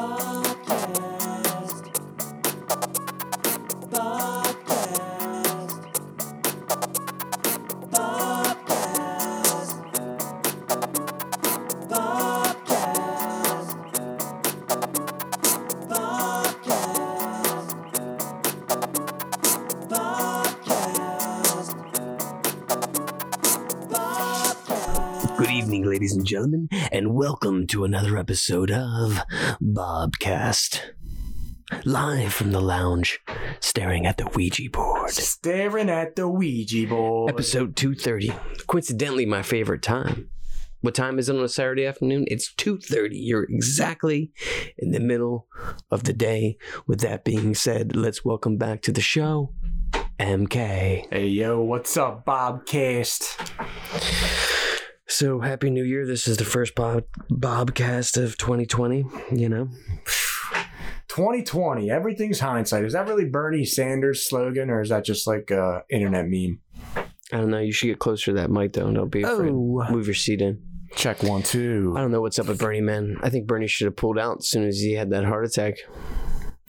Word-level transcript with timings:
Podcast. 0.00 0.29
To 27.70 27.84
another 27.84 28.18
episode 28.18 28.72
of 28.72 29.22
Bobcast. 29.62 30.80
Live 31.84 32.32
from 32.32 32.50
the 32.50 32.60
lounge, 32.60 33.20
staring 33.60 34.06
at 34.06 34.16
the 34.16 34.26
Ouija 34.34 34.68
board. 34.68 35.10
Staring 35.10 35.88
at 35.88 36.16
the 36.16 36.26
Ouija 36.26 36.88
board. 36.88 37.30
Episode 37.30 37.76
230. 37.76 38.32
Coincidentally, 38.66 39.24
my 39.24 39.42
favorite 39.42 39.82
time. 39.82 40.28
What 40.80 40.96
time 40.96 41.20
is 41.20 41.28
it 41.28 41.36
on 41.36 41.44
a 41.44 41.48
Saturday 41.48 41.86
afternoon? 41.86 42.24
It's 42.26 42.52
2.30. 42.54 43.10
You're 43.12 43.44
exactly 43.44 44.32
in 44.76 44.90
the 44.90 44.98
middle 44.98 45.46
of 45.92 46.02
the 46.02 46.12
day. 46.12 46.58
With 46.88 46.98
that 47.02 47.22
being 47.24 47.54
said, 47.54 47.94
let's 47.94 48.24
welcome 48.24 48.56
back 48.56 48.82
to 48.82 48.90
the 48.90 49.00
show, 49.00 49.54
MK. 50.18 51.06
Hey 51.08 51.28
yo, 51.28 51.60
what's 51.62 51.96
up, 51.96 52.24
Bobcast? 52.24 53.36
So, 55.10 55.40
Happy 55.40 55.70
New 55.70 55.82
Year. 55.82 56.06
This 56.06 56.28
is 56.28 56.36
the 56.36 56.44
first 56.44 56.76
Bob 56.76 57.02
Bobcast 57.28 58.16
of 58.22 58.38
2020, 58.38 59.04
you 59.32 59.48
know? 59.48 59.68
2020, 61.08 61.90
everything's 61.90 62.38
hindsight. 62.38 62.84
Is 62.84 62.92
that 62.92 63.08
really 63.08 63.24
Bernie 63.24 63.64
Sanders' 63.64 64.24
slogan, 64.24 64.70
or 64.70 64.80
is 64.80 64.90
that 64.90 65.04
just 65.04 65.26
like 65.26 65.50
a 65.50 65.82
internet 65.90 66.28
meme? 66.28 66.60
I 67.32 67.38
don't 67.38 67.50
know. 67.50 67.58
You 67.58 67.72
should 67.72 67.88
get 67.88 67.98
closer 67.98 68.26
to 68.26 68.34
that 68.34 68.50
mic, 68.52 68.72
though. 68.74 68.88
Don't 68.92 69.10
be 69.10 69.24
afraid. 69.24 69.50
Oh. 69.50 69.84
Move 69.90 70.06
your 70.06 70.14
seat 70.14 70.40
in. 70.40 70.62
Check 70.94 71.24
one, 71.24 71.42
two. 71.42 71.92
I 71.96 72.00
don't 72.00 72.12
know 72.12 72.20
what's 72.20 72.38
up 72.38 72.46
with 72.46 72.60
Bernie, 72.60 72.80
man. 72.80 73.16
I 73.20 73.30
think 73.30 73.48
Bernie 73.48 73.66
should 73.66 73.86
have 73.86 73.96
pulled 73.96 74.18
out 74.18 74.38
as 74.38 74.48
soon 74.48 74.62
as 74.62 74.78
he 74.78 74.92
had 74.92 75.10
that 75.10 75.24
heart 75.24 75.44
attack. 75.44 75.78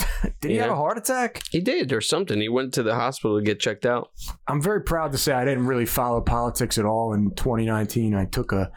Did 0.41 0.51
he 0.51 0.57
yeah. 0.57 0.63
have 0.63 0.71
a 0.71 0.75
heart 0.75 0.97
attack? 0.97 1.43
He 1.51 1.59
did, 1.59 1.93
or 1.93 2.01
something. 2.01 2.39
He 2.39 2.49
went 2.49 2.73
to 2.75 2.83
the 2.83 2.95
hospital 2.95 3.37
to 3.37 3.43
get 3.43 3.59
checked 3.59 3.85
out. 3.85 4.11
I'm 4.47 4.61
very 4.61 4.81
proud 4.81 5.11
to 5.11 5.17
say 5.17 5.33
I 5.33 5.45
didn't 5.45 5.65
really 5.65 5.85
follow 5.85 6.21
politics 6.21 6.77
at 6.77 6.85
all 6.85 7.13
in 7.13 7.31
2019. 7.35 8.15
I 8.15 8.25
took 8.25 8.51
a 8.51 8.71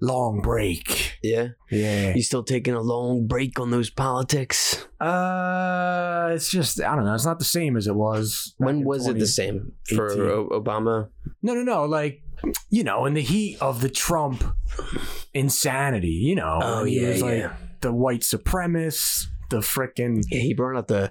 long 0.00 0.40
break. 0.40 1.18
Yeah. 1.22 1.48
Yeah. 1.70 2.14
You 2.14 2.22
still 2.22 2.44
taking 2.44 2.74
a 2.74 2.80
long 2.80 3.26
break 3.26 3.58
on 3.58 3.70
those 3.70 3.90
politics? 3.90 4.86
Uh, 5.00 6.30
it's 6.32 6.50
just 6.50 6.80
I 6.82 6.94
don't 6.94 7.04
know. 7.04 7.14
It's 7.14 7.26
not 7.26 7.38
the 7.38 7.44
same 7.44 7.76
as 7.76 7.86
it 7.86 7.94
was. 7.94 8.54
When 8.58 8.84
was 8.84 9.06
it 9.06 9.18
the 9.18 9.26
same 9.26 9.72
for 9.88 10.08
Obama? 10.50 11.08
No, 11.42 11.54
no, 11.54 11.62
no. 11.62 11.84
Like, 11.84 12.22
you 12.70 12.84
know, 12.84 13.06
in 13.06 13.14
the 13.14 13.22
heat 13.22 13.58
of 13.60 13.80
the 13.80 13.88
Trump 13.88 14.44
insanity, 15.34 16.08
you 16.08 16.34
know. 16.34 16.60
Oh, 16.62 16.84
yeah, 16.84 17.08
was 17.08 17.22
like 17.22 17.38
yeah. 17.38 17.54
the 17.80 17.92
white 17.92 18.20
supremacist, 18.20 19.26
the 19.50 19.58
frickin' 19.58 20.22
Yeah, 20.30 20.40
he 20.40 20.54
brought 20.54 20.76
out 20.76 20.88
the 20.88 21.10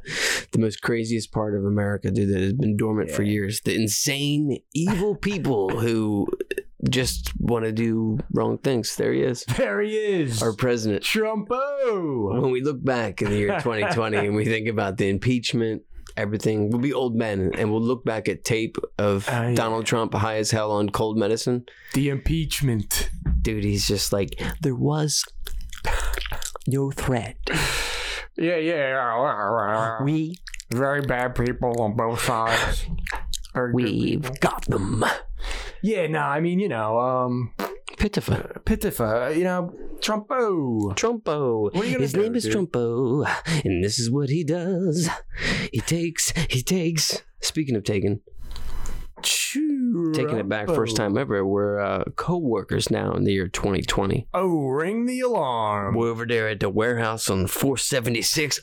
the 0.52 0.60
most 0.60 0.82
craziest 0.82 1.32
part 1.32 1.56
of 1.56 1.66
America, 1.66 2.12
dude, 2.12 2.30
that 2.34 2.42
has 2.42 2.54
been 2.54 2.78
dormant 2.78 3.12
for 3.12 3.24
years. 3.24 3.62
The 3.62 3.76
insane, 3.76 4.60
evil 4.74 5.16
people 5.16 5.70
who 5.80 6.28
just 6.90 7.32
want 7.40 7.66
to 7.66 7.72
do 7.72 8.20
wrong 8.34 8.60
things. 8.60 8.96
There 8.96 9.12
he 9.12 9.22
is, 9.22 9.44
There 9.58 9.82
he 9.82 9.96
is. 9.96 10.42
our 10.44 10.54
president. 10.54 11.04
Trumpo. 11.04 12.40
when 12.42 12.52
we 12.52 12.62
look 12.62 12.84
back 12.84 13.22
in 13.22 13.30
the 13.32 13.38
year 13.38 13.60
2020 13.60 14.18
and 14.18 14.36
we 14.36 14.46
think 14.54 14.68
about 14.68 14.98
the 14.98 15.10
impeachment, 15.10 15.82
everything, 16.16 16.70
we'll 16.70 16.80
be 16.80 16.94
old 16.94 17.16
men 17.16 17.52
and 17.58 17.72
we'll 17.72 17.82
look 17.82 18.06
back 18.06 18.30
at 18.30 18.44
tape 18.46 18.78
of 19.00 19.28
Uh, 19.28 19.32
yeah. 19.32 19.54
Donald 19.56 19.86
Trump 19.88 20.14
high 20.14 20.38
as 20.38 20.52
hell 20.52 20.72
on 20.72 20.90
cold 20.90 21.18
medicine. 21.18 21.66
The 21.96 22.10
impeachment. 22.10 23.10
Dude, 23.42 23.64
he's 23.64 23.88
just 23.88 24.14
like, 24.14 24.40
there 24.62 24.76
was 24.76 25.24
no 26.68 26.92
threat. 26.92 27.38
Yeah, 28.38 28.58
yeah. 28.58 30.04
We, 30.04 30.38
Very 30.70 31.02
bad 31.02 31.36
people 31.36 31.82
on 31.82 31.96
both 31.96 32.24
sides. 32.24 32.86
Very 33.54 33.74
we've 33.74 34.40
got 34.40 34.66
them. 34.66 35.04
Yeah, 35.82 36.08
no, 36.08 36.20
I 36.20 36.40
mean, 36.40 36.60
you 36.60 36.70
know, 36.70 37.00
um, 37.00 37.54
Pitiful. 37.98 38.36
Pitifa, 38.64 39.36
you 39.36 39.44
know, 39.44 39.74
Trumpo. 40.00 40.96
Trumpo. 40.96 41.74
His 41.84 42.14
do, 42.14 42.22
name 42.22 42.36
is 42.36 42.44
dude? 42.44 42.54
Trumpo, 42.54 43.26
and 43.66 43.84
this 43.84 43.98
is 43.98 44.12
what 44.12 44.30
he 44.30 44.44
does. 44.44 45.10
He 45.72 45.80
takes, 45.82 46.32
he 46.50 46.62
takes. 46.62 47.24
Speaking 47.42 47.76
of 47.76 47.84
taking, 47.84 48.20
taking 50.14 50.38
it 50.38 50.50
back, 50.50 50.68
first 50.68 50.96
time 50.96 51.18
ever. 51.18 51.46
We're 51.46 51.80
uh, 51.80 52.04
co-workers 52.16 52.90
now 52.92 53.14
in 53.14 53.24
the 53.24 53.34
year 53.34 53.48
2020. 53.48 54.28
Oh, 54.34 54.68
ring 54.68 55.06
the 55.06 55.22
alarm. 55.22 55.96
We're 55.96 56.10
over 56.10 56.26
there 56.26 56.50
at 56.50 56.60
the 56.60 56.70
warehouse 56.70 57.30
on 57.30 57.48
476 57.48 58.60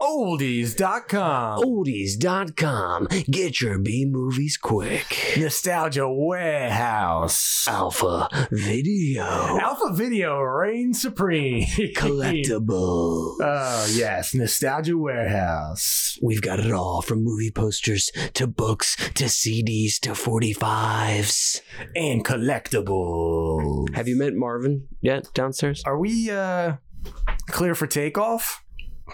oldies.com. 0.00 1.60
Oldies.com. 1.62 3.08
Get 3.30 3.60
your 3.60 3.78
B 3.78 4.06
movies 4.08 4.56
quick. 4.56 5.34
Nostalgia 5.38 6.08
Warehouse. 6.08 7.66
Alpha 7.68 8.28
Video. 8.50 9.24
Alpha 9.24 9.92
Video 9.92 10.40
reigns 10.40 11.00
supreme. 11.00 11.64
Collectible. 11.96 13.36
Oh, 13.40 13.92
yes. 13.94 14.34
Nostalgia 14.34 14.96
Warehouse. 14.96 16.18
We've 16.22 16.42
got 16.42 16.60
it 16.60 16.72
all 16.72 17.02
from 17.02 17.24
movie 17.24 17.50
posters 17.50 18.10
to 18.34 18.46
books 18.46 18.96
to 18.96 19.24
CDs 19.24 19.98
to 20.00 20.10
45s. 20.10 21.60
And 21.94 22.24
collectibles. 22.24 23.94
Have 23.94 24.08
you 24.08 24.16
met 24.16 24.34
Marvin 24.34 24.88
yet 25.00 25.28
downstairs? 25.34 25.82
Are 25.84 25.98
we 25.98 26.30
uh 26.30 26.74
clear 27.48 27.74
for 27.74 27.86
takeoff? 27.86 28.62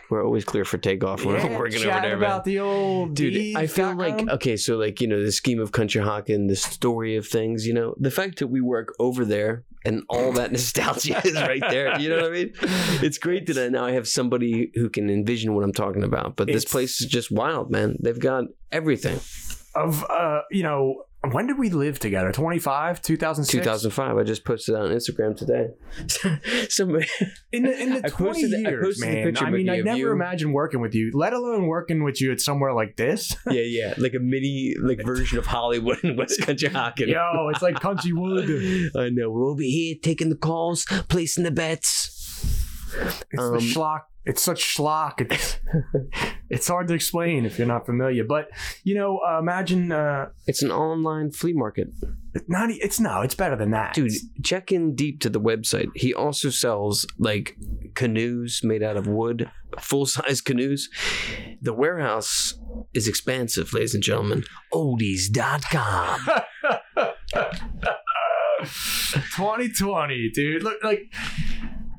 We're 0.09 0.25
always 0.25 0.45
clear 0.45 0.65
for 0.65 0.79
takeoff. 0.79 1.25
We're 1.25 1.37
Yeah, 1.39 1.59
working 1.59 1.83
over 1.87 2.01
there, 2.01 2.17
about 2.17 2.47
man. 2.47 2.55
the 2.55 2.61
old 2.61 3.15
Dude, 3.15 3.57
I 3.57 3.67
feel 3.67 3.95
like 3.95 4.17
Deeds.com? 4.19 4.35
okay, 4.37 4.57
so 4.57 4.77
like 4.77 5.01
you 5.01 5.07
know 5.09 5.23
the 5.23 5.33
scheme 5.33 5.61
of 5.61 5.73
country 5.73 6.01
hawking, 6.03 6.47
the 6.47 6.57
story 6.57 7.17
of 7.17 7.27
things, 7.27 7.67
you 7.67 7.75
know, 7.75 7.95
the 7.99 8.11
fact 8.11 8.39
that 8.39 8.47
we 8.49 8.61
work 8.61 8.95
over 8.99 9.25
there 9.25 9.65
and 9.85 10.03
all 10.09 10.33
that 10.33 10.51
nostalgia 10.57 11.21
is 11.27 11.35
right 11.35 11.63
there. 11.69 11.99
You 12.01 12.09
know 12.11 12.17
what 12.17 12.27
I 12.27 12.31
mean? 12.31 12.53
It's 13.03 13.19
great 13.19 13.47
that 13.47 13.59
I 13.59 13.69
now 13.69 13.85
I 13.85 13.93
have 13.93 14.07
somebody 14.09 14.71
who 14.75 14.89
can 14.89 15.11
envision 15.11 15.55
what 15.55 15.65
I'm 15.65 15.73
talking 15.73 16.05
about. 16.05 16.37
But 16.37 16.47
this 16.47 16.65
place 16.65 17.01
is 17.01 17.07
just 17.09 17.31
wild, 17.31 17.71
man. 17.71 17.97
They've 18.01 18.19
got 18.19 18.45
everything. 18.71 19.21
of 19.75 20.05
uh 20.11 20.41
you 20.51 20.63
know 20.63 21.05
when 21.31 21.47
did 21.47 21.57
we 21.59 21.71
live 21.71 21.99
together 22.01 22.33
25 22.33 23.01
2006 23.01 23.65
2005. 23.65 24.17
I 24.19 24.23
just 24.25 24.45
posted 24.45 24.75
on 24.75 24.91
Instagram 24.91 25.37
today. 25.37 25.69
Somebody, 26.69 27.07
in 27.53 27.63
the, 27.63 27.81
in 27.81 27.91
the 27.91 27.99
I 28.05 28.09
20 28.09 28.43
posted- 28.43 28.61
years 28.61 28.99
the 28.99 29.07
man 29.07 29.37
i 29.37 29.51
mean 29.51 29.69
i 29.71 29.81
never 29.81 29.97
you. 29.99 30.11
imagined 30.11 30.53
working 30.53 30.81
with 30.81 30.95
you 30.95 31.11
let 31.15 31.33
alone 31.33 31.67
working 31.67 32.03
with 32.03 32.21
you 32.21 32.33
at 32.33 32.41
somewhere 32.41 32.73
like 32.73 32.97
this 32.97 33.37
yeah, 33.51 33.63
yeah, 33.63 33.95
like 33.99 34.15
a 34.15 34.19
mini 34.19 34.75
like 34.81 35.05
version 35.05 35.39
of 35.39 35.47
Hollywood 35.47 36.03
and 36.03 36.19
West 36.19 36.41
Country 36.43 36.69
Hawking. 36.69 37.09
yo 37.09 37.49
it's 37.53 37.63
like 37.63 37.79
country 37.81 38.13
wood 38.13 38.91
I 38.97 39.09
know. 39.11 39.31
We'll 39.31 39.55
be 39.55 39.71
here 39.71 39.97
taking 40.03 40.29
the 40.29 40.37
calls, 40.37 40.85
placing 41.09 41.45
the 41.45 41.51
bets. 41.51 42.22
It's 43.31 43.43
Um, 43.43 43.53
the 43.55 43.59
schlock 43.59 44.01
it's 44.25 44.41
such 44.41 44.63
schlock 44.77 45.21
it's, 45.21 45.59
it's 46.49 46.69
hard 46.69 46.87
to 46.87 46.95
explain 46.95 47.45
if 47.45 47.59
you're 47.59 47.67
not 47.67 47.85
familiar 47.87 48.23
but 48.23 48.49
you 48.85 48.95
know 48.95 49.19
uh, 49.29 49.39
imagine 49.41 49.91
uh 49.91 50.29
It's 50.47 50.63
an 50.63 50.71
online 50.71 51.33
flea 51.33 51.53
market. 51.55 51.89
not 52.47 52.71
it's 52.71 53.01
no 53.01 53.23
it's 53.23 53.35
better 53.35 53.57
than 53.57 53.71
that 53.73 53.95
Dude, 53.95 54.13
check 54.45 54.71
in 54.71 54.95
deep 54.95 55.21
to 55.23 55.29
the 55.29 55.41
website. 55.41 55.89
He 55.97 56.15
also 56.15 56.51
sells 56.51 57.05
like 57.19 57.57
canoes 57.95 58.61
made 58.63 58.83
out 58.83 58.97
of 58.97 59.07
wood, 59.09 59.51
full 59.81 60.07
size 60.07 60.41
canoes. 60.49 60.89
The 61.61 61.73
warehouse 61.75 62.55
is 62.95 63.09
expansive, 63.09 63.73
ladies 63.75 63.95
and 63.95 64.03
gentlemen. 64.05 64.45
Oldies.com. 64.73 66.21
2020 68.63 70.31
dude 70.35 70.63
look 70.63 70.83
like 70.85 71.13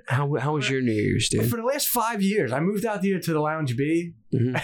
How, 0.08 0.34
how 0.36 0.54
was 0.56 0.70
your 0.70 0.82
New 0.82 0.92
Year's, 0.92 1.30
dude? 1.30 1.50
for 1.50 1.58
the 1.58 1.64
last 1.64 1.88
five 1.88 2.22
years 2.22 2.52
i 2.52 2.60
moved 2.60 2.86
out 2.86 3.04
here 3.04 3.20
to 3.20 3.34
the 3.34 3.40
lounge 3.40 3.76
b 3.78 4.14
Mhm. 4.34 4.60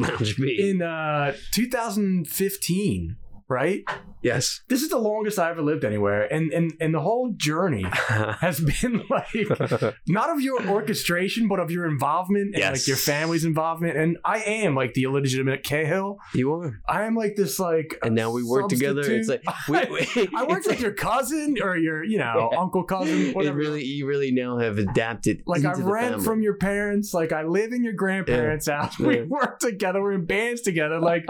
Lounge 0.08 0.36
B. 0.38 0.70
in 0.70 0.80
uh 0.82 1.34
2015 1.52 3.16
right? 3.48 3.84
Yes. 4.22 4.62
This 4.68 4.80
is 4.82 4.88
the 4.88 4.98
longest 4.98 5.38
I 5.38 5.50
ever 5.50 5.60
lived 5.60 5.84
anywhere, 5.84 6.22
and 6.32 6.50
and 6.52 6.72
and 6.80 6.94
the 6.94 7.00
whole 7.00 7.32
journey 7.36 7.84
has 8.40 8.58
been 8.58 9.02
like 9.10 9.26
not 10.08 10.30
of 10.30 10.40
your 10.40 10.66
orchestration, 10.66 11.46
but 11.46 11.60
of 11.60 11.70
your 11.70 11.86
involvement 11.86 12.54
and 12.54 12.64
like 12.72 12.86
your 12.86 12.96
family's 12.96 13.44
involvement. 13.44 13.98
And 13.98 14.16
I 14.24 14.38
am 14.38 14.74
like 14.74 14.94
the 14.94 15.04
illegitimate 15.04 15.62
Cahill. 15.62 16.18
you 16.34 16.52
are. 16.54 16.80
I 16.88 17.02
am 17.04 17.14
like 17.14 17.36
this 17.36 17.58
like 17.58 17.98
And 18.02 18.14
now 18.14 18.30
we 18.30 18.42
work 18.42 18.68
together. 18.68 19.02
It's 19.02 19.28
like 19.28 19.42
we, 19.68 19.78
we, 20.16 20.28
I 20.34 20.44
worked 20.44 20.66
with 20.66 20.76
like- 20.76 20.80
your 20.80 20.94
cousin 20.94 21.56
or 21.62 21.76
your, 21.76 22.02
you 22.02 22.16
know, 22.18 22.48
Yeah. 22.52 22.58
uncle, 22.58 22.84
cousin, 22.84 23.26
It 23.26 23.36
whatever. 23.36 23.58
really, 23.58 23.84
you 23.84 24.06
really 24.06 24.30
now 24.32 24.58
have 24.58 24.78
adapted. 24.78 25.42
like 25.46 25.64
I 25.66 25.72
rent 25.74 26.22
from 26.22 26.40
your 26.42 26.56
parents. 26.56 27.12
Like 27.12 27.32
I 27.32 27.42
live 27.42 27.72
in 27.72 27.84
your 27.84 27.92
grandparents' 27.92 28.68
house. 28.68 28.98
We 28.98 29.22
work 29.22 29.58
together. 29.58 30.00
We're 30.00 30.12
in 30.12 30.24
bands 30.24 30.62
together. 30.62 30.98
Like, 30.98 31.26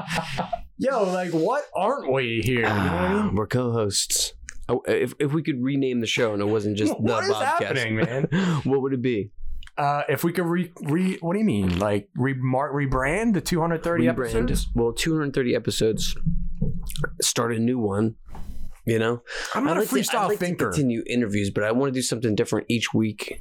yo, 0.79 1.05
like 1.05 1.31
what 1.32 1.65
aren't 1.75 2.12
we 2.12 2.41
here? 2.44 2.56
You 2.56 2.62
know 2.62 2.69
what 2.71 2.79
I 2.82 3.06
Ah, 3.09 3.23
mean? 3.26 3.35
we're 3.35 3.47
co-hosts. 3.47 4.35
Oh, 4.69 4.82
if 4.87 5.15
if 5.19 5.32
we 5.32 5.43
could 5.43 5.62
rename 5.62 6.00
the 6.00 6.06
show 6.06 6.32
and 6.32 6.41
it 6.43 6.47
wasn't 6.47 6.76
just 6.76 6.93
the 6.97 7.03
What 7.03 7.25
is 7.25 7.31
Bobcast, 7.31 7.43
happening, 7.61 7.97
man? 7.97 8.25
what 8.65 8.82
would 8.82 8.93
it 8.94 9.03
be? 9.03 9.31
Uh, 9.76 10.03
if 10.09 10.23
we 10.23 10.32
could 10.32 10.47
re, 10.47 10.71
re 10.82 11.19
what 11.21 11.32
do 11.32 11.41
you 11.41 11.44
mean? 11.44 11.79
Like 11.81 12.09
remar- 12.17 12.73
rebrand 12.73 13.35
the 13.35 13.41
230 13.41 14.05
Rebrand. 14.05 14.09
episodes? 14.11 14.69
Well, 14.75 14.93
230 14.93 15.55
episodes. 15.56 16.17
Start 17.21 17.53
a 17.55 17.59
new 17.59 17.79
one. 17.79 18.15
You 18.87 18.99
know, 18.99 19.23
I'm 19.55 19.65
not 19.65 19.73
I'd 19.73 19.76
a 19.79 19.81
like 19.81 19.88
to- 19.88 19.94
freestyle 19.97 20.19
I'd 20.21 20.26
like 20.29 20.38
thinker. 20.38 20.67
To 20.67 20.71
continue 20.71 21.03
interviews, 21.09 21.50
but 21.50 21.65
I 21.65 21.73
want 21.73 21.93
to 21.93 21.99
do 21.99 22.03
something 22.03 22.35
different 22.35 22.67
each 22.71 22.93
week. 22.94 23.41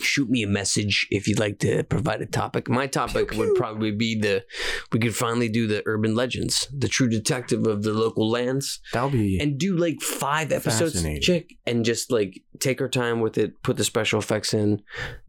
Shoot 0.00 0.30
me 0.30 0.42
a 0.42 0.46
message 0.48 1.06
if 1.10 1.26
you'd 1.28 1.38
like 1.38 1.58
to 1.60 1.84
provide 1.84 2.20
a 2.22 2.26
topic. 2.26 2.68
My 2.68 2.86
topic 2.86 3.32
would 3.32 3.54
probably 3.54 3.90
be 3.90 4.18
the 4.18 4.44
we 4.92 4.98
could 4.98 5.14
finally 5.14 5.48
do 5.48 5.66
the 5.66 5.82
urban 5.86 6.14
legends, 6.14 6.68
the 6.76 6.88
true 6.88 7.08
detective 7.08 7.66
of 7.66 7.82
the 7.82 7.92
local 7.92 8.30
lands, 8.30 8.80
That'll 8.92 9.10
be 9.10 9.38
and 9.40 9.58
do 9.58 9.76
like 9.76 10.00
five 10.00 10.52
episodes, 10.52 11.02
chick, 11.20 11.56
and 11.66 11.84
just 11.84 12.10
like 12.10 12.42
take 12.60 12.80
our 12.80 12.88
time 12.88 13.20
with 13.20 13.38
it, 13.38 13.62
put 13.62 13.76
the 13.76 13.84
special 13.84 14.18
effects 14.18 14.54
in, 14.54 14.82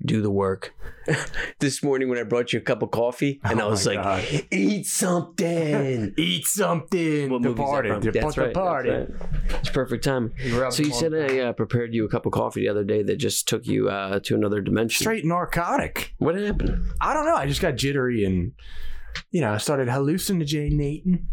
do 0.03 0.21
the 0.21 0.31
work. 0.31 0.73
this 1.59 1.81
morning 1.83 2.09
when 2.09 2.19
I 2.19 2.23
brought 2.23 2.53
you 2.53 2.59
a 2.59 2.61
cup 2.61 2.81
of 2.83 2.91
coffee, 2.91 3.39
and 3.43 3.59
Oh 3.59 3.67
I 3.67 3.69
was 3.69 3.85
like, 3.87 4.01
God. 4.01 4.23
eat 4.51 4.85
something. 4.85 6.13
eat 6.17 6.45
something. 6.45 7.29
What 7.29 7.45
is 7.45 7.55
that? 7.55 8.13
That's 8.13 8.37
right. 8.37 8.47
Departed. 8.47 9.15
Right. 9.19 9.59
It's 9.59 9.69
perfect 9.69 10.03
time. 10.03 10.33
So 10.69 10.83
you 10.83 10.93
said 10.93 11.13
I 11.13 11.39
uh, 11.39 11.53
prepared 11.53 11.93
you 11.93 12.05
a 12.05 12.09
cup 12.09 12.25
of 12.25 12.31
coffee 12.33 12.61
the 12.61 12.69
other 12.69 12.83
day 12.83 13.03
that 13.03 13.17
just 13.17 13.47
took 13.47 13.65
you 13.65 13.89
uh, 13.89 14.19
to 14.21 14.35
another 14.35 14.61
dimension. 14.61 15.03
straight 15.03 15.25
narcotic. 15.25 16.13
What 16.19 16.35
happened? 16.35 16.85
I 16.99 17.13
don't 17.13 17.25
know. 17.25 17.35
I 17.35 17.47
just 17.47 17.61
got 17.61 17.75
jittery 17.75 18.25
and 18.25 18.53
you 19.31 19.41
know 19.41 19.53
I 19.53 19.57
started 19.57 19.89
hallucinating. 19.89 21.27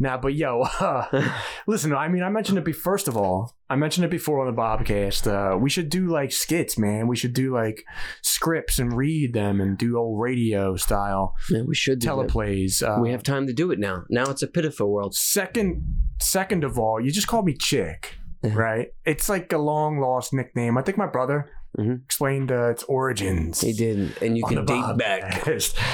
Now, 0.00 0.16
but 0.16 0.34
yo, 0.34 0.62
uh, 0.62 1.30
listen. 1.66 1.92
I 1.94 2.08
mean, 2.08 2.22
I 2.22 2.28
mentioned 2.30 2.56
it. 2.58 2.64
Be 2.64 2.72
first 2.72 3.08
of 3.08 3.16
all, 3.16 3.56
I 3.68 3.74
mentioned 3.76 4.04
it 4.04 4.10
before 4.10 4.46
on 4.46 4.54
the 4.54 4.60
Bobcast. 4.60 5.26
Uh, 5.26 5.56
we 5.58 5.68
should 5.70 5.88
do 5.90 6.06
like 6.08 6.30
skits, 6.30 6.78
man. 6.78 7.08
We 7.08 7.16
should 7.16 7.32
do 7.32 7.52
like 7.52 7.84
scripts 8.22 8.78
and 8.78 8.96
read 8.96 9.32
them 9.34 9.60
and 9.60 9.76
do 9.76 9.98
old 9.98 10.20
radio 10.20 10.76
style 10.76 11.34
Man, 11.50 11.66
we 11.66 11.74
should 11.74 11.98
do 11.98 12.06
teleplays. 12.08 12.82
Uh, 12.82 13.00
We 13.00 13.10
have 13.10 13.22
time 13.22 13.46
to 13.48 13.52
do 13.52 13.70
it 13.70 13.78
now. 13.78 14.04
Now 14.08 14.24
it's 14.30 14.42
a 14.42 14.46
pitiful 14.48 14.90
world. 14.92 15.14
second. 15.14 15.82
Second 16.20 16.64
of 16.64 16.78
all, 16.78 17.00
you 17.00 17.10
just 17.12 17.28
called 17.28 17.44
me 17.44 17.54
Chick, 17.54 18.16
Yeah. 18.42 18.54
right? 18.54 18.88
It's 19.04 19.28
like 19.28 19.52
a 19.52 19.58
long 19.58 19.98
lost 20.00 20.32
nickname. 20.32 20.76
I 20.76 20.82
think 20.82 20.98
my 20.98 21.06
brother 21.06 21.50
Mhm. 21.78 22.04
explained 22.04 22.50
uh, 22.50 22.70
its 22.70 22.82
origins. 22.84 23.60
He 23.60 23.72
did, 23.72 24.20
and 24.20 24.36
you 24.36 24.44
can 24.44 24.64
date 24.64 24.96
back. 24.98 25.42
Bobcast. 25.44 25.74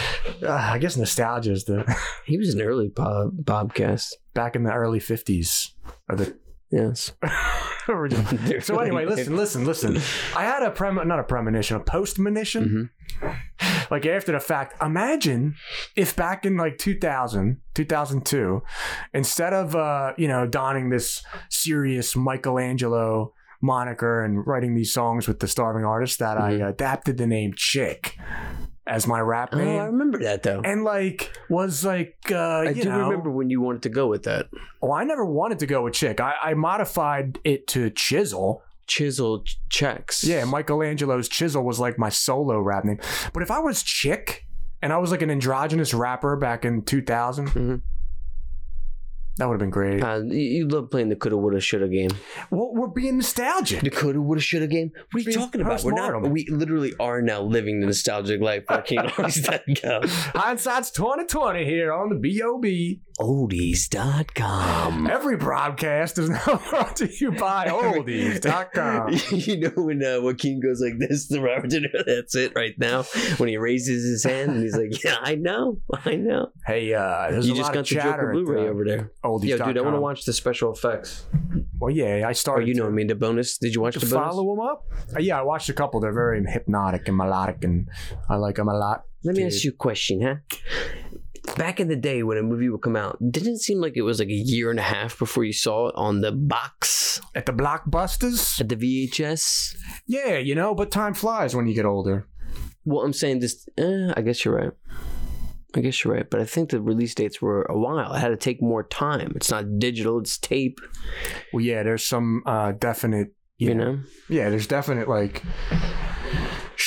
Uh, 0.42 0.50
I 0.52 0.78
guess 0.78 0.96
nostalgia 0.96 1.52
is 1.52 1.64
the 1.64 1.84
He 2.26 2.38
was 2.38 2.54
an 2.54 2.62
early 2.62 2.88
Bob, 2.88 3.36
Bobcast. 3.44 4.14
back 4.34 4.56
in 4.56 4.62
the 4.64 4.72
early 4.72 4.98
fifties. 5.00 5.74
Or 6.08 6.16
the 6.16 6.36
Yes. 6.70 7.12
So 7.86 8.78
anyway, 8.78 9.04
listen, 9.04 9.36
listen, 9.36 9.66
listen. 9.66 9.98
I 10.34 10.44
had 10.44 10.62
a 10.62 10.70
prem 10.70 10.94
not 11.06 11.18
a 11.18 11.22
premonition, 11.22 11.76
a 11.76 11.80
postmonition. 11.80 12.88
Mhm. 13.22 13.36
Like 13.90 14.06
after 14.06 14.32
the 14.32 14.40
fact. 14.40 14.82
Imagine 14.82 15.54
if 15.94 16.16
back 16.16 16.46
in 16.46 16.56
like 16.56 16.78
2000, 16.78 17.58
2002, 17.74 18.62
instead 19.12 19.52
of 19.52 19.76
uh, 19.76 20.14
you 20.16 20.26
know, 20.26 20.46
donning 20.46 20.88
this 20.88 21.22
serious 21.50 22.16
Michelangelo 22.16 23.34
moniker 23.64 24.22
and 24.24 24.46
writing 24.46 24.74
these 24.74 24.92
songs 24.92 25.26
with 25.26 25.40
the 25.40 25.48
starving 25.48 25.84
artist 25.84 26.18
that 26.18 26.36
I 26.38 26.52
Mhm. 26.54 26.68
adapted 26.68 27.16
the 27.16 27.26
name 27.26 27.52
Chick 27.56 28.18
as 28.86 29.06
my 29.06 29.18
rap 29.20 29.54
name. 29.54 29.78
Oh. 29.80 29.84
I 29.84 29.86
remember 29.86 30.18
that 30.18 30.42
though. 30.42 30.60
and 30.64 30.84
like 30.84 31.32
was 31.48 31.84
like 31.84 32.16
uh 32.30 32.64
I 32.68 32.72
do 32.74 32.84
know, 32.84 33.08
remember 33.08 33.30
when 33.30 33.48
you 33.48 33.60
wanted 33.62 33.82
to 33.82 33.88
go 33.88 34.06
with 34.08 34.24
that. 34.24 34.46
Oh, 34.82 34.92
i 34.92 35.02
never 35.04 35.24
wanted 35.24 35.58
to 35.60 35.66
go 35.66 35.82
with 35.84 35.94
chick 35.94 36.20
I, 36.20 36.34
I 36.42 36.54
modified 36.54 37.38
it 37.44 37.66
to 37.68 37.88
chisel 37.90 38.62
Chisel 38.86 39.42
checks. 39.70 40.22
yeah 40.24 40.44
michelangelo's 40.44 41.26
chisel 41.30 41.64
was 41.64 41.80
like 41.80 41.98
my 41.98 42.10
solo 42.10 42.60
rap 42.60 42.84
name 42.84 42.98
but 43.32 43.42
if 43.42 43.50
i 43.50 43.58
was 43.58 43.82
chick 43.82 44.44
and 44.82 44.92
i 44.92 44.98
was 44.98 45.10
like 45.10 45.22
an 45.22 45.30
androgynous 45.30 45.94
rapper 45.94 46.36
back 46.36 46.66
in 46.66 46.82
2000 46.82 47.48
Mhm. 47.48 47.80
That 49.36 49.46
would 49.48 49.54
have 49.54 49.60
been 49.60 49.70
great 49.70 50.02
Uh, 50.02 50.20
you, 50.24 50.38
you 50.38 50.68
love 50.68 50.90
playing 50.90 51.08
the 51.08 51.16
coulda, 51.16 51.36
woulda, 51.36 51.60
shoulda 51.60 51.88
game. 51.88 52.10
well, 52.50 52.72
we're 52.74 52.86
being 52.88 53.16
nostalgic 53.16 53.80
The 53.80 53.90
coulda, 53.90 54.20
woulda, 54.20 54.40
shoulda 54.40 54.66
game. 54.66 54.92
What 55.12 55.16
are 55.16 55.18
you 55.20 55.24
Being 55.26 55.38
talking 55.38 55.60
about? 55.60 55.82
We're 55.82 55.92
not. 55.92 56.30
We 56.30 56.46
literally 56.48 56.94
are 57.00 57.20
now 57.22 57.42
living 57.42 57.80
the 57.80 57.86
nostalgic 57.86 58.40
life. 58.40 58.64
I 58.68 58.80
can't 58.80 59.18
always 59.18 59.46
let 59.48 59.64
go. 59.82 60.00
hindsight's 60.04 60.90
2020 60.92 61.64
here 61.64 61.92
on 61.92 62.08
the 62.10 62.14
bob 62.16 62.64
Oldies.com. 63.20 65.06
every 65.06 65.36
broadcast 65.36 66.18
is 66.18 66.28
now 66.30 66.60
brought 66.70 66.96
to 66.96 67.08
you 67.20 67.30
by 67.32 67.68
oldies.com 67.68 69.12
you 69.38 69.60
know 69.60 69.70
when 69.82 70.02
uh, 70.04 70.20
Joaquin 70.20 70.60
goes 70.60 70.80
like 70.80 70.98
this 70.98 71.28
to 71.28 71.40
Robert 71.40 71.70
De 71.70 71.80
Niro, 71.80 72.04
that's 72.06 72.34
it 72.34 72.52
right 72.54 72.74
now. 72.78 73.02
When 73.36 73.48
he 73.48 73.56
raises 73.56 74.04
his 74.04 74.24
hand 74.24 74.50
and 74.52 74.62
he's 74.62 74.76
like, 74.76 75.02
"Yeah, 75.04 75.16
I 75.20 75.36
know, 75.36 75.78
I 76.04 76.16
know." 76.16 76.48
hey 76.66 76.92
uh 76.92 77.30
there's 77.30 77.46
you 77.46 77.54
a 77.54 77.56
just 77.56 77.68
lot 77.68 77.74
got 77.74 77.80
of 77.80 77.88
the 77.88 77.94
Joker 77.94 78.32
Blu-ray 78.32 78.66
uh, 78.66 78.70
over 78.70 78.84
there. 78.84 79.12
oldies.com 79.24 79.48
Yo, 79.48 79.58
dude, 79.58 79.78
I 79.78 79.82
want 79.82 79.96
to 79.96 80.00
watch 80.00 80.24
the 80.24 80.32
special 80.32 80.72
effects. 80.72 81.24
Well, 81.78 81.90
yeah, 81.94 82.24
I 82.26 82.30
Oh, 82.30 82.32
started. 82.32 82.66
you 82.68 82.74
know 82.74 82.82
to, 82.82 82.86
what 82.88 82.92
I 82.92 82.96
mean? 82.96 83.06
The 83.06 83.14
bonus. 83.14 83.58
Did 83.58 83.74
you 83.74 83.80
watch 83.80 83.94
the 83.94 84.00
bonus? 84.06 84.12
follow 84.34 84.54
them 84.54 84.60
up. 84.66 84.86
Uh, 85.14 85.20
yeah, 85.20 85.38
I 85.38 85.42
watched 85.42 85.68
a 85.68 85.72
couple. 85.72 86.00
They're 86.00 86.12
very 86.12 86.42
hypnotic 86.44 87.06
and 87.08 87.16
melodic, 87.16 87.62
and 87.64 87.88
I 88.28 88.36
like 88.36 88.56
them 88.56 88.68
a 88.68 88.74
lot. 88.74 89.04
Let 89.22 89.36
me 89.36 89.42
Dude. 89.44 89.52
ask 89.52 89.64
you 89.64 89.70
a 89.70 89.74
question, 89.74 90.20
huh? 90.20 90.34
Back 91.56 91.78
in 91.78 91.88
the 91.88 91.96
day 91.96 92.22
when 92.22 92.38
a 92.38 92.42
movie 92.42 92.68
would 92.68 92.80
come 92.82 92.96
out, 92.96 93.18
didn't 93.30 93.54
it 93.54 93.58
seem 93.60 93.80
like 93.80 93.96
it 93.96 94.02
was 94.02 94.18
like 94.18 94.28
a 94.28 94.32
year 94.32 94.70
and 94.70 94.78
a 94.78 94.82
half 94.82 95.18
before 95.18 95.44
you 95.44 95.52
saw 95.52 95.88
it 95.88 95.94
on 95.96 96.20
the 96.20 96.32
box 96.32 97.20
At 97.34 97.46
the 97.46 97.52
blockbusters, 97.52 98.60
at 98.60 98.68
the 98.68 98.76
VHS? 98.76 99.76
yeah, 100.06 100.36
you 100.38 100.54
know, 100.54 100.74
but 100.74 100.90
time 100.90 101.14
flies 101.14 101.54
when 101.54 101.66
you 101.66 101.74
get 101.74 101.84
older. 101.84 102.26
Well, 102.84 103.04
I'm 103.04 103.12
saying 103.12 103.38
this. 103.40 103.68
Eh, 103.78 104.12
I 104.16 104.20
guess 104.22 104.44
you're 104.44 104.54
right. 104.54 104.72
I 105.76 105.80
guess 105.80 106.04
you're 106.04 106.14
right, 106.14 106.28
but 106.28 106.40
I 106.40 106.44
think 106.44 106.70
the 106.70 106.80
release 106.80 107.14
dates 107.14 107.40
were 107.42 107.62
a 107.64 107.78
while. 107.78 108.14
It 108.14 108.20
had 108.20 108.28
to 108.28 108.36
take 108.36 108.62
more 108.62 108.82
time. 108.84 109.32
It's 109.36 109.50
not 109.50 109.78
digital; 109.78 110.18
it's 110.20 110.38
tape. 110.38 110.80
Well, 111.52 111.64
yeah, 111.64 111.82
there's 111.82 112.04
some 112.04 112.42
uh, 112.46 112.72
definite, 112.72 113.34
you, 113.58 113.68
You 113.68 113.74
know, 113.74 113.92
know, 113.94 114.00
yeah, 114.28 114.50
there's 114.50 114.66
definite 114.66 115.08
like 115.08 115.42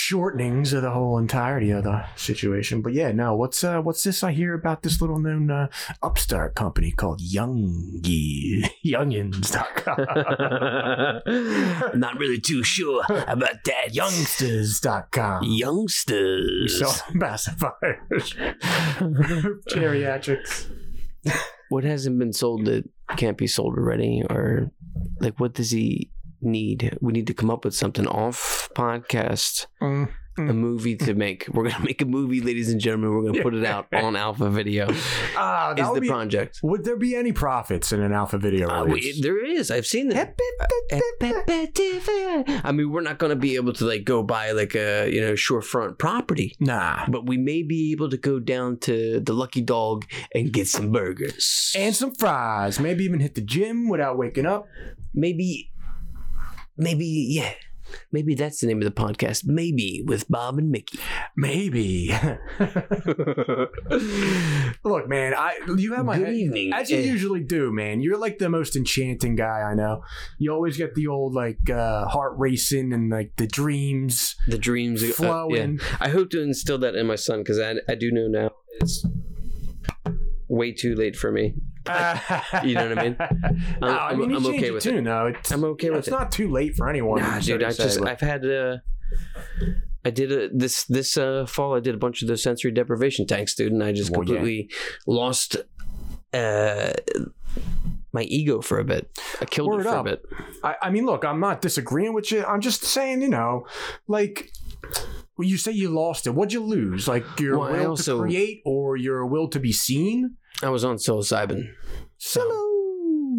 shortenings 0.08 0.74
of 0.74 0.82
the 0.82 0.92
whole 0.92 1.18
entirety 1.18 1.72
of 1.72 1.84
the 1.84 2.06
situation. 2.16 2.82
But 2.82 2.94
yeah, 2.94 3.12
no, 3.12 3.36
what's 3.36 3.64
uh, 3.64 3.82
what's 3.82 4.04
this 4.04 4.24
I 4.24 4.32
hear 4.32 4.54
about 4.54 4.84
this 4.84 5.02
little 5.02 5.20
known 5.20 5.52
uh, 5.52 5.68
upstart 6.02 6.56
company 6.56 6.92
called 6.92 7.20
Youngie 7.20 8.70
Youngins.com. 8.86 9.98
not 12.00 12.18
really 12.20 12.40
too 12.40 12.64
sure 12.64 13.04
about 13.28 13.64
that. 13.66 13.94
Youngsters.com. 13.94 15.44
youngsters. 15.44 16.80
So 16.80 16.86
pacifiers. 17.14 18.34
Geriatrics. 19.70 20.68
what 21.70 21.84
hasn't 21.84 22.18
been 22.20 22.32
sold 22.32 22.66
that 22.66 22.90
can't 23.18 23.38
be 23.38 23.48
sold 23.48 23.78
already 23.78 24.24
or 24.30 24.72
like 25.20 25.40
what 25.40 25.54
does 25.54 25.72
he 25.72 26.12
need 26.42 26.98
we 27.02 27.12
need 27.14 27.28
to 27.28 27.34
come 27.34 27.50
up 27.50 27.66
with 27.66 27.76
something 27.76 28.08
off 28.08 28.70
podcast 28.76 29.66
Mm. 30.40 30.52
a 30.52 30.54
movie 30.54 30.96
to 30.96 31.16
make 31.16 31.48
we're 31.52 31.68
gonna 31.68 31.84
make 31.84 32.00
a 32.00 32.06
movie 32.06 32.42
ladies 32.42 32.70
and 32.72 32.80
gentlemen 32.80 33.10
we're 33.12 33.24
gonna 33.32 33.42
put 33.42 33.56
it 33.56 33.66
out 33.66 33.88
on 33.92 34.16
alpha 34.16 34.52
video 34.52 34.86
Ah, 35.36 35.74
that 35.76 35.82
is 35.82 35.88
would 35.90 35.96
the 35.98 36.02
be, 36.02 36.08
project 36.10 36.60
would 36.62 36.84
there 36.84 36.96
be 36.96 37.16
any 37.16 37.32
profits 37.32 37.92
in 37.92 38.04
an 38.04 38.14
alpha 38.14 38.38
video 38.38 38.70
Uh, 38.70 38.84
release? 38.84 39.16
we- 39.16 39.22
there 39.24 39.44
is 39.44 39.72
i've 39.72 39.88
seen 39.88 40.12
it 40.12 40.36
i 42.64 42.72
mean 42.72 42.92
we're 42.92 43.02
not 43.02 43.18
gonna 43.18 43.36
be 43.36 43.56
able 43.56 43.74
to 43.74 43.86
like 43.86 44.04
go 44.06 44.24
buy 44.24 44.52
like 44.52 44.76
a 44.76 45.10
you 45.12 45.22
know 45.22 45.34
shorefront 45.34 45.98
property 45.98 46.56
nah. 46.60 47.06
but 47.10 47.26
we 47.26 47.38
may 47.38 47.64
be 47.64 47.92
able 47.92 48.10
to 48.10 48.18
go 48.18 48.40
down 48.40 48.78
to 48.78 49.20
the 49.20 49.34
lucky 49.34 49.62
dog 49.62 50.06
and 50.34 50.52
get 50.54 50.68
some 50.68 50.92
burgers 50.92 51.74
And 51.76 51.96
some 51.96 52.14
fries. 52.14 52.80
Maybe 52.80 53.04
even 53.06 53.20
hit 53.20 53.36
the 53.36 53.42
gym 53.42 53.90
without 53.90 54.18
waking 54.18 54.46
up. 54.46 54.68
maybe 55.14 55.72
maybe 56.78 57.06
yeah 57.30 57.54
Maybe 58.12 58.36
that's 58.36 58.60
the 58.60 58.68
name 58.68 58.80
of 58.80 58.84
the 58.84 58.92
podcast. 58.92 59.46
Maybe 59.46 60.04
with 60.06 60.28
Bob 60.30 60.58
and 60.58 60.70
Mickey. 60.72 61.00
Maybe. 61.36 62.10
Look, 64.84 65.08
man, 65.08 65.34
I 65.34 65.58
you 65.78 65.94
have 65.94 66.06
my 66.06 66.18
Good 66.18 66.28
head, 66.28 66.36
evening. 66.36 66.74
as 66.74 66.90
you 66.90 66.98
usually 67.00 67.44
do, 67.44 67.72
man. 67.72 68.02
You're 68.02 68.18
like 68.18 68.40
the 68.40 68.50
most 68.50 68.76
enchanting 68.76 69.36
guy 69.36 69.62
I 69.62 69.74
know. 69.74 70.02
You 70.38 70.52
always 70.54 70.78
get 70.78 70.96
the 70.96 71.08
old 71.08 71.34
like 71.34 71.70
uh, 71.70 72.08
heart 72.08 72.34
racing 72.38 72.94
and 72.94 73.10
like 73.10 73.34
the 73.38 73.48
dreams 73.48 74.36
The 74.48 74.58
dreams 74.58 75.04
uh, 75.04 75.08
yeah. 75.08 75.14
flowing. 75.14 75.80
I 76.00 76.10
hope 76.10 76.30
to 76.32 76.42
instill 76.42 76.78
that 76.80 76.96
in 76.96 77.08
my 77.08 77.16
son 77.16 77.40
because 77.40 77.60
I, 77.60 77.76
I 77.90 77.96
do 77.96 78.12
know 78.12 78.28
now 78.28 78.52
it's 78.82 79.06
way 80.48 80.72
too 80.72 80.96
late 80.96 81.16
for 81.16 81.32
me. 81.32 81.56
You 82.64 82.74
know 82.76 82.90
what 82.90 82.98
I 83.00 83.04
mean? 83.04 83.18
No, 83.82 83.88
I 83.88 84.08
I'm- 84.10 84.20
mean, 84.20 84.30
you 84.32 84.38
I'm 84.38 84.46
okay 84.48 84.68
it 84.68 84.74
with 84.74 84.84
too. 84.84 84.98
it. 84.98 85.02
No, 85.02 85.28
it's, 85.28 85.52
I'm 85.52 85.64
okay 85.64 85.90
with 85.90 86.00
it's 86.00 86.08
it. 86.08 86.12
not 86.12 86.32
too 86.32 86.50
late 86.50 86.76
for 86.76 86.90
anyone. 86.90 87.22
Nah, 87.22 87.40
dude, 87.40 87.64
I 87.64 87.70
say, 87.70 87.84
just 87.84 88.00
but- 88.00 88.10
I've 88.10 88.20
had 88.20 88.46
uh, 88.46 88.78
I 90.06 90.10
did 90.10 90.32
a, 90.32 90.50
this 90.50 90.86
this 90.86 91.18
uh, 91.18 91.46
fall. 91.46 91.76
I 91.76 91.80
did 91.80 91.96
a 91.96 91.98
bunch 91.98 92.22
of 92.22 92.28
those 92.28 92.42
sensory 92.44 92.72
deprivation 92.72 93.26
tanks, 93.28 93.56
dude, 93.56 93.72
and 93.72 93.84
I 93.84 93.92
just 93.92 94.12
Well, 94.12 94.24
yeah. 94.24 94.36
completely 94.36 94.70
lost 95.06 95.58
uh, 96.34 96.94
my 98.14 98.22
ego 98.24 98.62
for 98.62 98.80
a 98.80 98.84
bit. 98.84 99.10
I 99.42 99.46
killed 99.46 99.70
Word 99.70 99.82
it 99.82 99.84
for 99.84 99.90
up. 99.90 100.06
a 100.06 100.10
bit. 100.12 100.24
I, 100.64 100.76
I 100.84 100.90
mean, 100.90 101.06
look, 101.06 101.24
I'm 101.26 101.40
not 101.40 101.62
disagreeing 101.62 102.14
with 102.14 102.32
you. 102.32 102.44
I'm 102.46 102.62
just 102.62 102.84
saying, 102.84 103.22
you 103.22 103.30
know, 103.30 103.68
like 104.08 104.52
when 105.36 105.48
you 105.48 105.58
say 105.58 105.72
you 105.72 105.90
lost 105.90 106.26
it, 106.26 106.32
what'd 106.32 106.54
you 106.54 106.64
lose? 106.64 107.08
Like 107.08 107.24
your 107.40 107.60
Well, 107.60 107.72
will 107.74 107.88
also- 107.88 108.18
to 108.18 108.22
create 108.24 108.62
or 108.66 108.98
your 108.98 109.26
will 109.26 109.48
to 109.50 109.60
be 109.60 109.72
seen? 109.72 110.36
I 110.64 110.70
was 110.70 110.84
on 110.84 110.98
psilocybin, 110.98 111.72
So, 112.18 112.42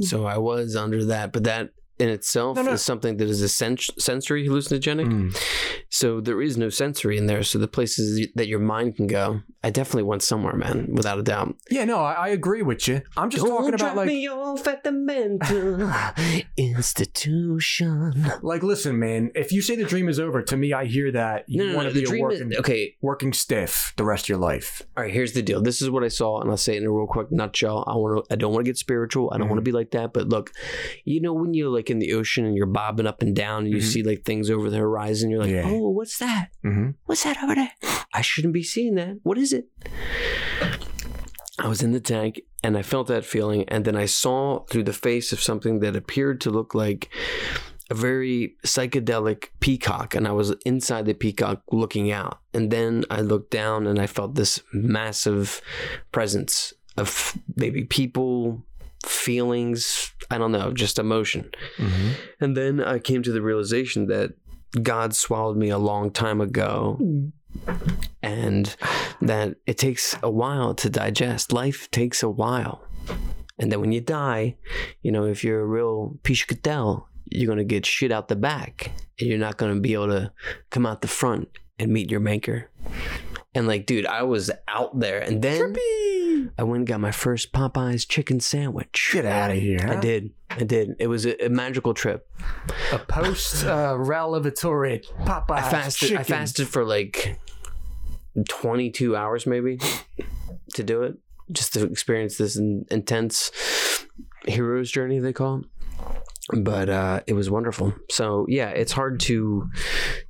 so 0.03 0.27
I 0.27 0.39
was 0.39 0.77
under 0.77 1.05
that, 1.07 1.33
but 1.33 1.45
that 1.45 1.71
in 1.99 2.09
itself 2.09 2.57
No, 2.57 2.63
no. 2.63 2.73
is 2.73 2.83
something 2.83 3.17
that 3.19 3.29
is 3.29 3.43
a 3.43 3.49
sens- 3.49 3.91
sensory 3.99 4.47
hallucinogenic. 4.49 5.07
Mm. 5.07 5.37
So 5.91 6.21
there 6.21 6.41
is 6.43 6.57
no 6.57 6.69
sensory 6.69 7.17
in 7.19 7.27
there. 7.27 7.43
So 7.43 7.59
the 7.59 7.69
places 7.69 8.29
that 8.35 8.47
your 8.49 8.59
mind 8.61 8.97
can 8.97 9.07
go, 9.07 9.41
I 9.65 9.71
definitely 9.71 10.05
went 10.05 10.23
somewhere, 10.23 10.55
man, 10.55 10.89
without 10.93 11.19
a 11.19 11.23
doubt. 11.23 11.57
yeah, 11.71 11.85
no, 11.85 11.99
I, 12.01 12.13
I 12.13 12.29
agree 12.29 12.63
with 12.63 12.87
you. 12.89 13.03
I'm 13.17 13.31
just 13.31 13.45
talking 13.45 13.75
about 13.75 13.97
like, 13.97 14.07
me 14.07 14.29
off 14.29 14.67
at 14.69 14.85
the 14.85 14.93
mental 14.93 15.91
institution. 16.57 18.27
like, 18.43 18.63
listen, 18.63 18.99
man. 18.99 19.31
If 19.35 19.53
you 19.53 19.63
say 19.63 19.77
the 19.77 19.85
dream 19.85 20.09
is 20.09 20.21
over, 20.21 20.43
to 20.43 20.57
me, 20.57 20.73
I 20.73 20.85
hear 20.85 21.11
that 21.13 21.45
you 21.49 21.59
No, 21.59 21.65
no, 21.67 21.71
no. 21.73 21.77
want 21.77 21.89
to 21.89 21.95
The 21.95 22.07
be 22.11 22.19
a 22.19 22.23
working, 22.23 22.53
is 22.53 22.59
okay. 22.59 22.97
working 23.01 23.33
stiff 23.33 23.93
the 23.97 24.05
rest 24.05 24.25
of 24.27 24.29
your 24.29 24.39
life. 24.39 24.83
All 24.97 25.05
right, 25.05 25.13
here's 25.13 25.33
the 25.33 25.43
deal. 25.43 25.61
This 25.63 25.83
is 25.83 25.91
what 25.91 26.05
I 26.05 26.09
saw, 26.09 26.41
and 26.41 26.51
I'll 26.51 26.57
say 26.57 26.75
it 26.77 26.83
in 26.83 26.87
a 26.89 26.91
real 26.93 27.07
quick 27.07 27.31
nutshell. 27.33 27.85
I 27.87 27.95
want 27.97 28.27
to. 28.27 28.33
I 28.33 28.37
don't 28.37 28.53
want 28.53 28.65
to 28.65 28.69
get 28.69 28.79
spiritual. 28.79 29.31
I 29.33 29.39
don't 29.39 29.47
Mhm. 29.47 29.51
want 29.51 29.59
to 29.59 29.63
be 29.65 29.73
like 29.73 29.91
that. 29.93 30.13
But 30.13 30.29
look, 30.29 30.53
you 31.05 31.21
know 31.21 31.33
when 31.33 31.55
you're 31.55 31.69
like 31.71 31.88
in 31.91 31.99
the 31.99 32.13
ocean 32.13 32.45
and 32.45 32.57
you're 32.57 32.67
bobbing 32.67 33.07
up 33.07 33.23
and 33.23 33.35
down, 33.35 33.65
and 33.65 33.73
you 33.73 33.79
Mhm. 33.81 33.93
see 33.93 34.03
like 34.03 34.25
things 34.25 34.51
over 34.51 34.71
the 34.71 34.79
horizon. 34.79 35.31
You're 35.31 35.41
like, 35.41 35.51
Yeah. 35.51 35.65
oh, 35.67 35.89
what's 35.91 36.19
that? 36.19 36.49
Mm-hmm. 36.65 36.91
What's 37.07 37.25
that 37.25 37.43
over 37.43 37.55
there? 37.55 37.73
I 38.15 38.23
shouldn't 38.23 38.55
be 38.55 38.63
seeing 38.63 38.95
that. 38.97 39.19
What 39.23 39.39
is 39.39 39.53
it? 39.53 39.67
I 41.59 41.67
was 41.67 41.83
in 41.83 41.91
the 41.93 42.01
tank 42.01 42.41
and 42.63 42.77
I 42.79 42.83
felt 42.83 43.07
that 43.09 43.25
feeling, 43.25 43.65
and 43.69 43.85
then 43.85 43.97
I 43.97 44.07
saw 44.07 44.65
through 44.67 44.85
the 44.85 44.93
face 44.93 45.33
of 45.33 45.41
something 45.41 45.81
that 45.81 45.97
appeared 45.97 46.41
to 46.43 46.51
look 46.51 46.75
like 46.75 47.09
a 47.91 47.95
very 47.95 48.57
psychedelic 48.67 49.47
peacock, 49.61 50.15
and 50.15 50.29
I 50.29 50.33
was 50.33 50.51
inside 50.67 51.07
the 51.07 51.15
peacock 51.15 51.63
looking 51.73 52.11
out. 52.13 52.39
And 52.53 52.71
then 52.71 53.05
I 53.11 53.23
looked 53.23 53.51
down 53.51 53.87
and 53.87 53.99
I 53.99 54.07
felt 54.07 54.35
this 54.35 54.61
massive 54.73 55.61
presence 56.13 56.75
of 56.97 57.39
maybe 57.57 57.85
people, 57.85 58.63
feelings, 59.07 60.13
I 60.31 60.39
don't 60.39 60.53
know, 60.53 60.73
just 60.73 60.99
emotion. 60.99 61.51
Mm-hmm. 61.77 62.11
And 62.41 62.57
then 62.57 62.81
I 62.83 62.99
came 62.99 63.23
to 63.23 63.33
the 63.33 63.43
realization 63.43 64.07
that 64.07 64.33
God 64.83 65.15
swallowed 65.15 65.57
me 65.57 65.71
a 65.71 65.79
long 65.79 66.11
time 66.11 66.41
ago 66.41 66.99
and 68.23 68.77
that 69.23 69.57
it 69.67 69.79
takes 69.79 70.17
a 70.23 70.31
while 70.31 70.75
to 70.75 70.91
digest. 70.91 71.53
Life 71.53 71.91
takes 71.91 72.23
a 72.23 72.29
while. 72.29 72.85
And 73.59 73.73
then 73.73 73.81
when 73.81 73.93
you 73.93 74.01
die, 74.01 74.57
you 75.03 75.11
know, 75.11 75.25
if 75.25 75.43
you're 75.43 75.61
a 75.61 75.67
real 75.67 76.19
piece 76.23 76.43
of 76.43 77.03
you're 77.31 77.47
going 77.47 77.59
to 77.59 77.65
get 77.65 77.85
shit 77.85 78.13
out 78.13 78.29
the 78.29 78.37
back 78.37 78.93
and 79.19 79.29
you're 79.29 79.39
not 79.39 79.57
going 79.57 79.75
to 79.75 79.81
be 79.81 79.95
able 79.95 80.09
to 80.09 80.33
come 80.71 80.87
out 80.87 81.03
the 81.03 81.09
front 81.09 81.49
and 81.79 81.93
meet 81.93 82.11
your 82.11 82.21
maker. 82.21 82.71
And 83.55 83.67
like, 83.67 83.87
dude, 83.87 84.07
I 84.07 84.23
was 84.23 84.51
out 84.69 84.99
there 84.99 85.21
and 85.21 85.43
then 85.43 85.75
I 86.59 86.63
went 86.63 86.81
and 86.81 86.87
got 86.87 87.01
my 87.01 87.11
first 87.11 87.53
Popeyes 87.53 88.09
chicken 88.09 88.41
sandwich. 88.41 89.11
Get 89.13 89.25
out 89.25 89.51
of 89.51 89.59
here. 89.59 89.87
I 89.89 89.97
did. 90.01 90.33
I 90.51 90.65
did. 90.65 90.97
It 90.99 91.07
was 91.07 91.27
a, 91.27 91.47
a 91.47 91.49
magical 91.49 91.95
trip. 91.95 92.29
A 92.93 92.99
post 92.99 93.65
uh, 93.65 93.97
revelatory 93.99 95.03
Popeye. 95.21 95.51
I 95.51 95.71
fasted. 95.71 96.17
I 96.17 96.23
fasted 96.23 96.69
for 96.69 96.85
like 96.85 97.39
twenty 98.49 98.91
two 98.91 99.17
hours, 99.17 99.47
maybe, 99.47 99.79
to 100.75 100.83
do 100.83 101.03
it, 101.03 101.19
just 101.53 101.75
to 101.75 101.85
experience 101.85 102.39
this 102.39 102.57
in, 102.57 102.87
intense 102.91 103.51
hero's 104.47 104.91
journey. 104.91 105.19
They 105.19 105.33
call 105.33 105.61
it. 105.61 105.67
But 106.51 106.89
uh, 106.89 107.21
it 107.27 107.35
was 107.35 107.51
wonderful. 107.51 107.93
So 108.11 108.47
yeah, 108.49 108.71
it's 108.71 108.93
hard 108.93 109.21
to 109.21 109.69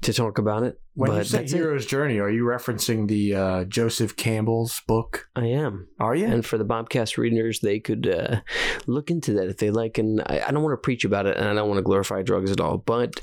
to 0.02 0.12
talk 0.12 0.38
about 0.38 0.64
it. 0.64 0.80
When 0.98 1.12
but 1.12 1.18
you 1.18 1.24
say 1.24 1.38
that's 1.38 1.52
it. 1.52 1.56
hero's 1.58 1.86
journey, 1.86 2.18
are 2.18 2.28
you 2.28 2.42
referencing 2.42 3.06
the 3.06 3.32
uh, 3.32 3.64
Joseph 3.66 4.16
Campbell's 4.16 4.80
book? 4.80 5.28
I 5.36 5.46
am. 5.46 5.86
Are 6.00 6.16
you? 6.16 6.26
And 6.26 6.44
for 6.44 6.58
the 6.58 6.64
Bobcast 6.64 7.16
readers, 7.16 7.60
they 7.60 7.78
could 7.78 8.08
uh, 8.08 8.40
look 8.88 9.08
into 9.08 9.32
that 9.34 9.48
if 9.48 9.58
they 9.58 9.70
like. 9.70 9.98
And 9.98 10.20
I, 10.22 10.42
I 10.48 10.50
don't 10.50 10.64
want 10.64 10.72
to 10.72 10.78
preach 10.78 11.04
about 11.04 11.26
it, 11.26 11.36
and 11.36 11.48
I 11.48 11.54
don't 11.54 11.68
want 11.68 11.78
to 11.78 11.84
glorify 11.84 12.22
drugs 12.22 12.50
at 12.50 12.60
all. 12.60 12.78
But 12.78 13.22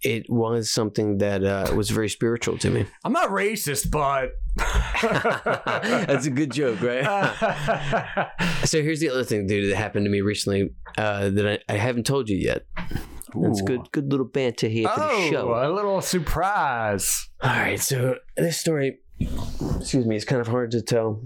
it 0.00 0.30
was 0.30 0.70
something 0.70 1.18
that 1.18 1.44
uh, 1.44 1.74
was 1.76 1.90
very 1.90 2.08
spiritual 2.08 2.56
to 2.56 2.70
me. 2.70 2.86
I'm 3.04 3.12
not 3.12 3.28
racist, 3.28 3.90
but 3.90 4.32
That's 4.56 6.24
a 6.24 6.30
good 6.30 6.52
joke, 6.52 6.80
right? 6.80 7.04
so 8.64 8.80
here's 8.80 9.00
the 9.00 9.10
other 9.10 9.24
thing, 9.24 9.46
dude, 9.46 9.70
that 9.70 9.76
happened 9.76 10.06
to 10.06 10.10
me 10.10 10.22
recently 10.22 10.70
uh, 10.96 11.28
that 11.28 11.62
I, 11.68 11.74
I 11.74 11.76
haven't 11.76 12.06
told 12.06 12.30
you 12.30 12.38
yet. 12.38 12.64
That's 13.34 13.60
Ooh. 13.62 13.64
good, 13.64 13.92
good 13.92 14.10
little 14.10 14.26
banter 14.26 14.68
here 14.68 14.88
for 14.88 15.00
Oh, 15.02 15.22
the 15.22 15.30
show. 15.30 15.54
a 15.54 15.70
little 15.72 16.00
surprise. 16.00 17.28
All 17.42 17.50
right, 17.50 17.78
so 17.80 18.16
this 18.36 18.58
story, 18.58 18.98
excuse 19.78 20.06
me, 20.06 20.16
it's 20.16 20.24
kind 20.24 20.40
of 20.40 20.46
hard 20.48 20.70
to 20.72 20.82
tell, 20.82 21.22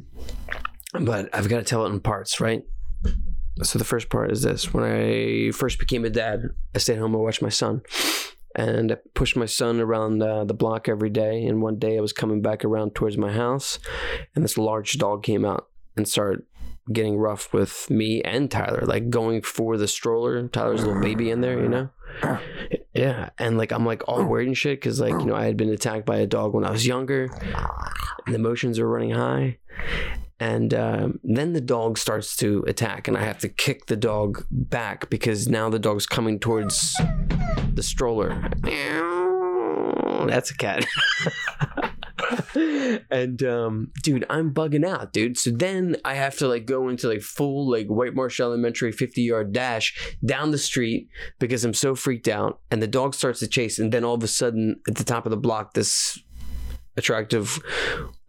but 1.00 1.28
I've 1.34 1.48
got 1.48 1.58
to 1.58 1.64
tell 1.64 1.86
it 1.86 1.90
in 1.90 2.00
parts, 2.00 2.40
right? 2.40 2.62
So 3.62 3.78
the 3.78 3.84
first 3.84 4.08
part 4.08 4.30
is 4.32 4.42
this: 4.42 4.74
when 4.74 4.84
I 4.84 5.50
first 5.52 5.78
became 5.78 6.04
a 6.04 6.10
dad, 6.10 6.42
I 6.74 6.78
stayed 6.78 6.98
home 6.98 7.14
and 7.14 7.22
watched 7.22 7.40
my 7.42 7.48
son, 7.50 7.82
and 8.56 8.90
I 8.92 8.96
pushed 9.14 9.36
my 9.36 9.46
son 9.46 9.80
around 9.80 10.22
uh, 10.22 10.44
the 10.44 10.54
block 10.54 10.88
every 10.88 11.10
day. 11.10 11.44
And 11.44 11.62
one 11.62 11.78
day 11.78 11.96
I 11.96 12.00
was 12.00 12.12
coming 12.12 12.42
back 12.42 12.64
around 12.64 12.94
towards 12.96 13.16
my 13.16 13.32
house, 13.32 13.78
and 14.34 14.44
this 14.44 14.58
large 14.58 14.94
dog 14.98 15.22
came 15.22 15.44
out 15.44 15.68
and 15.96 16.08
started 16.08 16.42
getting 16.92 17.16
rough 17.16 17.52
with 17.52 17.88
me 17.90 18.22
and 18.22 18.50
Tyler, 18.50 18.82
like 18.84 19.10
going 19.10 19.42
for 19.42 19.76
the 19.76 19.88
stroller. 19.88 20.46
Tyler's 20.48 20.84
little 20.84 21.00
baby 21.00 21.30
in 21.30 21.40
there, 21.40 21.60
you 21.60 21.68
know. 21.68 21.88
Yeah, 22.94 23.30
and 23.38 23.58
like 23.58 23.72
I'm 23.72 23.84
like 23.84 24.04
all 24.06 24.22
worried 24.28 24.46
and 24.46 24.56
shit 24.56 24.80
because 24.80 25.00
like 25.00 25.14
you 25.14 25.24
know 25.24 25.34
I 25.34 25.46
had 25.46 25.56
been 25.56 25.68
attacked 25.70 26.06
by 26.06 26.18
a 26.18 26.28
dog 26.28 26.54
when 26.54 26.64
I 26.64 26.70
was 26.70 26.86
younger, 26.86 27.24
and 28.24 28.32
the 28.32 28.38
emotions 28.38 28.78
are 28.78 28.88
running 28.88 29.10
high, 29.10 29.58
and 30.38 30.72
um, 30.72 31.18
then 31.24 31.54
the 31.54 31.60
dog 31.60 31.98
starts 31.98 32.36
to 32.36 32.64
attack, 32.68 33.08
and 33.08 33.16
I 33.16 33.24
have 33.24 33.38
to 33.38 33.48
kick 33.48 33.86
the 33.86 33.96
dog 33.96 34.46
back 34.48 35.10
because 35.10 35.48
now 35.48 35.68
the 35.68 35.80
dog's 35.80 36.06
coming 36.06 36.38
towards 36.38 36.96
the 37.74 37.82
stroller. 37.82 38.48
That's 40.28 40.52
a 40.52 40.56
cat. 40.56 40.86
and 43.10 43.42
um, 43.42 43.90
dude, 44.02 44.24
I'm 44.30 44.52
bugging 44.52 44.86
out, 44.86 45.12
dude. 45.12 45.38
So 45.38 45.50
then 45.50 45.96
I 46.04 46.14
have 46.14 46.36
to 46.38 46.48
like 46.48 46.66
go 46.66 46.88
into 46.88 47.08
like 47.08 47.22
full 47.22 47.70
like 47.70 47.86
White 47.86 48.14
Marsh 48.14 48.40
Elementary 48.40 48.92
50 48.92 49.22
yard 49.22 49.52
dash 49.52 50.16
down 50.24 50.50
the 50.50 50.58
street 50.58 51.08
because 51.38 51.64
I'm 51.64 51.74
so 51.74 51.94
freaked 51.94 52.28
out. 52.28 52.60
And 52.70 52.82
the 52.82 52.86
dog 52.86 53.14
starts 53.14 53.40
to 53.40 53.48
chase, 53.48 53.78
and 53.78 53.92
then 53.92 54.04
all 54.04 54.14
of 54.14 54.22
a 54.22 54.28
sudden 54.28 54.80
at 54.88 54.96
the 54.96 55.04
top 55.04 55.26
of 55.26 55.30
the 55.30 55.36
block, 55.36 55.74
this 55.74 56.18
attractive 56.96 57.58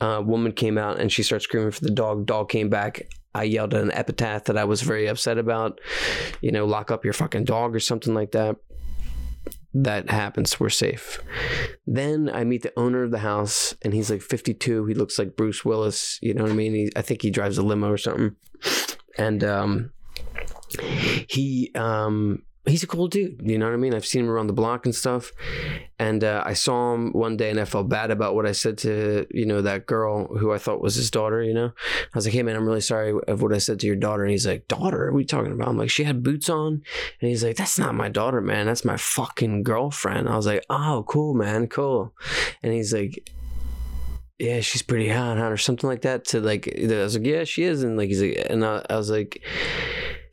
uh, 0.02 0.22
woman 0.26 0.52
came 0.52 0.78
out 0.78 1.00
and 1.00 1.12
she 1.12 1.24
starts 1.24 1.44
screaming 1.44 1.72
for 1.72 1.82
the 1.82 1.92
dog. 1.92 2.26
Dog 2.26 2.50
came 2.50 2.70
back. 2.70 3.08
I 3.34 3.44
yelled 3.44 3.74
an 3.74 3.92
epitaph 3.92 4.46
that 4.46 4.58
I 4.58 4.64
was 4.64 4.82
very 4.82 5.08
upset 5.08 5.38
about. 5.38 5.80
You 6.42 6.52
know, 6.52 6.66
lock 6.66 6.90
up 6.90 7.04
your 7.04 7.14
fucking 7.14 7.44
dog 7.44 7.76
or 7.76 7.80
something 7.80 8.14
like 8.14 8.32
that. 8.32 8.56
That 9.78 10.10
happens. 10.10 10.58
We're 10.58 10.70
safe. 10.70 11.22
Then 11.86 12.32
I 12.34 12.46
meet 12.46 12.64
the 12.64 12.72
owner 12.78 13.04
of 13.04 13.12
the 13.12 13.20
house, 13.20 13.76
and 13.82 13.94
he's 13.94 14.10
like 14.10 14.22
52. 14.22 14.86
He 14.86 14.94
looks 14.94 15.20
like 15.20 15.36
Bruce 15.36 15.66
Willis. 15.66 16.18
You 16.22 16.34
know 16.34 16.44
what 16.44 16.54
I 16.54 16.56
mean? 16.56 16.74
He, 16.74 16.92
I 16.96 17.02
think 17.02 17.22
he 17.22 17.30
drives 17.30 17.58
a 17.58 17.62
limo 17.62 17.92
or 17.92 17.98
something. 17.98 18.38
And 19.18 19.44
um, 19.44 19.92
he 21.28 21.72
um, 21.76 22.44
he's 22.68 22.84
a 22.84 22.88
cool 22.88 23.08
dude. 23.08 23.42
You 23.44 23.58
know 23.58 23.66
what 23.66 23.74
I 23.74 23.78
mean? 23.78 23.94
I've 23.94 24.06
seen 24.06 24.26
him 24.26 24.30
around 24.30 24.48
the 24.48 24.54
block 24.54 24.86
and 24.86 24.96
stuff. 24.96 25.32
And 26.00 26.24
uh, 26.24 26.44
I 26.46 26.54
saw 26.54 26.94
him 26.94 27.12
one 27.14 27.38
day 27.38 27.50
and 27.50 27.60
I 27.60 27.66
felt 27.66 27.90
bad 27.90 28.12
about 28.12 28.36
what 28.36 28.46
I 28.46 28.52
said 28.52 28.78
to, 28.80 29.26
you 29.32 29.46
know, 29.46 29.62
that 29.62 29.86
girl 29.86 30.28
who 30.38 30.52
I 30.52 30.58
thought 30.58 30.82
was 30.82 30.96
his 30.96 31.12
daughter, 31.12 31.42
you 31.42 31.54
know? 31.54 31.68
I 31.68 32.18
was 32.18 32.26
like, 32.26 32.34
hey, 32.34 32.44
man, 32.44 32.56
I'm 32.56 32.66
really 32.66 32.82
sorry 32.82 33.14
of 33.28 33.42
what 33.42 33.54
I 33.54 33.60
said 33.60 33.80
to 33.80 33.88
your 33.88 33.96
daughter. 33.96 34.24
And 34.24 34.32
he's 34.32 34.48
like, 34.48 34.68
daughter? 34.68 35.12
What 35.12 35.18
are 35.18 35.22
you 35.22 35.28
talking 35.28 35.52
about? 35.52 35.68
I'm 35.68 35.78
like, 35.78 35.90
she 35.90 36.04
had 36.04 36.24
boots 36.24 36.50
on. 36.50 36.84
And 37.22 37.30
he's 37.30 37.44
like, 37.44 37.56
that's 37.56 37.80
not 37.80 37.96
my 37.96 38.10
daughter, 38.10 38.42
man. 38.42 38.66
That's 38.66 38.86
my 38.86 38.98
fucking 38.98 39.64
girlfriend. 39.64 40.28
I 40.28 40.36
was 40.36 40.48
like, 40.48 40.66
oh, 40.70 41.06
cool, 41.08 41.34
man. 41.34 41.68
Cool. 41.68 42.14
And 42.64 42.74
he's 42.74 42.94
like, 42.94 43.30
yeah, 44.38 44.60
she's 44.60 44.82
pretty 44.82 45.08
hot, 45.10 45.38
huh? 45.38 45.50
Or 45.50 45.58
something 45.58 45.90
like 45.90 46.02
that. 46.02 46.26
To 46.26 46.42
like, 46.42 46.68
I 46.78 46.88
was 46.88 47.18
like, 47.18 47.26
yeah, 47.26 47.46
she 47.46 47.64
is. 47.64 47.84
And 47.84 47.96
like, 47.98 48.10
he's 48.10 48.22
like, 48.22 48.46
and 48.50 48.66
I, 48.66 48.86
I 48.90 48.98
was 48.98 49.10
like, 49.10 49.42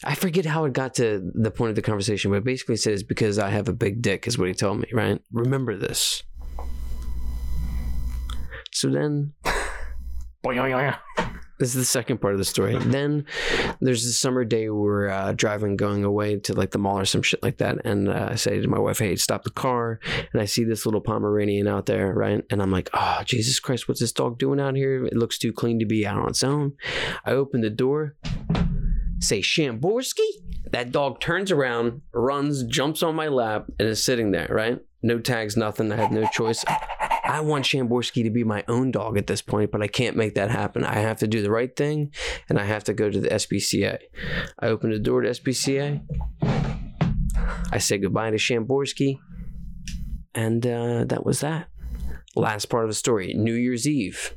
I 0.05 0.15
forget 0.15 0.45
how 0.45 0.65
it 0.65 0.73
got 0.73 0.95
to 0.95 1.31
the 1.35 1.51
point 1.51 1.71
of 1.71 1.77
the 1.77 1.83
conversation, 1.83 2.31
but 2.31 2.45
basically 2.45 2.77
said 2.77 2.95
it's 2.95 3.03
because 3.03 3.39
I 3.39 3.51
have 3.51 3.69
a 3.69 3.73
big 3.73 4.03
dick, 4.03 4.27
is 4.27 4.37
what 4.37 4.49
he 4.49 4.55
told 4.55 4.81
me, 4.81 4.89
right? 4.93 5.21
Remember 5.33 5.77
this. 5.77 6.23
So 8.73 8.91
then, 8.91 9.35
this 11.61 11.69
is 11.69 11.75
the 11.75 11.85
second 11.85 12.21
part 12.21 12.33
of 12.33 12.39
the 12.39 12.45
story. 12.45 12.77
Then 12.77 13.27
there's 13.81 14.05
this 14.05 14.19
summer 14.19 14.45
day 14.45 14.71
we're 14.71 15.09
uh, 15.09 15.33
driving, 15.33 15.77
going 15.77 16.03
away 16.03 16.41
to 16.41 16.55
like 16.55 16.73
the 16.73 16.79
mall 16.79 16.99
or 16.99 17.05
some 17.05 17.23
shit 17.23 17.41
like 17.41 17.59
that. 17.59 17.79
And 17.85 18.09
uh, 18.09 18.31
I 18.33 18.35
say 18.35 18.61
to 18.61 18.67
my 18.67 18.81
wife, 18.81 18.99
hey, 18.99 19.15
stop 19.15 19.45
the 19.45 19.51
car. 19.51 20.01
And 20.33 20.43
I 20.43 20.47
see 20.47 20.65
this 20.65 20.85
little 20.85 21.01
Pomeranian 21.01 21.69
out 21.69 21.87
there, 21.87 22.13
right? 22.13 22.43
And 22.51 22.61
I'm 22.61 22.73
like, 22.73 22.91
oh, 22.93 23.23
Jesus 23.25 23.61
Christ, 23.61 23.87
what's 23.87 24.01
this 24.01 24.11
dog 24.11 24.39
doing 24.39 24.59
out 24.59 24.75
here? 24.75 25.05
It 25.05 25.17
looks 25.17 25.39
too 25.39 25.53
clean 25.53 25.79
to 25.79 25.87
be 25.87 26.05
out 26.05 26.19
on 26.19 26.31
its 26.31 26.43
own. 26.43 26.73
I 27.25 27.31
open 27.31 27.61
the 27.61 27.71
door, 27.71 28.17
say, 29.23 29.41
Shamborsky, 29.41 30.27
That 30.71 30.93
dog 30.93 31.21
turns 31.21 31.51
around, 31.51 32.03
runs, 32.13 32.65
jumps 32.65 33.03
on 33.03 33.15
my 33.15 33.29
lap, 33.29 33.67
and 33.79 33.89
is 33.89 34.05
sitting 34.05 34.31
there, 34.33 34.49
right? 34.51 34.79
No 35.03 35.19
tags, 35.19 35.57
nothing. 35.57 35.91
I 35.93 35.97
have 35.97 36.13
no 36.13 36.27
choice. 36.33 36.65
I 37.25 37.41
want 37.41 37.65
Shamborsky 37.65 38.25
to 38.25 38.31
be 38.31 38.45
my 38.45 38.65
own 38.69 38.91
dog 38.91 39.17
at 39.17 39.27
this 39.27 39.43
point, 39.43 39.71
but 39.71 39.83
I 39.83 39.87
can't 39.87 40.17
make 40.17 40.35
that 40.35 40.51
happen. 40.51 40.85
I 40.85 40.97
have 40.97 41.19
to 41.19 41.27
do 41.27 41.43
the 41.43 41.51
right 41.51 41.75
thing, 41.75 42.13
and 42.49 42.59
I 42.59 42.65
have 42.65 42.85
to 42.85 42.93
go 42.93 43.11
to 43.11 43.21
the 43.21 43.29
SPCA. 43.29 43.99
I 44.59 44.67
open 44.67 44.91
the 44.91 44.99
door 44.99 45.23
to 45.23 45.31
SPCA. 45.31 46.03
I 47.73 47.79
say 47.79 47.99
goodbye 47.99 48.31
to 48.31 48.37
Shamborsky. 48.37 49.19
and 50.35 50.67
uh, 50.67 51.05
that 51.05 51.25
was 51.25 51.41
that. 51.41 51.69
Last 52.35 52.67
part 52.67 52.85
of 52.85 52.91
the 52.91 52.95
story 52.95 53.35
New 53.35 53.55
Year's 53.55 53.87
Eve. 53.87 54.35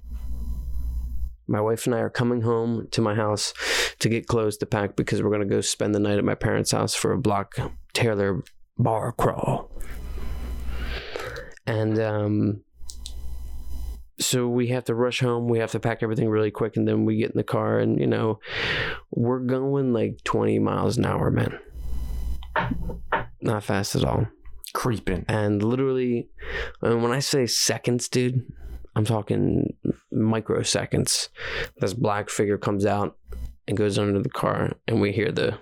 My 1.47 1.61
wife 1.61 1.85
and 1.85 1.95
I 1.95 1.99
are 1.99 2.09
coming 2.09 2.41
home 2.41 2.87
to 2.91 3.01
my 3.01 3.15
house 3.15 3.53
to 3.99 4.09
get 4.09 4.27
clothes 4.27 4.57
to 4.57 4.65
pack 4.65 4.95
because 4.95 5.21
we're 5.21 5.29
going 5.29 5.47
to 5.47 5.55
go 5.55 5.61
spend 5.61 5.93
the 5.93 5.99
night 5.99 6.17
at 6.17 6.23
my 6.23 6.35
parents' 6.35 6.71
house 6.71 6.95
for 6.95 7.11
a 7.11 7.17
Block 7.17 7.55
Taylor 7.93 8.43
bar 8.77 9.11
crawl. 9.11 9.71
And 11.67 11.99
um, 11.99 12.61
so 14.19 14.47
we 14.47 14.67
have 14.67 14.85
to 14.85 14.95
rush 14.95 15.19
home. 15.19 15.47
We 15.47 15.59
have 15.59 15.71
to 15.71 15.79
pack 15.79 16.01
everything 16.01 16.29
really 16.29 16.51
quick, 16.51 16.77
and 16.77 16.87
then 16.87 17.05
we 17.05 17.17
get 17.17 17.31
in 17.31 17.37
the 17.37 17.43
car, 17.43 17.79
and 17.79 17.99
you 17.99 18.07
know, 18.07 18.39
we're 19.11 19.39
going 19.39 19.93
like 19.93 20.23
20 20.23 20.59
miles 20.59 20.97
an 20.97 21.05
hour, 21.05 21.31
man. 21.31 21.59
Not 23.41 23.63
fast 23.63 23.95
at 23.95 24.03
all. 24.03 24.27
Creeping. 24.73 25.25
And 25.27 25.61
literally, 25.61 26.29
and 26.81 27.01
when 27.03 27.11
I 27.11 27.19
say 27.19 27.45
seconds, 27.45 28.07
dude, 28.09 28.41
I'm 28.95 29.05
talking 29.05 29.75
microseconds. 30.15 31.29
This 31.77 31.93
black 31.93 32.29
figure 32.29 32.57
comes 32.57 32.85
out 32.85 33.17
and 33.67 33.77
goes 33.77 33.97
under 33.97 34.21
the 34.21 34.29
car, 34.29 34.73
and 34.87 35.01
we 35.01 35.11
hear 35.11 35.31
the. 35.31 35.57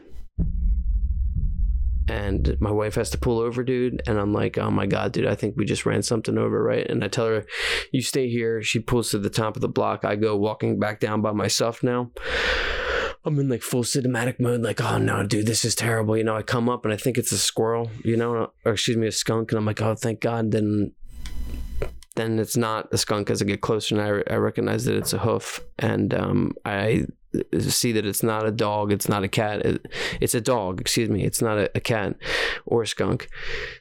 And 2.09 2.57
my 2.59 2.71
wife 2.71 2.95
has 2.95 3.09
to 3.11 3.17
pull 3.17 3.39
over, 3.39 3.63
dude. 3.63 4.01
And 4.07 4.19
I'm 4.19 4.33
like, 4.33 4.57
oh 4.57 4.69
my 4.69 4.85
God, 4.85 5.13
dude, 5.13 5.25
I 5.25 5.35
think 5.35 5.55
we 5.55 5.63
just 5.63 5.85
ran 5.85 6.03
something 6.03 6.37
over, 6.37 6.61
right? 6.61 6.85
And 6.85 7.01
I 7.01 7.07
tell 7.07 7.27
her, 7.27 7.45
you 7.93 8.01
stay 8.01 8.27
here. 8.27 8.61
She 8.61 8.79
pulls 8.79 9.11
to 9.11 9.19
the 9.19 9.29
top 9.29 9.55
of 9.55 9.61
the 9.61 9.69
block. 9.69 10.03
I 10.03 10.17
go 10.17 10.35
walking 10.35 10.79
back 10.79 10.99
down 10.99 11.21
by 11.21 11.31
myself 11.31 11.81
now. 11.81 12.11
I'm 13.25 13.39
in 13.39 13.47
like 13.47 13.61
full 13.61 13.83
cinematic 13.83 14.37
mode, 14.37 14.61
like, 14.61 14.81
oh 14.81 14.97
no, 14.97 15.25
dude, 15.25 15.45
this 15.45 15.63
is 15.63 15.75
terrible. 15.75 16.17
You 16.17 16.25
know, 16.25 16.35
I 16.35 16.41
come 16.41 16.67
up 16.67 16.83
and 16.83 16.93
I 16.93 16.97
think 16.97 17.17
it's 17.17 17.31
a 17.31 17.37
squirrel, 17.37 17.89
you 18.03 18.17
know, 18.17 18.51
or 18.65 18.73
excuse 18.73 18.97
me, 18.97 19.07
a 19.07 19.11
skunk. 19.11 19.51
And 19.51 19.57
I'm 19.57 19.65
like, 19.65 19.81
oh, 19.81 19.95
thank 19.95 20.19
God. 20.19 20.51
Then 20.51 20.91
then 22.15 22.39
it's 22.39 22.57
not 22.57 22.93
a 22.93 22.97
skunk 22.97 23.29
as 23.29 23.41
I 23.41 23.45
get 23.45 23.61
closer 23.61 23.95
and 23.95 24.23
I, 24.29 24.33
I 24.33 24.37
recognize 24.37 24.85
that 24.85 24.95
it's 24.95 25.13
a 25.13 25.19
hoof 25.19 25.61
and 25.79 26.13
um, 26.13 26.53
I 26.63 27.05
see 27.59 27.91
that 27.93 28.05
it's 28.05 28.21
not 28.23 28.45
a 28.45 28.51
dog, 28.51 28.91
it's 28.91 29.09
not 29.09 29.23
a 29.23 29.27
cat, 29.27 29.65
it, 29.65 29.85
it's 30.21 30.35
a 30.35 30.41
dog, 30.41 30.79
excuse 30.79 31.09
me, 31.09 31.23
it's 31.23 31.41
not 31.41 31.57
a, 31.57 31.71
a 31.75 31.79
cat 31.79 32.15
or 32.65 32.83
a 32.83 32.87
skunk. 32.87 33.27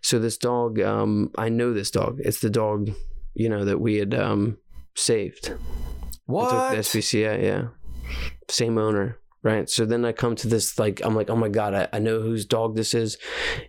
So 0.01 0.19
this 0.19 0.39
dog, 0.39 0.81
um, 0.81 1.31
I 1.37 1.49
know 1.49 1.73
this 1.73 1.91
dog. 1.91 2.21
It's 2.25 2.41
the 2.41 2.51
dog, 2.51 2.91
you 3.35 3.49
know, 3.49 3.65
that 3.65 3.81
we 3.81 3.97
had 3.97 4.15
um, 4.15 4.59
saved. 4.95 5.49
I 5.49 5.51
took 5.51 5.61
What? 6.27 6.71
the 6.71 6.77
SPCA, 6.79 7.43
yeah. 7.43 7.69
Same 8.49 8.79
owner. 8.79 9.19
Right. 9.45 9.69
So 9.69 9.85
then 9.85 10.05
I 10.05 10.13
come 10.13 10.37
to 10.37 10.47
this 10.47 10.79
like 10.79 11.01
I'm 11.05 11.17
like, 11.17 11.29
oh 11.29 11.35
my 11.35 11.49
God, 11.49 11.75
I, 11.75 11.89
I 11.93 11.99
know 11.99 12.21
whose 12.21 12.45
dog 12.45 12.77
this 12.77 12.95
is. 12.95 13.19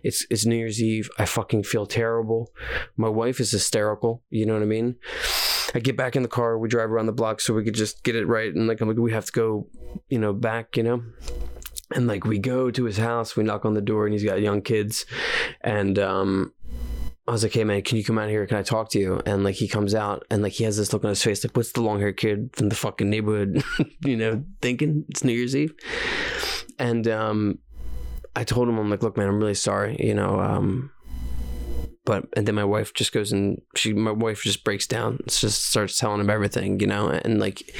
It's 0.04 0.24
it's 0.30 0.46
New 0.46 0.56
Year's 0.56 0.80
Eve. 0.80 1.10
I 1.18 1.24
fucking 1.24 1.64
feel 1.64 1.84
terrible. 1.84 2.52
My 2.96 3.08
wife 3.08 3.40
is 3.40 3.50
hysterical. 3.50 4.22
You 4.30 4.46
know 4.46 4.52
what 4.52 4.62
I 4.62 4.66
mean? 4.66 4.96
I 5.74 5.80
get 5.80 5.96
back 5.96 6.14
in 6.14 6.22
the 6.22 6.28
car, 6.28 6.56
we 6.56 6.68
drive 6.68 6.92
around 6.92 7.06
the 7.06 7.12
block 7.12 7.40
so 7.40 7.52
we 7.54 7.64
could 7.64 7.74
just 7.74 8.04
get 8.04 8.14
it 8.14 8.26
right. 8.26 8.54
And 8.54 8.68
like 8.68 8.80
I'm 8.80 8.86
like, 8.88 8.96
we 8.96 9.12
have 9.12 9.26
to 9.26 9.32
go, 9.32 9.66
you 10.08 10.20
know, 10.20 10.32
back, 10.32 10.76
you 10.76 10.84
know? 10.84 11.02
And 11.92 12.06
like 12.06 12.24
we 12.24 12.38
go 12.38 12.70
to 12.70 12.84
his 12.84 12.96
house, 12.96 13.36
we 13.36 13.42
knock 13.42 13.64
on 13.64 13.74
the 13.74 13.80
door 13.80 14.06
and 14.06 14.12
he's 14.12 14.24
got 14.24 14.40
young 14.40 14.62
kids. 14.62 15.04
And 15.60 15.98
um 15.98 16.52
I 17.26 17.32
was 17.32 17.42
like, 17.42 17.54
hey 17.54 17.64
man, 17.64 17.80
can 17.82 17.96
you 17.96 18.04
come 18.04 18.18
out 18.18 18.28
here? 18.28 18.46
Can 18.46 18.58
I 18.58 18.62
talk 18.62 18.90
to 18.90 18.98
you? 18.98 19.20
And 19.24 19.44
like 19.44 19.54
he 19.54 19.66
comes 19.66 19.94
out 19.94 20.24
and 20.30 20.42
like 20.42 20.52
he 20.52 20.64
has 20.64 20.76
this 20.76 20.92
look 20.92 21.04
on 21.04 21.10
his 21.10 21.22
face, 21.22 21.42
like, 21.42 21.56
what's 21.56 21.72
the 21.72 21.80
long 21.80 21.98
haired 21.98 22.18
kid 22.18 22.50
from 22.52 22.68
the 22.68 22.74
fucking 22.74 23.08
neighborhood, 23.08 23.62
you 24.04 24.16
know, 24.16 24.44
thinking 24.60 25.04
it's 25.08 25.24
New 25.24 25.32
Year's 25.32 25.56
Eve? 25.56 25.74
And 26.78 27.08
um 27.08 27.58
I 28.36 28.44
told 28.44 28.68
him, 28.68 28.78
I'm 28.78 28.90
like, 28.90 29.02
look, 29.02 29.16
man, 29.16 29.28
I'm 29.28 29.38
really 29.38 29.54
sorry, 29.54 29.96
you 29.98 30.14
know, 30.14 30.38
um 30.38 30.90
but 32.04 32.26
and 32.36 32.46
then 32.46 32.54
my 32.54 32.64
wife 32.64 32.92
just 32.92 33.12
goes 33.12 33.32
and 33.32 33.60
she 33.74 33.94
my 33.94 34.10
wife 34.10 34.42
just 34.42 34.62
breaks 34.62 34.86
down, 34.86 35.20
just 35.26 35.64
starts 35.64 35.98
telling 35.98 36.20
him 36.20 36.28
everything, 36.28 36.78
you 36.80 36.86
know, 36.86 37.08
and 37.08 37.40
like 37.40 37.74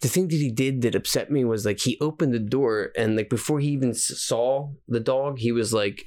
the 0.00 0.08
thing 0.08 0.28
that 0.28 0.36
he 0.36 0.50
did 0.50 0.80
that 0.82 0.94
upset 0.94 1.30
me 1.30 1.44
was 1.44 1.66
like 1.66 1.80
he 1.80 1.98
opened 2.00 2.32
the 2.32 2.38
door 2.38 2.90
and 2.96 3.16
like 3.16 3.28
before 3.28 3.60
he 3.60 3.68
even 3.68 3.92
saw 3.92 4.70
the 4.88 5.00
dog, 5.00 5.38
he 5.38 5.52
was 5.52 5.74
like, 5.74 6.06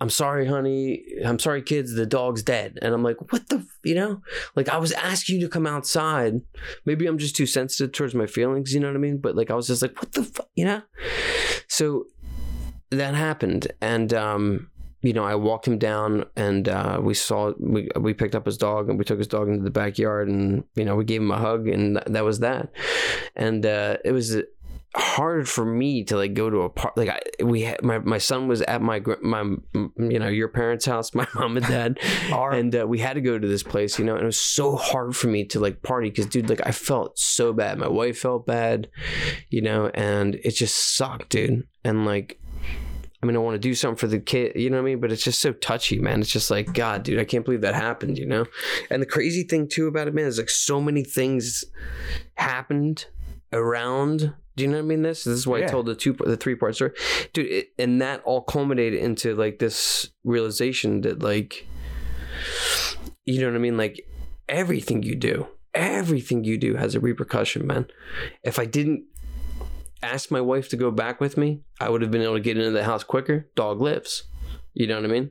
"I'm 0.00 0.08
sorry, 0.08 0.46
honey. 0.46 1.04
I'm 1.24 1.38
sorry, 1.38 1.60
kids. 1.62 1.94
The 1.94 2.06
dog's 2.06 2.42
dead." 2.42 2.78
And 2.80 2.94
I'm 2.94 3.02
like, 3.02 3.32
"What 3.32 3.48
the? 3.50 3.56
f-" 3.56 3.78
You 3.82 3.96
know, 3.96 4.22
like 4.56 4.70
I 4.70 4.78
was 4.78 4.92
asking 4.92 5.36
you 5.36 5.46
to 5.46 5.52
come 5.52 5.66
outside. 5.66 6.40
Maybe 6.86 7.06
I'm 7.06 7.18
just 7.18 7.36
too 7.36 7.46
sensitive 7.46 7.92
towards 7.92 8.14
my 8.14 8.26
feelings. 8.26 8.72
You 8.72 8.80
know 8.80 8.88
what 8.88 8.96
I 8.96 9.00
mean? 9.00 9.18
But 9.18 9.36
like 9.36 9.50
I 9.50 9.54
was 9.54 9.66
just 9.66 9.82
like, 9.82 10.00
"What 10.00 10.12
the? 10.12 10.46
You 10.54 10.64
know?" 10.64 10.82
So 11.68 12.06
that 12.90 13.14
happened, 13.14 13.72
and 13.82 14.14
um, 14.14 14.70
you 15.04 15.12
know, 15.12 15.24
I 15.24 15.34
walked 15.34 15.68
him 15.68 15.76
down 15.76 16.24
and 16.34 16.66
uh, 16.66 16.98
we 17.02 17.12
saw 17.12 17.52
we 17.58 17.90
we 18.00 18.14
picked 18.14 18.34
up 18.34 18.46
his 18.46 18.56
dog 18.56 18.88
and 18.88 18.98
we 18.98 19.04
took 19.04 19.18
his 19.18 19.28
dog 19.28 19.48
into 19.48 19.62
the 19.62 19.70
backyard 19.70 20.28
and 20.28 20.64
you 20.76 20.84
know 20.84 20.96
we 20.96 21.04
gave 21.04 21.20
him 21.20 21.30
a 21.30 21.36
hug 21.36 21.68
and 21.68 21.96
th- 21.96 22.06
that 22.06 22.24
was 22.24 22.38
that. 22.40 22.72
And 23.36 23.66
uh, 23.66 23.98
it 24.02 24.12
was 24.12 24.34
hard 24.96 25.48
for 25.48 25.64
me 25.64 26.04
to 26.04 26.16
like 26.16 26.34
go 26.34 26.48
to 26.48 26.62
a 26.62 26.68
part 26.70 26.96
like 26.96 27.08
I, 27.08 27.44
we 27.44 27.62
had 27.62 27.82
my 27.82 27.98
my 27.98 28.18
son 28.18 28.46
was 28.46 28.62
at 28.62 28.80
my 28.80 29.02
my 29.20 29.40
you 29.98 30.18
know 30.18 30.28
your 30.28 30.48
parents' 30.48 30.86
house, 30.86 31.14
my 31.14 31.26
mom 31.34 31.58
and 31.58 31.66
dad, 31.66 31.98
and 32.32 32.74
uh, 32.74 32.86
we 32.86 32.98
had 32.98 33.14
to 33.14 33.20
go 33.20 33.38
to 33.38 33.46
this 33.46 33.62
place, 33.62 33.98
you 33.98 34.06
know, 34.06 34.14
and 34.14 34.22
it 34.22 34.26
was 34.26 34.40
so 34.40 34.76
hard 34.76 35.14
for 35.14 35.26
me 35.26 35.44
to 35.46 35.60
like 35.60 35.82
party 35.82 36.08
because, 36.08 36.26
dude, 36.26 36.48
like 36.48 36.66
I 36.66 36.70
felt 36.70 37.18
so 37.18 37.52
bad. 37.52 37.78
My 37.78 37.88
wife 37.88 38.18
felt 38.18 38.46
bad, 38.46 38.88
you 39.50 39.60
know, 39.60 39.90
and 39.92 40.36
it 40.36 40.52
just 40.52 40.96
sucked, 40.96 41.28
dude. 41.30 41.66
And 41.84 42.06
like, 42.06 42.40
I 43.24 43.26
mean, 43.26 43.36
I 43.36 43.38
want 43.38 43.54
to 43.54 43.58
do 43.58 43.74
something 43.74 43.96
for 43.96 44.06
the 44.06 44.20
kid, 44.20 44.52
you 44.54 44.68
know 44.68 44.76
what 44.76 44.82
I 44.82 44.84
mean? 44.84 45.00
But 45.00 45.10
it's 45.10 45.24
just 45.24 45.40
so 45.40 45.54
touchy, 45.54 45.98
man. 45.98 46.20
It's 46.20 46.30
just 46.30 46.50
like, 46.50 46.74
God, 46.74 47.04
dude, 47.04 47.18
I 47.18 47.24
can't 47.24 47.42
believe 47.42 47.62
that 47.62 47.74
happened, 47.74 48.18
you 48.18 48.26
know? 48.26 48.44
And 48.90 49.00
the 49.00 49.06
crazy 49.06 49.44
thing, 49.44 49.66
too, 49.66 49.86
about 49.86 50.08
it, 50.08 50.14
man, 50.14 50.26
is 50.26 50.36
like 50.36 50.50
so 50.50 50.78
many 50.78 51.04
things 51.04 51.64
happened 52.34 53.06
around. 53.50 54.34
Do 54.56 54.64
you 54.64 54.68
know 54.68 54.76
what 54.76 54.82
I 54.82 54.86
mean? 54.88 55.00
This 55.00 55.24
this 55.24 55.38
is 55.38 55.46
why 55.46 55.64
I 55.64 55.66
told 55.66 55.86
the 55.86 55.94
two 55.94 56.12
the 56.12 56.36
three 56.36 56.54
part 56.54 56.74
story, 56.74 56.92
dude. 57.32 57.50
It, 57.50 57.68
and 57.78 58.02
that 58.02 58.20
all 58.24 58.42
culminated 58.42 59.00
into 59.00 59.34
like 59.34 59.58
this 59.58 60.10
realization 60.22 61.00
that 61.00 61.22
like, 61.22 61.66
you 63.24 63.40
know 63.40 63.46
what 63.46 63.56
I 63.56 63.58
mean? 63.58 63.78
Like 63.78 64.06
everything 64.50 65.02
you 65.02 65.16
do, 65.16 65.48
everything 65.72 66.44
you 66.44 66.58
do 66.58 66.76
has 66.76 66.94
a 66.94 67.00
repercussion, 67.00 67.66
man. 67.66 67.86
If 68.42 68.58
I 68.58 68.66
didn't 68.66 69.04
ask 70.04 70.30
my 70.30 70.40
wife 70.40 70.68
to 70.70 70.76
go 70.76 70.90
back 70.90 71.20
with 71.20 71.36
me, 71.36 71.62
I 71.80 71.88
would 71.88 72.02
have 72.02 72.10
been 72.10 72.22
able 72.22 72.34
to 72.34 72.40
get 72.40 72.56
into 72.56 72.70
the 72.70 72.84
house 72.84 73.04
quicker. 73.04 73.48
Dog 73.54 73.80
lives. 73.80 74.24
You 74.72 74.86
know 74.86 74.96
what 74.96 75.04
I 75.04 75.08
mean? 75.08 75.30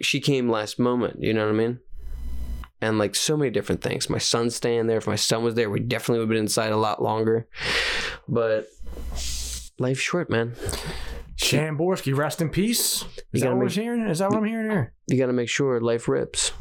She 0.00 0.20
came 0.20 0.50
last 0.50 0.78
moment. 0.78 1.22
You 1.22 1.32
know 1.34 1.44
what 1.46 1.54
I 1.54 1.58
mean? 1.58 1.80
And 2.80 2.98
like 2.98 3.14
so 3.14 3.36
many 3.36 3.50
different 3.50 3.82
things. 3.82 4.08
My 4.08 4.18
son's 4.18 4.54
staying 4.54 4.86
there. 4.86 4.98
If 4.98 5.06
my 5.06 5.16
son 5.16 5.42
was 5.42 5.54
there, 5.54 5.70
we 5.70 5.80
definitely 5.80 6.20
would 6.20 6.24
have 6.24 6.28
been 6.28 6.38
inside 6.38 6.72
a 6.72 6.76
lot 6.76 7.02
longer. 7.02 7.48
But 8.28 8.68
life's 9.78 10.00
short, 10.00 10.30
man. 10.30 10.54
Shamborski, 11.36 12.16
rest 12.16 12.40
in 12.40 12.50
peace. 12.50 13.04
Is 13.32 13.42
that 13.42 13.50
what 13.50 13.64
make- 13.64 13.76
I'm 13.76 13.82
hearing? 13.82 14.08
Is 14.08 14.18
that 14.18 14.30
what 14.30 14.38
I'm 14.38 14.44
hearing 14.44 14.70
here? 14.70 14.92
You 15.06 15.18
got 15.18 15.26
to 15.26 15.32
make 15.32 15.48
sure 15.48 15.80
life 15.80 16.08
rips. 16.08 16.52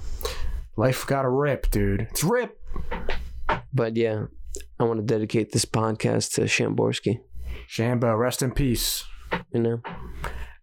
Life 0.76 1.06
got 1.08 1.24
to 1.24 1.30
rip, 1.30 1.70
dude. 1.72 2.02
It's 2.02 2.24
rip. 2.24 2.60
But 3.74 3.96
yeah, 3.96 4.26
I 4.80 4.84
want 4.84 5.00
to 5.00 5.06
dedicate 5.06 5.52
this 5.52 5.66
podcast 5.66 6.34
to 6.36 6.42
Shamborsky. 6.42 7.22
Shambo, 7.70 8.18
rest 8.18 8.42
in 8.42 8.52
peace. 8.52 9.04
You 9.52 9.62
know, 9.62 9.82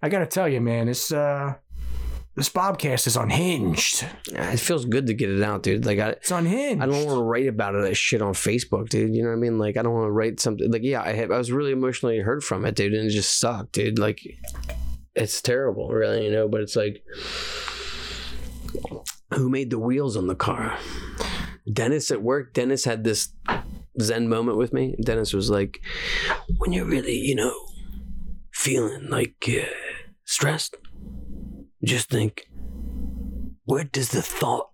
I 0.02 0.08
gotta 0.08 0.26
tell 0.26 0.48
you, 0.48 0.60
man, 0.60 0.86
this 0.86 1.12
uh 1.12 1.54
this 2.36 2.48
Bobcast 2.48 3.06
is 3.06 3.16
unhinged. 3.16 4.04
it 4.26 4.56
feels 4.58 4.84
good 4.84 5.06
to 5.06 5.14
get 5.14 5.30
it 5.30 5.42
out, 5.42 5.62
dude. 5.62 5.86
Like 5.86 5.98
I, 5.98 6.10
It's 6.10 6.30
unhinged. 6.32 6.82
I 6.82 6.86
don't 6.86 7.04
want 7.04 7.18
to 7.18 7.22
write 7.22 7.46
about 7.46 7.76
it 7.76 7.88
as 7.88 7.96
shit 7.96 8.22
on 8.22 8.32
Facebook, 8.32 8.88
dude. 8.88 9.14
You 9.14 9.22
know 9.22 9.28
what 9.28 9.36
I 9.36 9.38
mean? 9.38 9.58
Like 9.58 9.76
I 9.76 9.82
don't 9.82 9.94
want 9.94 10.06
to 10.06 10.12
write 10.12 10.40
something. 10.40 10.70
Like 10.70 10.82
yeah, 10.82 11.02
I 11.02 11.12
have, 11.12 11.30
I 11.30 11.38
was 11.38 11.52
really 11.52 11.72
emotionally 11.72 12.18
hurt 12.18 12.42
from 12.42 12.64
it, 12.64 12.74
dude, 12.74 12.92
and 12.92 13.06
it 13.06 13.10
just 13.10 13.38
sucked, 13.38 13.72
dude. 13.72 13.98
Like 13.98 14.20
it's 15.14 15.40
terrible, 15.42 15.88
really, 15.90 16.24
you 16.24 16.32
know. 16.32 16.48
But 16.48 16.62
it's 16.62 16.76
like, 16.76 17.04
who 19.32 19.48
made 19.48 19.70
the 19.70 19.78
wheels 19.78 20.16
on 20.16 20.26
the 20.26 20.34
car? 20.34 20.78
Dennis 21.72 22.10
at 22.10 22.22
work. 22.22 22.52
Dennis 22.52 22.84
had 22.84 23.04
this 23.04 23.28
zen 24.00 24.28
moment 24.28 24.58
with 24.58 24.72
me. 24.72 24.96
Dennis 25.02 25.32
was 25.32 25.50
like, 25.50 25.80
when 26.58 26.72
you're 26.72 26.84
really, 26.84 27.16
you 27.18 27.34
know, 27.34 27.54
feeling 28.52 29.08
like 29.08 29.48
uh, 29.48 29.66
stressed, 30.24 30.76
just 31.82 32.08
think, 32.08 32.48
where 33.64 33.84
does 33.84 34.10
the 34.10 34.22
thought 34.22 34.70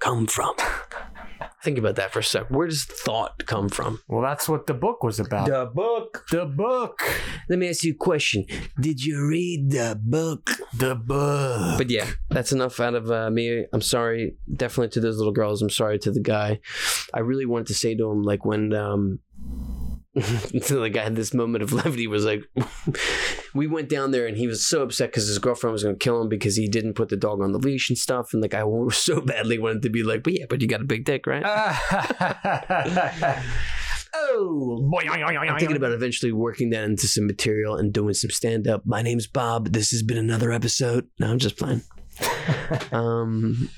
come 0.00 0.26
from? 0.26 0.54
Think 1.62 1.78
about 1.78 1.94
that 1.94 2.12
for 2.12 2.18
a 2.18 2.24
sec. 2.24 2.50
Where 2.50 2.66
does 2.66 2.84
thought 2.84 3.46
come 3.46 3.68
from? 3.68 4.02
Well, 4.08 4.20
that's 4.20 4.48
what 4.48 4.66
the 4.66 4.74
book 4.74 5.04
was 5.04 5.20
about. 5.20 5.46
The 5.46 5.70
book. 5.72 6.24
The 6.30 6.44
book. 6.44 7.02
Let 7.48 7.60
me 7.60 7.68
ask 7.68 7.84
you 7.84 7.92
a 7.92 7.96
question. 7.96 8.46
Did 8.80 9.04
you 9.04 9.24
read 9.28 9.70
the 9.70 9.96
book? 10.02 10.50
The 10.76 10.96
book. 10.96 11.78
But 11.78 11.88
yeah, 11.88 12.06
that's 12.30 12.50
enough 12.50 12.80
out 12.80 12.94
of 12.94 13.12
uh, 13.12 13.30
me. 13.30 13.64
I'm 13.72 13.80
sorry, 13.80 14.34
definitely 14.52 14.88
to 14.90 15.00
those 15.00 15.18
little 15.18 15.32
girls. 15.32 15.62
I'm 15.62 15.70
sorry 15.70 16.00
to 16.00 16.10
the 16.10 16.20
guy. 16.20 16.58
I 17.14 17.20
really 17.20 17.46
wanted 17.46 17.68
to 17.68 17.74
say 17.74 17.94
to 17.94 18.10
him, 18.10 18.24
like 18.24 18.44
when 18.44 18.74
um, 18.74 19.20
so 20.60 20.80
the 20.80 20.90
guy 20.90 21.04
had 21.04 21.16
this 21.16 21.32
moment 21.32 21.62
of 21.62 21.72
levity. 21.72 22.06
Was 22.06 22.26
like, 22.26 22.44
we 23.54 23.66
went 23.66 23.88
down 23.88 24.10
there 24.10 24.26
and 24.26 24.36
he 24.36 24.46
was 24.46 24.66
so 24.66 24.82
upset 24.82 25.10
because 25.10 25.26
his 25.26 25.38
girlfriend 25.38 25.72
was 25.72 25.82
going 25.82 25.94
to 25.94 25.98
kill 25.98 26.20
him 26.20 26.28
because 26.28 26.56
he 26.56 26.68
didn't 26.68 26.94
put 26.94 27.08
the 27.08 27.16
dog 27.16 27.40
on 27.40 27.52
the 27.52 27.58
leash 27.58 27.88
and 27.88 27.96
stuff. 27.96 28.32
And 28.32 28.42
like 28.42 28.52
I 28.52 28.62
so 28.90 29.20
badly 29.22 29.58
wanted 29.58 29.82
to 29.82 29.90
be 29.90 30.02
like, 30.02 30.22
but 30.22 30.34
yeah, 30.38 30.44
but 30.48 30.60
you 30.60 30.68
got 30.68 30.82
a 30.82 30.84
big 30.84 31.06
dick, 31.06 31.26
right? 31.26 31.42
oh, 34.14 34.86
boy, 34.90 35.02
I'm 35.08 35.58
thinking 35.58 35.76
about 35.76 35.92
eventually 35.92 36.32
working 36.32 36.70
that 36.70 36.84
into 36.84 37.06
some 37.06 37.26
material 37.26 37.76
and 37.76 37.90
doing 37.92 38.12
some 38.12 38.30
stand 38.30 38.68
up. 38.68 38.84
My 38.84 39.00
name's 39.00 39.26
Bob. 39.26 39.72
This 39.72 39.92
has 39.92 40.02
been 40.02 40.18
another 40.18 40.52
episode. 40.52 41.08
No, 41.18 41.30
I'm 41.30 41.38
just 41.38 41.56
playing. 41.56 41.82
um, 42.92 43.70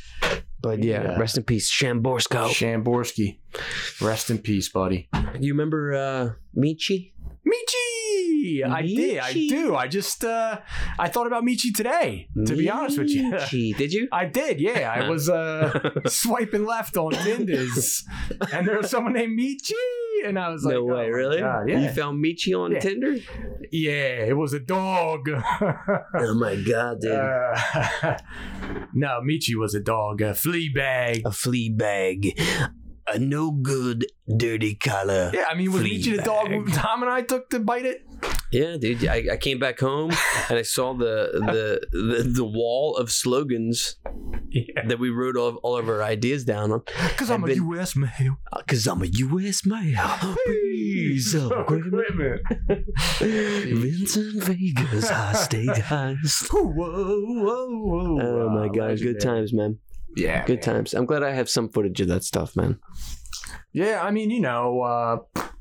but 0.65 0.83
yeah, 0.83 1.03
Yeah. 1.03 1.19
rest 1.19 1.37
in 1.37 1.45
peace, 1.45 1.71
Shamborsko. 1.71 2.49
Shamborski. 2.49 3.39
Rest 4.01 4.31
in 4.31 4.39
peace, 4.39 4.69
buddy. 4.69 5.09
you 5.39 5.53
remember 5.53 5.93
uh, 5.95 6.31
Michi? 6.57 7.13
Michi! 7.47 7.84
I 8.67 8.83
did. 8.83 9.19
I 9.19 9.33
do. 9.33 9.75
I 9.77 9.89
just 9.89 10.25
uh 10.25 10.61
I 10.99 11.09
thought 11.09 11.27
about 11.27 11.43
Michi 11.45 11.75
today, 11.75 12.29
to 12.47 12.55
be 12.57 12.69
honest 12.71 12.99
with 12.99 13.11
you. 13.11 13.31
Did 13.75 13.93
you? 13.93 14.09
I 14.13 14.27
did, 14.27 14.61
yeah. 14.61 14.93
I 14.95 15.09
was 15.09 15.29
uh 15.29 15.91
swiping 16.07 16.65
left 16.65 16.97
on 16.97 17.13
Tinders 17.13 18.05
and 18.53 18.67
there 18.67 18.77
was 18.79 18.91
someone 18.91 19.13
named 19.15 19.39
Michi 19.39 19.73
and 20.27 20.39
I 20.39 20.49
was 20.51 20.65
like, 20.65 20.75
no 20.75 20.85
way, 20.85 21.07
oh 21.07 21.09
really? 21.09 21.41
God, 21.41 21.69
You 21.69 21.89
found 21.91 22.25
Michi 22.25 22.59
on 22.59 22.73
Yeah. 22.73 22.81
Tinder? 22.81 23.17
yeah, 23.71 24.25
it 24.31 24.37
was 24.37 24.53
a 24.53 24.61
dog. 24.61 25.29
Oh 26.17 26.35
my 26.35 26.57
god, 26.57 27.01
dude. 27.01 27.13
Uh, 27.13 28.17
no, 28.93 29.21
Michi 29.23 29.55
was 29.57 29.75
a 29.75 29.81
dog, 29.81 30.21
a 30.21 30.35
flea 30.35 30.69
bag. 30.69 31.23
a 31.25 31.31
flea 31.33 31.69
bag. 31.71 32.39
A 33.07 33.19
no 33.19 33.51
good, 33.51 34.07
dirty 34.35 34.75
collar. 34.77 35.31
Yeah, 35.35 35.45
I 35.51 35.55
mean, 35.55 35.73
was 35.73 35.83
Michi 35.83 36.17
the 36.17 36.23
dog. 36.23 36.49
Tom 36.73 37.03
and 37.03 37.11
I 37.11 37.21
took 37.23 37.51
to 37.51 37.59
bite 37.61 37.85
it? 37.85 38.03
Yeah, 38.53 38.77
dude. 38.77 39.07
I, 39.07 39.25
I 39.33 39.37
came 39.37 39.59
back 39.59 39.81
home 39.81 40.11
and 40.49 40.59
I 40.59 40.63
saw 40.63 40.95
the, 40.95 41.31
the 41.33 41.81
the 41.99 42.23
the 42.23 42.45
wall 42.45 42.97
of 42.97 43.11
slogans 43.11 43.97
Yeah. 44.51 44.87
that 44.87 44.99
we 45.01 45.11
wrote 45.11 45.37
all, 45.37 45.57
all 45.65 45.77
of 45.77 45.89
our 45.89 46.03
ideas 46.03 46.45
down 46.45 46.71
on. 46.71 46.83
Because 47.09 47.31
I'm 47.31 47.43
I'm 47.45 47.51
a 47.51 47.55
U.S. 47.55 47.97
male. 47.97 48.37
Cause 48.69 48.87
I'm 48.87 49.03
a 49.03 49.07
U.S. 49.07 49.67
male. 49.67 50.37
Piece 50.47 51.35
of 51.35 51.51
equipment. 51.51 52.43
Vincent 53.21 54.43
Vegas 54.45 55.09
High 55.11 55.33
State 55.49 55.69
Heist. 55.69 56.49
Whoa, 56.53 56.63
whoa, 56.65 57.21
whoa. 57.67 58.19
Oh 58.23 58.49
my 58.51 58.67
Uh, 58.67 58.69
god, 58.69 59.01
good 59.01 59.21
times, 59.21 59.53
man. 59.53 59.79
Yeah. 60.17 60.45
Good 60.45 60.63
times. 60.63 60.95
I'm 60.95 61.07
glad 61.07 61.23
I 61.25 61.33
have 61.33 61.49
some 61.51 61.69
footage 61.69 62.01
of 62.01 62.09
that 62.09 62.23
stuff, 62.25 62.55
man. 62.57 62.79
Yeah, 63.73 64.03
I 64.03 64.11
mean, 64.13 64.31
you 64.31 64.41
know, 64.41 64.81
uh, 64.83 65.17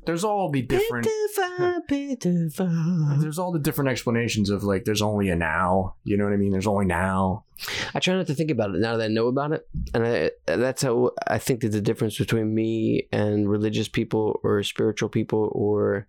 there's 0.06 0.24
all 0.24 0.50
the 0.50 0.62
different. 0.62 1.06
There's 3.20 3.40
all 3.40 3.52
the 3.52 3.60
different 3.60 3.90
explanations 3.90 4.50
of 4.50 4.64
like, 4.64 4.86
there's 4.86 5.02
only 5.02 5.30
a 5.30 5.36
now. 5.36 5.96
You 6.04 6.18
know 6.18 6.26
what 6.26 6.34
I 6.34 6.38
mean? 6.38 6.52
There's 6.52 6.68
only 6.68 6.86
now. 6.86 7.44
I 7.94 8.00
try 8.00 8.16
not 8.16 8.28
to 8.28 8.36
think 8.36 8.52
about 8.52 8.74
it 8.74 8.80
now 8.80 8.98
that 8.98 9.06
I 9.06 9.08
know 9.08 9.28
about 9.28 9.52
it, 9.52 9.68
and 9.94 10.06
I, 10.06 10.32
that's 10.46 10.82
how 10.82 11.12
I 11.28 11.38
think 11.38 11.62
that 11.62 11.70
the 11.70 11.82
difference 11.82 12.18
between 12.18 12.54
me 12.54 13.08
and 13.12 13.50
religious 13.50 13.88
people 13.88 14.40
or 14.44 14.62
spiritual 14.64 15.10
people, 15.10 15.50
or 15.54 16.08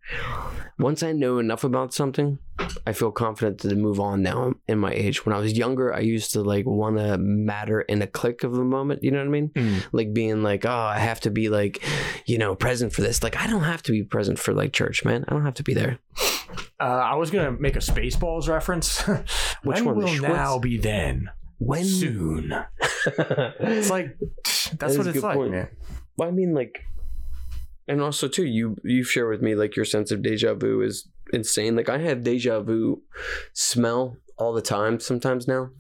once 0.79 1.03
I 1.03 1.13
know 1.13 1.39
enough 1.39 1.65
about 1.65 1.95
something, 1.95 2.39
I 2.87 2.93
feel 2.93 3.11
confident 3.11 3.61
to 3.61 3.75
move 3.75 4.01
on. 4.01 4.23
Now 4.23 4.55
in 4.69 4.79
my 4.79 4.93
age, 4.93 5.25
when 5.25 5.35
I 5.35 5.39
was 5.39 5.57
younger, 5.57 5.93
I 5.93 6.01
used 6.01 6.33
to 6.33 6.43
like 6.43 6.67
want 6.67 6.99
to 6.99 7.19
matter 7.19 7.81
in 7.83 8.03
a 8.03 8.07
click 8.07 8.45
of 8.45 8.55
the 8.55 8.65
moment. 8.65 9.03
You 9.03 9.11
know 9.11 9.19
what 9.19 9.27
I 9.27 9.31
mean? 9.31 9.49
Mm. 9.51 9.85
Like 9.93 10.13
being 10.13 10.43
like, 10.43 10.65
oh, 10.65 10.71
I 10.71 10.99
have 10.99 11.21
to 11.21 11.31
be 11.31 11.49
like, 11.49 11.83
you 12.27 12.39
know, 12.39 12.55
present 12.55 12.93
for 12.93 13.03
this. 13.03 13.23
Like 13.23 13.37
I 13.37 13.47
don't 13.47 13.65
have 13.65 13.83
to 13.85 13.93
be 13.93 14.03
present 14.03 14.39
for 14.39 14.53
like 14.53 14.73
church, 14.73 15.05
man. 15.05 15.25
I 15.29 15.33
don't 15.33 15.45
have 15.45 15.55
to 15.55 15.63
be 15.63 15.75
there. 15.75 15.99
Uh, 16.81 16.85
I 16.85 17.15
was 17.17 17.31
gonna 17.31 17.53
make 17.53 17.77
a 17.77 17.81
Spaceballs 17.81 18.49
reference. 18.49 19.01
Which 19.63 19.81
when 19.81 19.85
one, 19.85 19.97
will 19.97 20.21
now 20.21 20.59
be 20.59 20.77
then? 20.79 21.31
When 21.59 21.85
Soon. 21.85 22.53
It's 23.07 23.91
like 23.91 24.17
that's 24.79 24.93
is 24.93 24.99
what 24.99 25.07
it's 25.07 25.23
like, 25.23 25.37
point. 25.37 25.51
man. 25.53 25.69
Well, 26.17 26.29
I 26.29 26.33
mean, 26.33 26.55
like, 26.55 26.85
and 27.87 28.01
also 28.01 28.29
too, 28.29 28.47
you 28.47 28.77
you 28.83 29.05
share 29.05 29.29
with 29.29 29.43
me 29.43 29.55
like 29.55 29.77
your 29.77 29.85
sense 29.85 30.11
of 30.11 30.23
deja 30.23 30.55
vu 30.55 30.81
is 30.81 31.07
insane. 31.33 31.77
Like 31.77 31.89
I 31.89 31.99
have 31.99 32.25
deja 32.25 32.61
vu 32.61 33.03
smell 33.53 34.17
all 34.39 34.53
the 34.53 34.63
time. 34.63 35.01
Sometimes 35.01 35.47
now, 35.47 35.71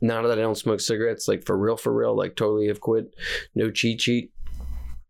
now 0.00 0.22
that 0.22 0.38
I 0.38 0.42
don't 0.42 0.56
smoke 0.56 0.80
cigarettes, 0.80 1.28
like 1.28 1.44
for 1.44 1.58
real, 1.58 1.76
for 1.76 1.92
real, 1.92 2.16
like 2.16 2.36
totally 2.36 2.68
have 2.68 2.80
quit. 2.80 3.14
No 3.54 3.70
cheat 3.70 4.00
sheet. 4.00 4.32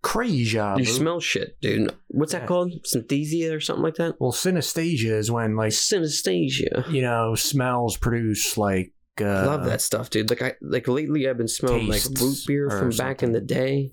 Crazy. 0.02 0.56
You 0.58 0.84
smell 0.84 1.20
shit, 1.20 1.60
dude. 1.60 1.94
What's 2.08 2.32
that 2.32 2.46
called? 2.46 2.72
Synesthesia 2.84 3.54
or 3.54 3.60
something 3.60 3.82
like 3.82 3.96
that? 3.96 4.16
Well, 4.18 4.32
synesthesia 4.32 5.12
is 5.12 5.30
when 5.30 5.56
like 5.56 5.72
Synesthesia. 5.72 6.90
you 6.90 7.02
know 7.02 7.34
smells 7.34 7.96
produce 7.96 8.56
like. 8.56 8.92
Uh, 9.20 9.24
I 9.26 9.44
love 9.44 9.64
that 9.66 9.82
stuff, 9.82 10.08
dude. 10.08 10.30
Like 10.30 10.40
I 10.40 10.54
like 10.62 10.88
lately, 10.88 11.28
I've 11.28 11.36
been 11.36 11.48
smelling 11.48 11.86
like 11.88 12.02
tastes 12.02 12.22
root 12.22 12.38
beer 12.46 12.66
or 12.68 12.70
from 12.70 12.96
back 12.96 13.22
in 13.22 13.32
the 13.32 13.40
day. 13.40 13.92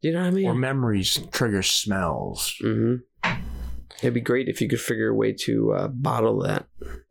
You 0.00 0.12
know 0.12 0.20
what 0.20 0.28
I 0.28 0.30
mean? 0.30 0.46
Or 0.46 0.54
memories 0.54 1.18
trigger 1.32 1.62
smells. 1.62 2.54
hmm 2.60 2.96
It'd 4.02 4.14
be 4.14 4.20
great 4.20 4.48
if 4.48 4.60
you 4.60 4.68
could 4.68 4.80
figure 4.80 5.08
a 5.08 5.14
way 5.14 5.32
to 5.44 5.72
uh, 5.72 5.88
bottle 5.88 6.42
that, 6.42 6.66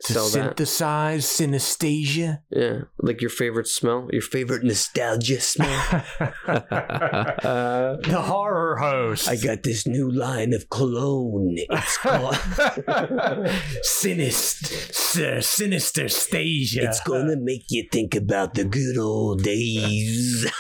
To 0.06 0.14
sell 0.14 0.26
that. 0.26 0.32
synthesize 0.32 1.26
synesthesia. 1.26 2.40
Yeah, 2.52 2.82
like 3.00 3.22
your 3.22 3.30
favorite 3.30 3.68
smell, 3.68 4.08
your 4.12 4.22
favorite 4.22 4.64
nostalgia 4.64 5.42
smell. 5.42 6.04
the 6.48 8.22
horror 8.24 8.76
host. 8.78 9.28
I 9.28 9.36
got 9.36 9.64
this 9.64 9.88
new 9.88 10.12
line 10.12 10.54
of 10.54 10.70
cologne. 10.70 11.56
It's 11.58 11.98
called. 11.98 12.36
sinister, 13.82 15.42
sinister 15.42 16.06
stasia. 16.06 16.84
It's 16.84 17.02
gonna 17.02 17.38
make 17.38 17.66
you 17.70 17.88
think 17.92 18.16
about 18.16 18.54
the 18.54 18.66
good 18.66 18.98
old 18.98 19.44
days. 19.44 20.52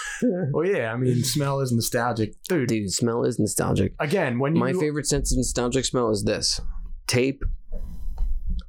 Well, 0.51 0.65
yeah. 0.65 0.93
I 0.93 0.97
mean, 0.97 1.23
smell 1.23 1.59
is 1.59 1.71
nostalgic, 1.71 2.41
dude. 2.43 2.69
Dude, 2.69 2.91
smell 2.91 3.23
is 3.23 3.37
nostalgic. 3.37 3.93
Again, 3.99 4.39
when 4.39 4.55
you 4.55 4.59
My 4.61 4.73
favorite 4.73 5.07
sense 5.07 5.31
of 5.31 5.37
nostalgic 5.37 5.85
smell 5.85 6.04
is 6.11 6.23
this 6.23 6.61
tape. 7.07 7.43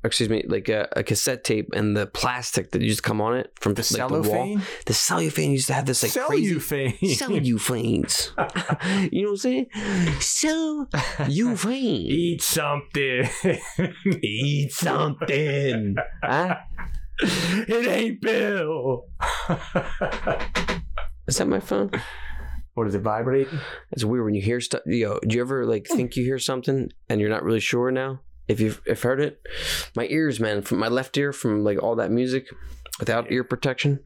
Excuse 0.04 0.28
me, 0.28 0.44
like 0.46 0.68
a, 0.68 0.88
a 0.92 1.02
cassette 1.02 1.42
tape 1.42 1.70
and 1.72 1.96
the 1.96 2.06
plastic 2.06 2.70
that 2.70 2.80
used 2.80 2.98
to 2.98 3.02
come 3.02 3.20
on 3.20 3.36
it 3.36 3.50
from 3.58 3.74
the 3.74 3.96
like 3.98 4.08
the 4.08 4.22
wall. 4.28 4.58
The 4.84 4.94
cellophane 4.94 5.50
used 5.50 5.66
to 5.66 5.74
have 5.74 5.86
this 5.86 6.02
like 6.02 6.12
crazy 6.26 6.60
cellophane, 6.60 6.92
cellophanes. 7.02 8.30
you 9.12 9.22
know 9.22 9.30
what 9.30 9.32
I'm 9.32 9.36
saying? 9.38 9.66
Cellophane. 10.20 12.06
Eat 12.06 12.42
something. 12.42 13.28
Eat 14.22 14.72
something. 14.72 15.96
Huh? 16.22 16.56
it 17.20 17.88
ain't 17.88 18.20
Bill. 18.20 19.06
Is 21.26 21.38
that 21.38 21.48
my 21.48 21.60
phone? 21.60 21.90
What 22.76 22.86
is 22.86 22.94
it 22.94 23.00
vibrate? 23.00 23.48
It's 23.90 24.04
weird 24.04 24.26
when 24.26 24.34
you 24.34 24.42
hear 24.42 24.60
stuff. 24.60 24.82
Yo, 24.84 25.18
do 25.26 25.34
you 25.34 25.40
ever 25.40 25.64
like 25.64 25.86
think 25.86 26.14
you 26.14 26.24
hear 26.24 26.38
something 26.38 26.92
and 27.08 27.20
you're 27.22 27.30
not 27.30 27.42
really 27.42 27.58
sure 27.58 27.90
now? 27.90 28.20
If 28.48 28.60
you've 28.60 28.82
if 28.84 29.02
heard 29.02 29.18
it, 29.18 29.40
my 29.96 30.06
ears, 30.10 30.38
man, 30.38 30.60
from 30.60 30.78
my 30.78 30.88
left 30.88 31.16
ear, 31.16 31.32
from 31.32 31.64
like 31.64 31.82
all 31.82 31.96
that 31.96 32.10
music, 32.10 32.48
without 33.00 33.32
ear 33.32 33.44
protection. 33.44 34.00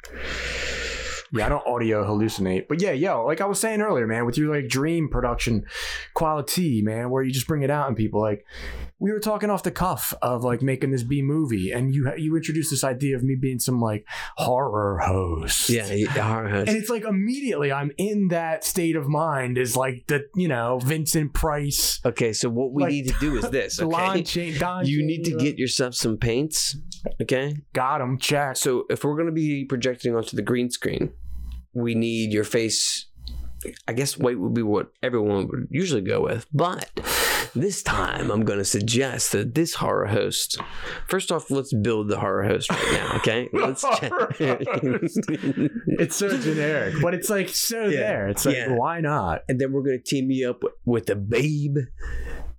Yeah, 1.32 1.46
I 1.46 1.48
don't 1.48 1.66
audio 1.66 2.04
hallucinate. 2.04 2.66
But 2.68 2.80
yeah, 2.82 2.92
yo, 2.92 3.24
like 3.24 3.40
I 3.40 3.46
was 3.46 3.60
saying 3.60 3.80
earlier, 3.80 4.06
man, 4.06 4.26
with 4.26 4.36
your 4.36 4.54
like 4.54 4.68
dream 4.68 5.08
production 5.08 5.64
quality, 6.14 6.82
man, 6.82 7.10
where 7.10 7.22
you 7.22 7.32
just 7.32 7.46
bring 7.46 7.62
it 7.62 7.70
out 7.70 7.88
and 7.88 7.96
people 7.96 8.20
like 8.20 8.44
we 8.98 9.12
were 9.12 9.20
talking 9.20 9.48
off 9.48 9.62
the 9.62 9.70
cuff 9.70 10.12
of 10.22 10.44
like 10.44 10.60
making 10.60 10.90
this 10.90 11.02
B 11.02 11.22
movie 11.22 11.70
and 11.70 11.94
you 11.94 12.12
you 12.16 12.36
introduced 12.36 12.70
this 12.70 12.84
idea 12.84 13.16
of 13.16 13.22
me 13.22 13.36
being 13.40 13.58
some 13.58 13.80
like 13.80 14.06
horror 14.36 14.98
host. 14.98 15.70
Yeah, 15.70 15.84
horror 16.20 16.48
host. 16.48 16.68
And 16.68 16.76
it's 16.76 16.90
like 16.90 17.04
immediately 17.04 17.72
I'm 17.72 17.92
in 17.96 18.28
that 18.28 18.64
state 18.64 18.96
of 18.96 19.08
mind 19.08 19.56
is 19.58 19.76
like 19.76 20.06
the, 20.08 20.26
you 20.34 20.48
know, 20.48 20.78
Vincent 20.82 21.32
Price, 21.32 22.00
Okay, 22.04 22.32
so 22.32 22.48
what 22.48 22.72
we 22.72 22.82
Like, 22.82 22.92
need 22.92 23.08
to 23.08 23.14
do 23.20 23.36
is 23.36 23.48
this. 23.50 23.80
Okay, 23.80 24.58
Don 24.58 24.86
you 24.86 25.04
need 25.04 25.24
to 25.24 25.36
get 25.36 25.58
yourself 25.58 25.94
some 25.94 26.16
paints. 26.16 26.76
Okay, 27.22 27.56
got 27.72 28.00
him, 28.00 28.18
check. 28.18 28.56
so 28.56 28.84
if 28.90 29.04
we're 29.04 29.16
gonna 29.16 29.32
be 29.32 29.64
projecting 29.64 30.14
onto 30.14 30.36
the 30.36 30.42
green 30.42 30.70
screen, 30.70 31.12
we 31.74 31.94
need 31.94 32.32
your 32.32 32.44
face. 32.44 33.06
I 33.86 33.92
guess 33.92 34.16
white 34.16 34.38
would 34.38 34.54
be 34.54 34.62
what 34.62 34.90
everyone 35.02 35.46
would 35.48 35.68
usually 35.70 36.00
go 36.00 36.22
with, 36.22 36.46
but 36.50 36.90
this 37.54 37.82
time 37.82 38.30
I'm 38.30 38.44
gonna 38.46 38.64
suggest 38.64 39.32
that 39.32 39.54
this 39.54 39.74
horror 39.74 40.06
host. 40.06 40.56
First 41.08 41.30
off, 41.30 41.50
let's 41.50 41.70
build 41.74 42.08
the 42.08 42.18
horror 42.18 42.44
host 42.44 42.70
right 42.70 42.92
now. 42.94 43.16
Okay, 43.16 43.48
let's 43.52 43.82
check. 43.98 44.10
It's 44.40 46.16
so 46.16 46.38
generic, 46.38 46.94
but 47.02 47.12
it's 47.12 47.28
like 47.28 47.50
so 47.50 47.84
Yeah. 47.84 48.00
there. 48.00 48.28
It's 48.28 48.46
like 48.46 48.56
Yeah. 48.56 48.72
why 48.76 49.00
not? 49.00 49.42
and 49.48 49.60
then 49.60 49.72
we're 49.72 49.82
gonna 49.82 49.98
team 49.98 50.30
you 50.30 50.48
up 50.50 50.62
with, 50.62 50.72
with 50.86 51.06
the 51.06 51.16
babe, 51.16 51.76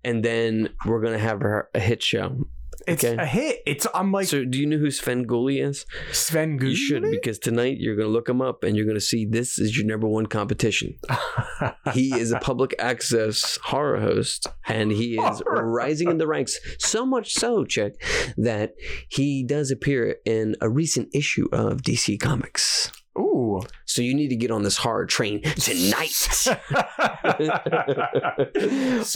and 0.04 0.24
then 0.24 0.69
we're 0.86 1.02
gonna 1.02 1.17
have 1.17 1.41
her 1.41 1.67
a 1.74 1.80
hit 1.80 2.04
show. 2.04 2.45
It's 2.88 3.04
Okay. 3.04 3.22
a 3.22 3.26
hit. 3.26 3.62
It's 3.65 3.88
I'm 3.94 4.12
like 4.12 4.28
So, 4.28 4.44
do 4.46 4.58
you 4.60 4.65
know 4.65 4.78
who 4.78 4.88
Svengoolie 4.88 5.63
is? 5.65 5.86
Sven 6.12 6.58
You 6.62 6.76
should 6.76 7.04
Gulli? 7.04 7.12
because 7.12 7.39
tonight 7.39 7.78
you're 7.80 7.96
gonna 7.96 8.10
look 8.10 8.28
him 8.28 8.41
up 8.41 8.63
and 8.63 8.76
you're 8.76 8.86
gonna 8.86 9.00
see 9.00 9.26
this 9.26 9.60
is 9.60 9.78
your 9.78 9.86
number 9.86 10.08
one 10.08 10.26
competition. 10.26 10.96
He 11.94 12.13
is 12.13 12.32
a 12.32 12.39
public 12.39 12.74
access 12.80 13.58
horror 13.63 14.00
host, 14.00 14.48
and 14.67 14.91
he 14.91 15.15
is 15.15 15.41
Horror 15.41 15.70
rising 15.70 16.10
in 16.10 16.17
the 16.17 16.28
ranks. 16.28 16.60
So 16.80 17.06
much 17.06 17.34
so, 17.34 17.65
check 17.65 17.94
that 18.38 18.74
he 19.10 19.44
does 19.44 19.72
appear 19.72 20.17
in 20.26 20.56
a 20.62 20.70
recent 20.70 21.10
issue 21.13 21.48
of 21.52 21.82
DC 21.82 22.20
Comics. 22.20 22.91
Ooh. 23.17 23.62
So 23.86 24.02
you 24.02 24.13
need 24.13 24.30
to 24.30 24.36
get 24.38 24.52
on 24.52 24.63
this 24.63 24.78
horror 24.78 25.06
train 25.06 25.41
tonight. 25.41 26.48
All 26.48 26.56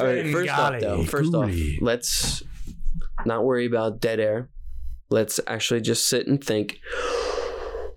right, 0.05 0.31
first 0.31 0.49
off, 0.51 0.79
though, 0.81 1.03
first 1.03 1.33
off, 1.33 1.51
let's 1.81 2.43
not 3.25 3.43
worry 3.43 3.65
about 3.65 3.99
dead 3.99 4.19
air. 4.19 4.49
Let's 5.09 5.39
actually 5.47 5.81
just 5.81 6.07
sit 6.07 6.25
and 6.27 6.43
think 6.43 6.79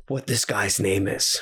what 0.09 0.26
this 0.26 0.44
guy's 0.44 0.81
name 0.81 1.07
is. 1.07 1.40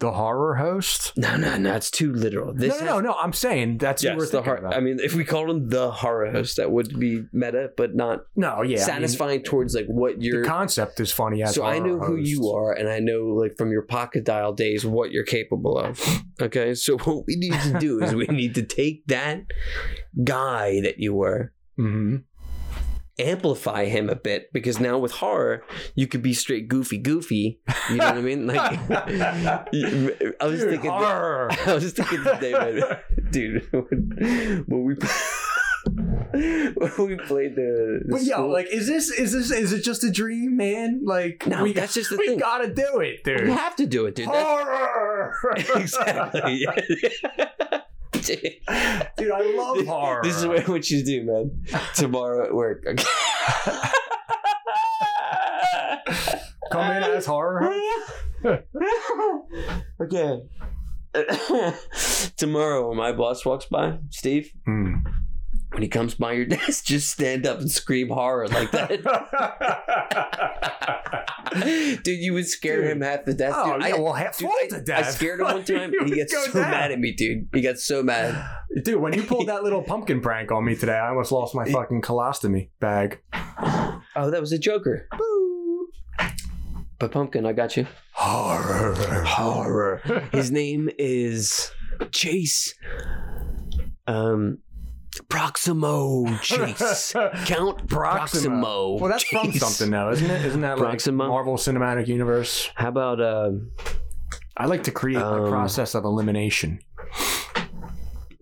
the 0.00 0.12
horror 0.12 0.56
host. 0.56 1.12
No, 1.16 1.36
no, 1.36 1.56
no, 1.56 1.74
it's 1.74 1.90
too 1.90 2.12
literal. 2.12 2.52
This 2.52 2.78
no, 2.80 2.84
no, 2.86 2.92
no, 3.00 3.00
no. 3.10 3.14
I'm 3.14 3.32
saying 3.32 3.78
that's 3.78 4.04
we're 4.04 4.16
the 4.20 4.26
thinking 4.42 4.44
hor- 4.64 4.74
I 4.74 4.80
mean, 4.80 4.98
if 5.00 5.14
we 5.14 5.24
called 5.24 5.48
him 5.50 5.68
the 5.68 5.90
horror 5.90 6.30
host, 6.30 6.56
that 6.58 6.70
would 6.70 6.98
be 6.98 7.24
meta, 7.32 7.70
but 7.76 7.94
not 7.94 8.20
no, 8.36 8.62
yeah. 8.62 8.62
I 8.62 8.78
mean, 8.78 8.78
satisfying 8.78 9.42
towards 9.42 9.74
like 9.74 9.86
what 9.86 10.20
your 10.20 10.44
concept 10.44 11.00
is 11.00 11.10
funny. 11.12 11.42
As 11.42 11.54
so 11.54 11.64
I 11.64 11.78
know 11.78 11.98
who 11.98 12.16
you 12.16 12.50
are, 12.50 12.72
and 12.72 12.88
I 12.88 12.98
know 12.98 13.26
like 13.40 13.56
from 13.56 13.70
your 13.72 13.82
pocket 13.82 14.24
dial 14.24 14.52
days 14.52 14.84
what 14.84 15.10
you're 15.10 15.24
capable 15.24 15.78
of. 15.78 16.00
Okay, 16.40 16.74
so 16.74 16.98
what 17.04 17.24
we 17.26 17.36
need 17.36 17.58
to 17.62 17.78
do 17.78 18.00
is 18.02 18.14
we 18.14 18.26
need 18.30 18.54
to 18.56 18.62
take 18.62 19.06
that 19.06 19.42
guy 20.22 20.80
that 20.82 20.98
you 20.98 21.14
were, 21.14 21.52
Mhm. 21.78 22.24
Amplify 23.18 23.84
him 23.84 24.08
a 24.10 24.14
bit 24.16 24.52
because 24.52 24.80
now 24.80 24.98
with 24.98 25.12
horror 25.12 25.62
you 25.94 26.06
could 26.06 26.22
be 26.22 26.32
straight 26.34 26.68
goofy, 26.68 26.98
goofy. 26.98 27.60
You 27.90 27.96
know 27.96 28.06
what 28.06 28.16
I 28.16 28.20
mean? 28.20 28.46
Like 28.46 28.78
I 28.90 29.64
was 30.42 30.60
Dude, 30.60 30.70
thinking. 30.70 30.90
horror. 30.90 31.48
I 31.66 31.74
was 31.74 31.92
thinking 31.92 32.24
today, 32.24 32.52
man, 32.52 32.98
dude, 33.30 33.68
when, 33.72 34.64
when 34.66 34.84
we 34.84 34.94
when 36.32 37.06
we 37.08 37.16
played 37.26 37.54
the, 37.56 38.00
the 38.04 38.08
But 38.10 38.22
yo, 38.22 38.32
school- 38.36 38.52
like, 38.52 38.66
is 38.66 38.86
this 38.86 39.10
is 39.10 39.32
this 39.32 39.50
is 39.50 39.72
it 39.72 39.84
just 39.84 40.02
a 40.02 40.10
dream, 40.10 40.56
man? 40.56 41.02
Like, 41.04 41.46
No, 41.46 41.62
we, 41.62 41.72
that's 41.72 41.94
just 41.94 42.10
the 42.10 42.16
we 42.16 42.28
thing. 42.28 42.38
gotta 42.38 42.72
do 42.72 43.00
it, 43.00 43.22
dude. 43.22 43.40
you 43.46 43.52
have 43.52 43.76
to 43.76 43.86
do 43.86 44.06
it, 44.06 44.14
dude. 44.14 44.26
Horror. 44.26 45.34
exactly. 45.76 46.66
Dude. 49.16 49.30
I 49.30 49.54
love 49.56 49.86
horror. 49.86 50.22
This 50.22 50.36
is 50.36 50.46
what, 50.46 50.90
you 50.90 51.04
do, 51.04 51.24
man. 51.24 51.64
Tomorrow 51.94 52.46
at 52.46 52.54
work. 52.54 52.84
Okay. 52.86 53.04
come 56.72 56.90
in 56.90 57.02
as 57.02 57.26
horror. 57.26 57.74
okay. 60.00 60.40
Tomorrow, 62.36 62.88
when 62.88 62.96
my 62.96 63.12
boss 63.12 63.44
walks 63.44 63.66
by, 63.66 63.98
Steve, 64.10 64.50
Hmm. 64.64 64.94
When 65.74 65.82
he 65.82 65.88
comes 65.88 66.14
by 66.14 66.32
your 66.32 66.46
desk, 66.46 66.84
just 66.84 67.10
stand 67.10 67.46
up 67.46 67.58
and 67.58 67.70
scream 67.70 68.08
horror 68.08 68.48
like 68.48 68.70
that. 68.70 68.90
dude, 72.04 72.20
you 72.20 72.32
would 72.32 72.46
scare 72.46 72.82
Dude. 72.82 72.92
him 72.92 73.00
half 73.02 73.24
to 73.24 73.34
death. 73.34 73.54
Oh 73.56 73.74
dude. 73.74 73.82
yeah, 73.88 73.96
I, 73.96 74.00
well, 74.00 74.12
half 74.12 74.38
dude, 74.38 74.48
I, 74.48 74.68
to 74.68 74.80
death. 74.80 75.06
I 75.06 75.10
scared 75.10 75.40
him 75.40 75.46
one 75.46 75.64
time, 75.64 75.92
he 76.04 76.14
gets 76.14 76.32
so 76.32 76.52
down. 76.52 76.70
mad 76.70 76.92
at 76.92 76.98
me, 76.98 77.12
dude. 77.12 77.48
He 77.52 77.60
got 77.60 77.78
so 77.78 78.02
mad. 78.02 78.48
Dude, 78.84 79.00
when 79.00 79.12
you 79.12 79.24
pulled 79.24 79.48
that 79.48 79.64
little 79.64 79.82
pumpkin 79.82 80.20
prank 80.20 80.52
on 80.52 80.64
me 80.64 80.76
today, 80.76 80.96
I 80.96 81.08
almost 81.10 81.32
lost 81.32 81.54
my 81.54 81.64
fucking 81.64 82.02
colostomy 82.02 82.70
bag. 82.80 83.20
Oh, 84.16 84.30
that 84.30 84.40
was 84.40 84.52
a 84.52 84.58
Joker. 84.58 85.08
Boo. 85.16 85.88
But 86.98 87.10
Pumpkin, 87.10 87.44
I 87.44 87.52
got 87.52 87.76
you. 87.76 87.86
Horror. 88.12 88.94
Horror. 89.24 89.96
His 90.32 90.52
name 90.52 90.88
is 90.98 91.70
Chase. 92.12 92.72
Um, 94.06 94.58
Proximo 95.28 96.36
Chase. 96.38 97.12
Count 97.46 97.88
Proximo. 97.88 98.96
Well, 98.98 99.10
that's 99.10 99.24
from 99.24 99.52
Chase. 99.52 99.60
something 99.60 99.90
now, 99.90 100.10
isn't 100.10 100.30
it? 100.30 100.44
Isn't 100.44 100.60
that 100.62 100.78
like 100.78 100.88
Proximo? 100.90 101.28
Marvel 101.28 101.56
Cinematic 101.56 102.06
Universe? 102.08 102.70
How 102.74 102.88
about 102.88 103.20
uh, 103.20 103.50
I 104.56 104.66
like 104.66 104.82
to 104.84 104.90
create 104.90 105.20
a 105.20 105.26
Um, 105.26 105.48
process 105.50 105.94
of 105.94 106.04
elimination. 106.04 106.80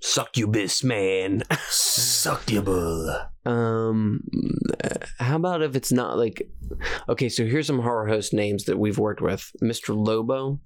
Succubus 0.01 0.83
Man? 0.85 1.43
Succubul. 1.71 3.29
Um, 3.45 4.21
how 5.19 5.37
about 5.37 5.63
if 5.63 5.75
it's 5.75 5.91
not 5.93 6.17
like, 6.17 6.49
okay, 7.09 7.29
so 7.29 7.45
here's 7.45 7.67
some 7.67 7.81
horror 7.81 8.07
host 8.07 8.33
names 8.33 8.65
that 8.65 8.79
we've 8.79 8.99
worked 8.99 9.21
with: 9.21 9.51
Mr. 9.63 9.97
Lobo, 9.97 10.61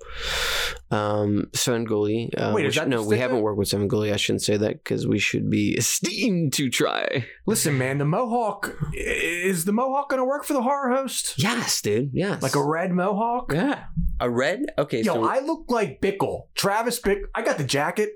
um, 0.90 1.48
Svengoolie. 1.52 2.28
Uh, 2.36 2.52
Wait, 2.54 2.64
is 2.66 2.70
which- 2.70 2.76
that 2.76 2.88
no, 2.88 3.00
we 3.00 3.08
sticker? 3.16 3.22
haven't 3.22 3.40
worked 3.40 3.58
with 3.58 3.68
Svengoolie. 3.68 4.12
I 4.12 4.16
shouldn't 4.16 4.42
say 4.42 4.56
that 4.56 4.84
because 4.84 5.06
we 5.06 5.18
should 5.18 5.48
be 5.50 5.74
esteemed 5.78 6.52
to 6.54 6.68
try. 6.70 7.24
Listen, 7.46 7.78
man, 7.78 7.98
the 7.98 8.04
Mohawk 8.04 8.76
is 8.94 9.64
the 9.64 9.72
Mohawk 9.72 10.10
going 10.10 10.20
to 10.20 10.24
work 10.26 10.44
for 10.44 10.52
the 10.52 10.62
horror 10.62 10.94
host? 10.94 11.34
Yes, 11.38 11.80
dude. 11.80 12.10
Yes, 12.12 12.42
Like 12.42 12.56
a 12.56 12.62
red 12.64 12.92
Mohawk? 12.92 13.52
yeah, 13.52 13.84
a 14.20 14.28
red. 14.30 14.60
Okay, 14.78 15.02
Yo, 15.02 15.14
so 15.14 15.24
I 15.24 15.40
look 15.40 15.64
like 15.68 16.00
Bickle. 16.00 16.48
Travis 16.54 16.98
Bick. 16.98 17.18
I 17.34 17.42
got 17.42 17.58
the 17.58 17.64
jacket, 17.64 18.10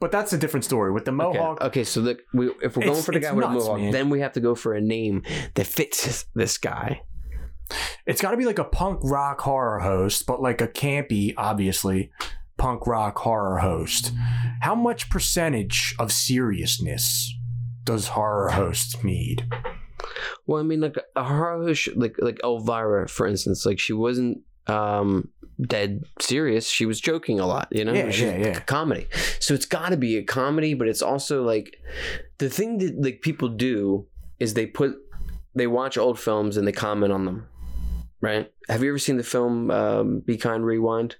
but 0.00 0.10
that's 0.10 0.32
a 0.32 0.38
different 0.38 0.64
story. 0.64 0.90
With 0.90 1.04
the 1.04 1.12
Mohawk, 1.12 1.60
okay, 1.60 1.84
so 1.84 2.00
the, 2.00 2.18
we, 2.32 2.50
if 2.62 2.76
we're 2.76 2.86
going 2.86 3.02
for 3.02 3.12
the 3.12 3.20
guy 3.20 3.32
with 3.32 3.44
a 3.44 3.52
nuts, 3.52 3.64
mohawk, 3.66 3.80
man. 3.80 3.92
then 3.92 4.10
we 4.10 4.20
have 4.20 4.32
to 4.32 4.40
go 4.40 4.54
for 4.54 4.74
a 4.74 4.80
name 4.80 5.22
that 5.54 5.66
fits 5.66 6.04
this, 6.04 6.24
this 6.34 6.58
guy. 6.58 7.02
it's 8.06 8.20
got 8.20 8.30
to 8.30 8.36
be 8.36 8.46
like 8.46 8.58
a 8.58 8.64
punk 8.64 9.00
rock 9.02 9.40
horror 9.42 9.80
host, 9.80 10.26
but 10.26 10.40
like 10.40 10.60
a 10.60 10.68
campy, 10.68 11.34
obviously, 11.36 12.10
punk 12.56 12.86
rock 12.86 13.18
horror 13.18 13.58
host. 13.58 14.12
How 14.60 14.74
much 14.74 15.10
percentage 15.10 15.94
of 15.98 16.10
seriousness 16.12 17.34
does 17.84 18.08
horror 18.08 18.50
hosts 18.50 19.02
need? 19.04 19.46
Well, 20.46 20.60
I 20.60 20.64
mean, 20.64 20.80
like 20.80 20.96
a 21.14 21.24
horror 21.24 21.66
host, 21.66 21.90
like 21.96 22.16
like 22.18 22.40
Elvira, 22.42 23.08
for 23.08 23.26
instance, 23.26 23.66
like 23.66 23.78
she 23.78 23.92
wasn't 23.92 24.38
um 24.66 25.28
dead 25.66 26.04
serious. 26.20 26.68
She 26.68 26.86
was 26.86 27.00
joking 27.00 27.40
a 27.40 27.46
lot, 27.46 27.68
you 27.70 27.84
know. 27.84 27.92
Yeah, 27.92 28.10
She's 28.10 28.22
yeah, 28.22 28.36
yeah. 28.36 28.60
comedy. 28.60 29.06
So 29.40 29.54
it's 29.54 29.66
got 29.66 29.90
to 29.90 29.96
be 29.96 30.16
a 30.16 30.22
comedy, 30.22 30.74
but 30.74 30.88
it's 30.88 31.02
also 31.02 31.42
like 31.42 31.76
the 32.38 32.48
thing 32.48 32.78
that 32.78 33.00
like 33.00 33.20
people 33.22 33.48
do 33.48 34.06
is 34.38 34.54
they 34.54 34.66
put 34.66 34.96
they 35.54 35.66
watch 35.66 35.98
old 35.98 36.18
films 36.18 36.56
and 36.56 36.66
they 36.66 36.72
comment 36.72 37.12
on 37.12 37.24
them. 37.24 37.46
Right? 38.20 38.52
Have 38.68 38.82
you 38.82 38.90
ever 38.90 38.98
seen 38.98 39.16
the 39.16 39.22
film 39.22 39.70
um, 39.70 40.20
Be 40.20 40.36
Kind 40.36 40.64
Rewind? 40.64 41.16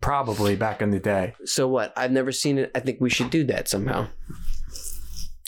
Probably 0.00 0.54
back 0.54 0.80
in 0.80 0.90
the 0.90 1.00
day. 1.00 1.34
So 1.44 1.66
what? 1.66 1.92
I've 1.96 2.12
never 2.12 2.30
seen 2.30 2.58
it. 2.58 2.70
I 2.76 2.80
think 2.80 3.00
we 3.00 3.10
should 3.10 3.30
do 3.30 3.42
that 3.44 3.68
somehow. 3.68 4.06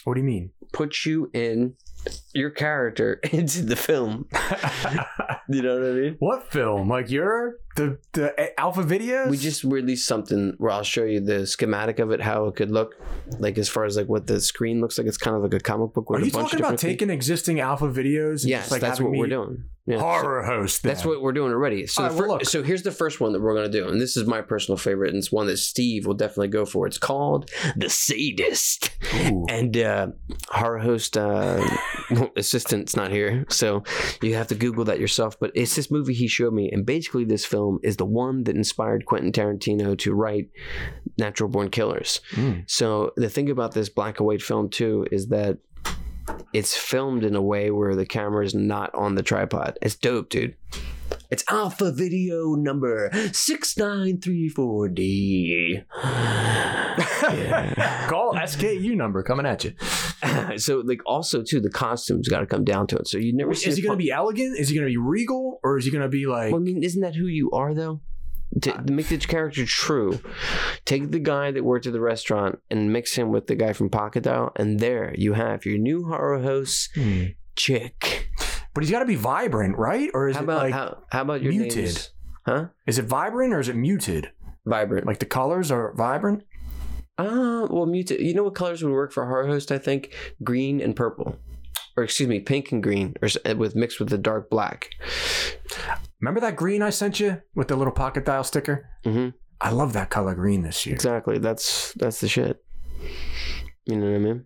What 0.02 0.14
do 0.14 0.20
you 0.20 0.26
mean? 0.26 0.50
Put 0.72 1.04
you 1.06 1.30
in 1.32 1.74
your 2.34 2.50
character 2.50 3.14
into 3.32 3.62
the 3.62 3.76
film. 3.76 4.28
You 5.48 5.62
know 5.62 5.78
what 5.78 5.88
I 5.88 5.92
mean? 5.92 6.16
what 6.18 6.50
film? 6.50 6.88
Like 6.88 7.08
your 7.08 7.58
The 7.76 7.98
the 8.14 8.34
uh, 8.40 8.46
alpha 8.58 8.82
videos. 8.82 9.30
We 9.30 9.36
just 9.36 9.62
released 9.62 10.04
something 10.04 10.54
where 10.58 10.72
I'll 10.72 10.82
show 10.82 11.04
you 11.04 11.20
the 11.20 11.46
schematic 11.46 12.00
of 12.00 12.10
it, 12.10 12.20
how 12.20 12.46
it 12.46 12.56
could 12.56 12.72
look, 12.72 12.96
like 13.38 13.56
as 13.56 13.68
far 13.68 13.84
as 13.84 13.96
like 13.96 14.08
what 14.08 14.26
the 14.26 14.40
screen 14.40 14.80
looks 14.80 14.98
like. 14.98 15.06
It's 15.06 15.16
kind 15.16 15.36
of 15.36 15.44
like 15.44 15.54
a 15.54 15.60
comic 15.60 15.92
book. 15.92 16.10
Are 16.10 16.18
you 16.18 16.32
talking 16.32 16.40
about 16.40 16.50
different 16.50 16.80
things. 16.80 16.92
taking 16.94 17.10
existing 17.10 17.60
alpha 17.60 17.86
videos? 17.86 18.42
And 18.42 18.50
Yes, 18.50 18.62
just, 18.62 18.72
like, 18.72 18.80
that's 18.80 19.00
what 19.00 19.12
we're 19.12 19.28
doing. 19.28 19.62
Yeah, 19.86 19.98
so- 19.98 20.02
Horror 20.02 20.42
host. 20.42 20.82
That's 20.82 21.04
what 21.04 21.22
we're 21.22 21.32
doing 21.32 21.52
already. 21.52 21.86
So, 21.86 22.02
right, 22.02 22.12
fir- 22.12 22.44
so 22.44 22.62
here's 22.62 22.82
the 22.82 22.90
first 22.90 23.20
one 23.20 23.32
that 23.32 23.40
we're 23.40 23.54
going 23.54 23.70
to 23.70 23.78
do, 23.80 23.86
and 23.88 24.00
this 24.00 24.16
is 24.16 24.26
my 24.26 24.42
personal 24.42 24.76
favorite, 24.76 25.10
and 25.10 25.18
it's 25.18 25.30
one 25.30 25.46
that 25.46 25.58
Steve 25.58 26.06
will 26.06 26.14
definitely 26.14 26.48
go 26.48 26.64
for. 26.64 26.86
It's 26.86 26.98
called 26.98 27.50
The 27.76 27.88
Sadist, 27.88 28.90
Ooh. 29.14 29.46
and 29.48 29.76
uh, 29.76 30.08
horror 30.48 30.78
host 30.80 31.16
uh, 31.16 31.64
assistant's 32.36 32.96
not 32.96 33.12
here, 33.12 33.44
so 33.48 33.84
you 34.22 34.34
have 34.34 34.48
to 34.48 34.54
Google 34.56 34.84
that 34.86 34.98
yourself. 34.98 35.38
But 35.38 35.52
it's 35.54 35.76
this 35.76 35.90
movie 35.90 36.14
he 36.14 36.26
showed 36.26 36.52
me, 36.52 36.68
and 36.72 36.84
basically 36.84 37.24
this 37.24 37.44
film 37.46 37.78
is 37.84 37.96
the 37.96 38.04
one 38.04 38.42
that 38.44 38.56
inspired 38.56 39.06
Quentin 39.06 39.30
Tarantino 39.30 39.96
to 39.98 40.14
write 40.14 40.50
Natural 41.16 41.48
Born 41.48 41.70
Killers. 41.70 42.20
Mm. 42.32 42.68
So 42.68 43.12
the 43.16 43.28
thing 43.28 43.50
about 43.50 43.72
this 43.72 43.88
black 43.88 44.18
and 44.18 44.26
white 44.26 44.42
film 44.42 44.68
too 44.68 45.06
is 45.12 45.28
that 45.28 45.58
it's 46.52 46.76
filmed 46.76 47.24
in 47.24 47.34
a 47.34 47.42
way 47.42 47.70
where 47.70 47.94
the 47.94 48.06
camera 48.06 48.44
is 48.44 48.54
not 48.54 48.94
on 48.94 49.14
the 49.14 49.22
tripod. 49.22 49.78
It's 49.82 49.94
dope, 49.94 50.30
dude. 50.30 50.56
It's 51.30 51.44
Alpha 51.50 51.92
Video 51.92 52.54
number 52.54 53.10
six 53.32 53.76
nine 53.76 54.20
three 54.20 54.48
four 54.48 54.88
D. 54.88 55.80
Call 55.92 56.02
SKU 58.34 58.96
number 58.96 59.22
coming 59.22 59.46
at 59.46 59.64
you. 59.64 59.74
so 60.58 60.82
like 60.84 61.00
also 61.04 61.42
too 61.42 61.60
the 61.60 61.70
costumes 61.70 62.28
got 62.28 62.40
to 62.40 62.46
come 62.46 62.64
down 62.64 62.86
to 62.88 62.96
it. 62.96 63.08
So 63.08 63.18
you 63.18 63.34
never 63.34 63.54
see. 63.54 63.68
Is 63.68 63.76
he 63.76 63.82
going 63.82 63.98
to 63.98 64.02
be 64.02 64.10
elegant? 64.10 64.58
Is 64.58 64.68
he 64.68 64.76
going 64.76 64.86
to 64.86 64.90
be 64.90 64.96
regal? 64.96 65.60
Or 65.62 65.78
is 65.78 65.84
he 65.84 65.90
going 65.90 66.02
to 66.02 66.08
be 66.08 66.26
like. 66.26 66.52
Well, 66.52 66.60
I 66.60 66.64
mean, 66.64 66.82
isn't 66.82 67.02
that 67.02 67.14
who 67.14 67.26
you 67.26 67.50
are 67.50 67.74
though? 67.74 68.00
Make 68.88 69.08
the 69.08 69.18
character 69.18 69.66
true, 69.66 70.20
take 70.84 71.10
the 71.10 71.18
guy 71.18 71.50
that 71.50 71.62
worked 71.64 71.86
at 71.86 71.92
the 71.92 72.00
restaurant 72.00 72.58
and 72.70 72.92
mix 72.92 73.14
him 73.14 73.30
with 73.30 73.46
the 73.48 73.54
guy 73.54 73.72
from 73.74 73.90
Pocket 73.90 74.22
Dial, 74.24 74.50
and 74.56 74.80
there 74.80 75.14
you 75.16 75.34
have 75.34 75.66
your 75.66 75.78
new 75.78 76.04
horror 76.04 76.40
host 76.40 76.90
Hmm. 76.94 77.24
chick. 77.54 78.30
But 78.74 78.82
he's 78.82 78.90
got 78.90 79.00
to 79.00 79.06
be 79.06 79.14
vibrant, 79.14 79.76
right? 79.78 80.10
Or 80.14 80.28
is 80.28 80.36
How 80.36 80.40
it 80.42 80.44
about 80.44 80.62
like. 80.62 80.72
how, 80.74 80.98
how 81.10 81.22
about 81.22 81.42
your 81.42 81.52
muted? 81.52 81.76
name's- 81.76 82.10
Huh? 82.46 82.66
Is 82.86 82.98
it 82.98 83.04
vibrant 83.06 83.52
or 83.52 83.60
is 83.60 83.68
it 83.68 83.76
muted? 83.76 84.30
Vibrant. 84.64 85.06
Like 85.06 85.18
the 85.18 85.26
colors 85.26 85.70
are 85.70 85.92
vibrant? 85.94 86.44
Ah, 87.18 87.66
well, 87.70 87.86
muted. 87.86 88.20
You 88.20 88.34
know 88.34 88.44
what 88.44 88.54
colors 88.54 88.82
would 88.84 88.92
work 88.92 89.12
for 89.12 89.26
horror 89.26 89.46
host? 89.46 89.72
I 89.72 89.78
think 89.78 90.14
green 90.44 90.80
and 90.80 90.94
purple, 90.94 91.36
or 91.96 92.04
excuse 92.04 92.28
me, 92.28 92.40
pink 92.40 92.70
and 92.72 92.82
green, 92.82 93.14
or 93.22 93.28
with 93.56 93.74
mixed 93.74 93.98
with 93.98 94.10
the 94.10 94.18
dark 94.18 94.48
black. 94.50 94.90
Remember 96.20 96.40
that 96.40 96.56
green 96.56 96.82
I 96.82 96.90
sent 96.90 97.20
you 97.20 97.42
with 97.54 97.68
the 97.68 97.76
little 97.76 97.92
pocket 97.92 98.24
dial 98.24 98.44
sticker? 98.44 98.88
hmm 99.04 99.30
I 99.60 99.70
love 99.70 99.94
that 99.94 100.10
color 100.10 100.34
green 100.34 100.62
this 100.62 100.84
year. 100.84 100.94
Exactly. 100.94 101.38
That's 101.38 101.92
that's 101.94 102.20
the 102.20 102.28
shit. 102.28 102.62
You 103.86 103.96
know 103.96 104.06
what 104.10 104.16
I 104.16 104.18
mean? 104.18 104.44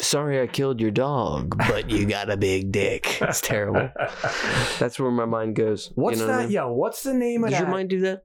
Sorry, 0.00 0.40
I 0.40 0.46
killed 0.46 0.80
your 0.80 0.92
dog, 0.92 1.58
but 1.58 1.90
you 1.90 2.06
got 2.16 2.30
a 2.30 2.36
big 2.36 2.70
dick. 2.72 3.20
It's 3.20 3.40
terrible. 3.40 3.90
That's 4.78 5.00
where 5.00 5.10
my 5.10 5.24
mind 5.24 5.56
goes. 5.56 5.90
What's 5.96 6.20
you 6.20 6.26
know 6.26 6.28
what 6.32 6.34
I 6.34 6.42
that? 6.42 6.42
mean? 6.44 6.52
Yeah, 6.52 6.64
what's 6.66 7.02
the 7.02 7.12
name 7.14 7.42
of 7.44 7.50
that? 7.50 7.58
your 7.58 7.68
mind 7.68 7.90
do 7.90 8.00
that? 8.00 8.22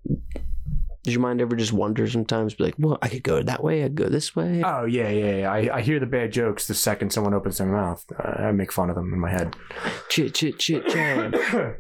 Does 1.04 1.14
your 1.16 1.22
mind 1.22 1.42
ever 1.42 1.56
just 1.56 1.74
wonder 1.74 2.08
sometimes? 2.08 2.54
Be 2.54 2.66
like, 2.66 2.76
well, 2.78 3.00
I 3.02 3.08
could 3.08 3.24
go 3.24 3.42
that 3.42 3.64
way. 3.64 3.84
I 3.84 3.88
could 3.88 3.96
go 3.96 4.10
this 4.10 4.36
way. 4.36 4.62
Oh 4.64 4.86
yeah, 4.86 5.10
yeah, 5.10 5.36
yeah. 5.38 5.52
I, 5.52 5.78
I 5.78 5.82
hear 5.82 6.00
the 6.00 6.06
bad 6.06 6.32
jokes 6.32 6.68
the 6.68 6.76
second 6.76 7.12
someone 7.12 7.34
opens 7.34 7.58
their 7.58 7.68
mouth. 7.68 8.06
Uh, 8.18 8.44
I 8.44 8.52
make 8.52 8.72
fun 8.72 8.90
of 8.90 8.96
them 8.96 9.12
in 9.12 9.20
my 9.20 9.32
head. 9.32 9.56
Chit 10.10 10.36
chit 10.36 10.60
chit 10.60 10.88
chat. 10.88 11.34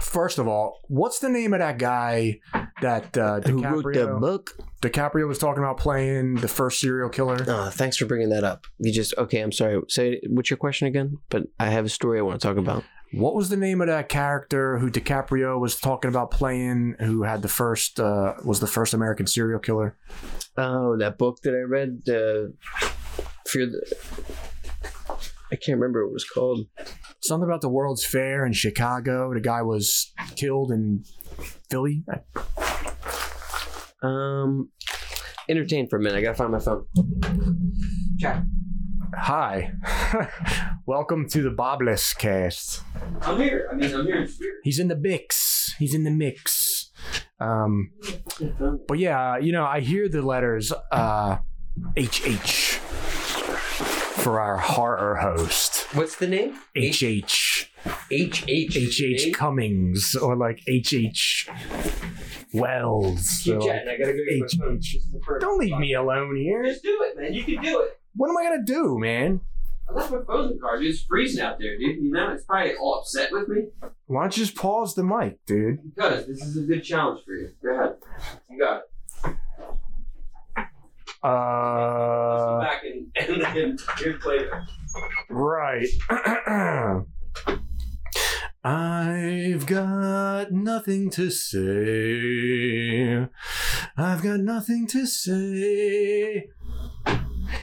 First 0.00 0.38
of 0.38 0.48
all, 0.48 0.80
what's 0.88 1.20
the 1.20 1.28
name 1.28 1.52
of 1.52 1.60
that 1.60 1.78
guy 1.78 2.40
that 2.80 3.16
uh, 3.16 3.40
Who 3.42 3.62
wrote 3.62 3.94
the 3.94 4.16
book? 4.18 4.56
DiCaprio 4.80 5.28
was 5.28 5.38
talking 5.38 5.62
about 5.62 5.76
playing 5.76 6.36
the 6.36 6.48
first 6.48 6.80
serial 6.80 7.08
killer? 7.08 7.44
Oh, 7.46 7.70
thanks 7.70 7.96
for 7.96 8.06
bringing 8.06 8.30
that 8.30 8.42
up. 8.42 8.66
You 8.78 8.92
just 8.92 9.14
okay. 9.16 9.40
I'm 9.40 9.52
sorry. 9.52 9.80
Say 9.88 10.20
what's 10.28 10.50
your 10.50 10.56
question 10.56 10.88
again? 10.88 11.18
But 11.28 11.44
I 11.60 11.70
have 11.70 11.84
a 11.84 11.90
story 11.90 12.18
I 12.18 12.22
want 12.22 12.40
to 12.40 12.48
talk 12.48 12.56
about. 12.56 12.82
What 13.12 13.34
was 13.34 13.50
the 13.50 13.56
name 13.56 13.80
of 13.80 13.88
that 13.88 14.08
character 14.08 14.78
who 14.78 14.90
DiCaprio 14.90 15.60
was 15.60 15.78
talking 15.78 16.08
about 16.08 16.30
playing? 16.30 16.96
Who 17.00 17.24
had 17.24 17.42
the 17.42 17.48
first 17.48 18.00
uh, 18.00 18.34
was 18.44 18.60
the 18.60 18.66
first 18.66 18.94
American 18.94 19.26
serial 19.26 19.60
killer? 19.60 19.96
Oh, 20.56 20.96
that 20.96 21.18
book 21.18 21.40
that 21.42 21.54
I 21.54 21.60
read. 21.60 22.02
Uh, 22.08 22.52
Fear 23.46 23.66
the. 23.66 23.96
I 25.52 25.56
can't 25.56 25.78
remember 25.78 26.04
what 26.04 26.10
it 26.10 26.14
was 26.14 26.24
called. 26.24 26.66
Something 27.20 27.48
about 27.48 27.60
the 27.60 27.68
World's 27.68 28.04
Fair 28.04 28.46
in 28.46 28.52
Chicago. 28.52 29.34
The 29.34 29.40
guy 29.40 29.60
was 29.60 30.12
killed 30.36 30.70
in 30.72 31.04
Philly. 31.68 32.04
Um, 34.02 34.70
entertain 35.48 35.88
for 35.88 35.98
a 35.98 36.00
minute. 36.00 36.18
I 36.18 36.22
gotta 36.22 36.34
find 36.34 36.52
my 36.52 36.58
phone. 36.58 36.86
Chat. 38.18 38.42
Hi, 39.14 39.72
welcome 40.86 41.28
to 41.30 41.42
the 41.42 41.50
Bobless 41.50 42.16
cast. 42.16 42.82
I'm 43.22 43.38
here. 43.38 43.68
I 43.70 43.74
mean, 43.74 43.94
I'm 43.94 44.06
here. 44.06 44.26
He's 44.64 44.78
in 44.78 44.88
the 44.88 44.96
mix. 44.96 45.74
He's 45.78 45.94
in 45.94 46.04
the 46.04 46.10
mix. 46.10 46.90
Um, 47.38 47.90
but 48.88 48.98
yeah, 48.98 49.36
you 49.36 49.52
know, 49.52 49.64
I 49.64 49.80
hear 49.80 50.08
the 50.08 50.22
letters 50.22 50.72
uh, 50.90 51.38
HH 51.98 52.78
for 54.22 54.40
our 54.40 54.56
horror 54.56 55.16
host. 55.16 55.94
What's 55.94 56.16
the 56.16 56.28
name? 56.28 56.58
HH. 56.76 57.68
H 58.10 58.44
H 58.48 58.76
HH 58.76 59.32
Cummings 59.34 60.14
or 60.14 60.36
like 60.36 60.60
HH 60.68 61.48
Wells. 62.54 63.40
Keep 63.44 63.56
or 63.56 63.60
chatting. 63.66 63.88
I 63.88 63.98
gotta 63.98 64.12
go 64.12 64.18
get 64.18 64.38
my 64.38 64.46
H- 64.46 64.58
phone. 64.58 64.76
This 64.76 64.94
is 64.94 65.10
the 65.12 65.20
first 65.26 65.40
don't 65.42 65.58
leave 65.58 65.76
me 65.78 65.94
alone 65.94 66.36
here. 66.36 66.64
Just 66.64 66.82
do 66.82 66.96
it, 67.02 67.20
man. 67.20 67.34
You 67.34 67.42
can 67.44 67.62
do 67.62 67.80
it. 67.80 67.98
What 68.14 68.30
am 68.30 68.36
I 68.36 68.42
gonna 68.44 68.64
do, 68.64 68.98
man? 68.98 69.40
I 69.88 69.94
left 69.94 70.12
my 70.12 70.18
the 70.18 70.58
car, 70.60 70.78
dude. 70.78 70.88
It's 70.90 71.02
freezing 71.02 71.42
out 71.42 71.58
there, 71.58 71.76
dude. 71.78 72.02
You 72.02 72.10
know, 72.12 72.30
it's 72.32 72.44
probably 72.44 72.74
all 72.76 73.00
upset 73.00 73.30
with 73.32 73.48
me 73.48 73.64
Why 74.06 74.22
don't 74.22 74.36
you 74.36 74.44
just 74.44 74.56
pause 74.56 74.94
the 74.94 75.02
mic, 75.04 75.44
dude? 75.46 75.78
because 75.94 76.26
this 76.26 76.40
is 76.42 76.56
a 76.56 76.60
good 76.62 76.82
challenge 76.82 77.24
for 77.24 77.34
you. 77.34 77.50
Go 77.62 77.74
ahead. 77.74 77.96
You 78.48 78.58
got 78.58 78.76
it. 78.76 78.88
Uh, 81.24 82.60
back 82.60 82.82
and 82.84 83.06
and 83.16 83.42
then 83.42 83.76
here 83.98 84.18
later. 84.26 84.66
right. 85.30 85.86
I've 88.64 89.66
got 89.66 90.52
nothing 90.52 91.10
to 91.10 91.30
say. 91.30 93.28
I've 93.96 94.22
got 94.22 94.40
nothing 94.40 94.86
to 94.88 95.06
say. 95.06 96.48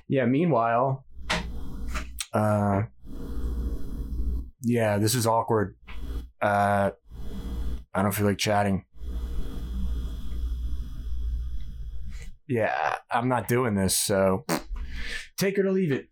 Yeah, 0.08 0.26
meanwhile, 0.26 1.06
uh, 2.34 2.84
yeah, 4.62 4.98
this 4.98 5.16
is 5.16 5.28
awkward. 5.28 5.76
Uh, 6.42 6.92
I 7.94 8.02
don't 8.02 8.12
feel 8.12 8.26
like 8.26 8.38
chatting. 8.38 8.86
Yeah, 12.48 12.96
I'm 13.12 13.28
not 13.28 13.48
doing 13.48 13.76
this, 13.76 13.98
so 13.98 14.46
take 15.38 15.58
her 15.58 15.64
to 15.64 15.72
leave 15.72 15.92
it. 15.92 16.08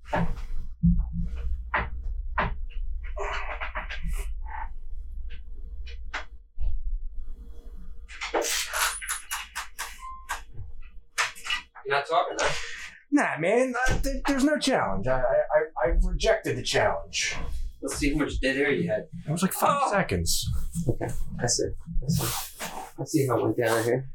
You're 11.86 11.96
not 11.96 12.06
talking, 12.08 12.38
huh? 12.40 12.67
Nah, 13.12 13.38
man, 13.40 13.74
uh, 13.90 13.98
th- 14.00 14.22
there's 14.28 14.44
no 14.44 14.58
challenge. 14.58 15.08
I, 15.08 15.20
I, 15.20 15.22
I 15.22 15.88
I 15.90 15.94
rejected 16.04 16.58
the 16.58 16.62
challenge. 16.64 17.36
Let's 17.82 17.96
see 17.98 18.12
how 18.12 18.18
much 18.20 18.40
dead 18.42 18.58
air 18.58 18.72
you 18.72 18.90
had. 18.90 19.08
It 19.28 19.32
was 19.32 19.42
like 19.44 19.54
five 19.54 19.80
Oh. 19.86 19.92
seconds. 19.92 20.46
Okay, 20.90 21.08
that's 21.40 21.60
it. 21.60 21.76
That's 22.02 22.20
it. 22.22 22.72
Let's 22.98 23.12
see 23.12 23.28
how 23.28 23.38
it 23.38 23.44
went 23.44 23.58
down 23.58 23.84
here. 23.84 24.10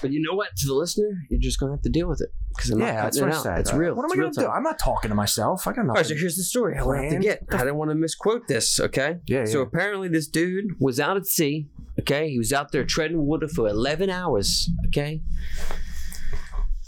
But 0.00 0.10
you 0.12 0.22
know 0.22 0.34
what? 0.34 0.48
To 0.56 0.66
the 0.66 0.74
listener, 0.74 1.10
you're 1.28 1.38
just 1.40 1.60
gonna 1.60 1.72
have 1.72 1.82
to 1.82 1.90
deal 1.90 2.08
with 2.08 2.22
it 2.22 2.30
because 2.56 2.70
I'm 2.70 2.80
yeah, 2.80 2.92
not 2.94 3.02
that's 3.04 3.18
cutting 3.18 3.28
what 3.28 3.34
it 3.34 3.36
I 3.36 3.38
out. 3.38 3.42
said. 3.56 3.60
It's 3.60 3.72
real. 3.74 3.94
What 3.94 4.04
am 4.04 4.06
It's 4.06 4.14
I 4.14 4.16
real 4.18 4.30
gonna 4.30 4.34
do? 4.34 4.46
time. 4.46 4.56
I'm 4.56 4.62
not 4.62 4.78
talking 4.78 5.10
to 5.10 5.14
myself. 5.14 5.66
I 5.66 5.72
got 5.72 5.76
nothing. 5.84 5.90
All 5.90 5.94
right, 5.96 6.06
so 6.06 6.14
here's 6.14 6.36
the 6.36 6.42
story 6.44 6.76
I 6.78 6.82
want 6.82 7.02
to 7.02 7.08
Planned. 7.08 7.22
get. 7.22 7.42
I 7.52 7.58
didn't 7.58 7.76
want 7.76 7.90
to 7.90 7.94
misquote 7.94 8.48
this, 8.48 8.80
okay? 8.80 9.18
yeah, 9.26 9.44
So 9.44 9.58
yeah. 9.58 9.64
apparently, 9.66 10.08
this 10.08 10.26
dude 10.26 10.80
was 10.80 10.98
out 10.98 11.16
at 11.18 11.26
sea. 11.26 11.68
Okay, 12.00 12.30
he 12.30 12.38
was 12.38 12.52
out 12.52 12.72
there 12.72 12.84
treading 12.84 13.18
water 13.26 13.48
for 13.48 13.68
eleven 13.68 14.08
hours. 14.08 14.70
Okay, 14.86 15.20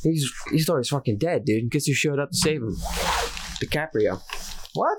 he's 0.02 0.30
he 0.52 0.60
thought 0.60 0.84
fucking 0.86 1.18
dead, 1.18 1.44
dude. 1.44 1.70
Guess 1.70 1.86
who 1.86 1.94
showed 1.94 2.18
up 2.18 2.30
to 2.30 2.36
save 2.36 2.62
him? 2.62 2.74
DiCaprio. 3.62 4.20
what? 4.74 4.98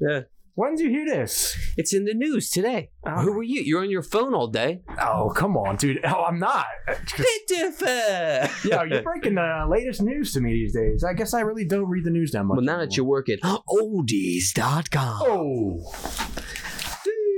Yeah, 0.00 0.20
When 0.54 0.74
did 0.74 0.84
you 0.84 0.90
hear 0.90 1.06
this? 1.06 1.56
it's 1.76 1.92
in 1.94 2.04
the 2.06 2.14
news 2.14 2.50
today. 2.50 2.90
Oh. 3.06 3.20
Who 3.22 3.32
were 3.32 3.42
you? 3.42 3.60
You're 3.60 3.82
on 3.82 3.90
your 3.90 4.02
phone 4.02 4.34
all 4.34 4.48
day. 4.48 4.82
Oh, 5.00 5.30
come 5.36 5.56
on, 5.56 5.76
dude. 5.76 6.00
Oh, 6.04 6.24
I'm 6.24 6.38
not. 6.38 6.66
Yeah, 7.82 8.84
you're 8.84 9.02
breaking 9.02 9.34
the 9.34 9.66
latest 9.68 10.02
news 10.02 10.32
to 10.32 10.40
me 10.40 10.52
these 10.52 10.72
days. 10.74 11.04
I 11.04 11.12
guess 11.14 11.34
I 11.34 11.40
really 11.40 11.64
don't 11.64 11.88
read 11.88 12.04
the 12.04 12.10
news 12.10 12.32
that 12.32 12.44
much. 12.44 12.56
Well, 12.56 12.64
now 12.64 12.78
that 12.78 12.96
you 12.96 13.04
work 13.04 13.28
at 13.28 13.40
oldies.com. 13.40 15.22
Oh. 15.22 15.82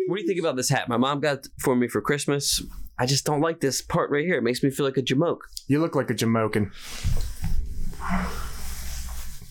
What 0.09 0.17
do 0.17 0.23
you 0.23 0.27
think 0.27 0.41
about 0.41 0.57
this 0.57 0.69
hat? 0.69 0.89
My 0.89 0.97
mom 0.97 1.21
got 1.21 1.47
for 1.61 1.75
me 1.77 1.89
for 1.89 2.01
Christmas. 2.01 2.63
I 3.03 3.07
just 3.07 3.25
don't 3.25 3.41
like 3.41 3.59
this 3.59 3.83
part 3.83 4.13
right 4.13 4.25
here. 4.25 4.37
It 4.37 4.43
makes 4.45 4.63
me 4.63 4.71
feel 4.71 4.87
like 4.87 4.97
a 4.97 5.03
jamoke. 5.03 5.39
You 5.67 5.81
look 5.81 5.97
like 5.97 6.09
a 6.09 6.15
Jamaican. 6.15 6.71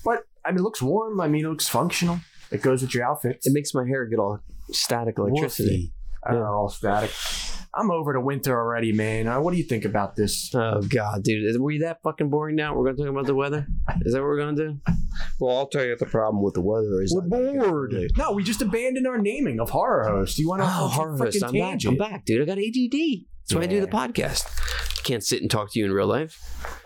But 0.06 0.20
I 0.46 0.52
mean, 0.52 0.60
it 0.60 0.62
looks 0.62 0.82
warm. 0.82 1.20
I 1.20 1.28
mean, 1.28 1.46
it 1.46 1.50
looks 1.50 1.68
functional. 1.68 2.22
It 2.50 2.62
goes 2.62 2.82
with 2.82 2.94
your 2.96 3.04
outfits. 3.06 3.46
It 3.46 3.52
makes 3.54 3.74
my 3.74 3.86
hair 3.86 4.06
get 4.06 4.20
all 4.20 4.40
static 4.72 5.18
electricity. 5.18 5.92
Woofy. 5.94 6.30
I 6.30 6.32
don't 6.34 6.44
know, 6.44 6.54
all 6.54 6.70
static. 6.70 7.12
I'm 7.76 7.92
over 7.92 8.14
the 8.14 8.22
winter 8.22 8.58
already, 8.58 8.94
man. 8.94 9.28
Uh, 9.28 9.42
what 9.42 9.52
do 9.52 9.58
you 9.58 9.64
think 9.66 9.84
about 9.84 10.16
this? 10.16 10.54
Oh 10.56 10.82
god, 10.82 11.24
dude, 11.24 11.44
is, 11.44 11.58
were 11.60 11.72
you 11.72 11.80
that 11.80 12.02
fucking 12.04 12.30
boring? 12.30 12.56
Now 12.56 12.74
we're 12.76 12.86
gonna 12.86 12.98
talk 12.98 13.08
about 13.08 13.26
the 13.26 13.36
weather. 13.36 13.68
Is 14.02 14.14
that 14.14 14.20
what 14.20 14.28
we're 14.28 14.40
gonna 14.40 14.56
do? 14.56 14.80
Well, 15.42 15.58
I'll 15.58 15.68
tell 15.68 15.84
you 15.84 15.90
what 15.92 16.00
the 16.00 16.06
problem 16.06 16.42
with 16.42 16.54
the 16.54 16.62
weather 16.62 17.02
is. 17.02 17.14
We're 17.14 17.28
bored. 17.28 17.94
No, 18.18 18.32
we 18.32 18.44
just 18.44 18.62
abandoned 18.62 19.08
our 19.08 19.18
naming 19.18 19.60
of 19.60 19.70
horror 19.72 20.06
host. 20.08 20.38
Do 20.38 20.42
you 20.44 20.48
want 20.50 20.62
to 20.62 20.68
Oh, 20.68 20.88
horror 20.88 21.18
host. 21.18 21.44
I'm 21.44 21.52
back. 21.54 21.80
I'm 21.86 21.98
back, 21.98 22.24
dude. 22.26 22.42
I 22.42 22.46
got 22.46 22.58
ADD. 22.58 23.26
That's 23.44 23.56
why 23.56 23.62
I 23.64 23.68
do 23.68 23.82
the 23.82 23.88
podcast. 23.88 25.04
Can't 25.04 25.24
sit 25.24 25.42
and 25.42 25.50
talk 25.52 25.72
to 25.74 25.80
you 25.80 25.86
in 25.86 25.92
real 25.92 26.08
life. 26.08 26.40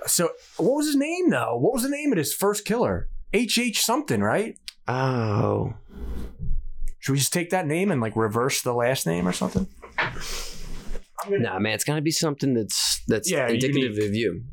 So, 0.07 0.29
what 0.57 0.75
was 0.77 0.87
his 0.87 0.95
name 0.95 1.29
though? 1.29 1.57
What 1.57 1.73
was 1.73 1.83
the 1.83 1.89
name 1.89 2.11
of 2.11 2.17
his 2.17 2.33
first 2.33 2.65
killer? 2.65 3.09
H 3.33 3.57
H 3.59 3.81
something, 3.81 4.21
right? 4.21 4.57
Oh, 4.87 5.73
Should 6.99 7.11
we 7.13 7.17
just 7.19 7.33
take 7.33 7.49
that 7.49 7.67
name 7.67 7.91
and 7.91 7.99
like 8.01 8.15
reverse 8.15 8.61
the 8.61 8.73
last 8.73 9.05
name 9.05 9.27
or 9.27 9.31
something? 9.33 9.67
nah, 11.29 11.59
man. 11.59 11.73
It's 11.73 11.83
gotta 11.83 12.01
be 12.01 12.11
something 12.11 12.53
that's 12.53 13.01
that's 13.07 13.29
Yeah, 13.29 13.47
indicative 13.47 13.95
unique. 13.95 14.03
of 14.09 14.15
you. 14.15 14.43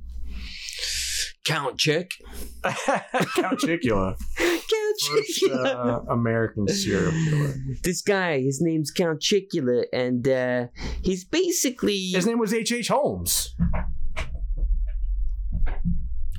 Count 1.45 1.79
Chick. 1.79 2.11
Count 2.65 3.59
Chicula. 3.61 4.17
Count 4.71 5.01
First 5.19 5.51
uh, 5.51 6.01
American 6.11 6.69
serial 6.69 7.11
killer. 7.13 7.55
this 7.83 8.03
guy, 8.03 8.41
his 8.41 8.61
name's 8.61 8.91
Count 8.91 9.21
Chicula, 9.21 9.85
and 9.93 10.27
uh, 10.29 10.67
he's 11.03 11.25
basically 11.25 11.99
His 12.11 12.27
name 12.27 12.39
was 12.39 12.53
H 12.55 12.73
H 12.73 12.89
Holmes. 12.89 13.55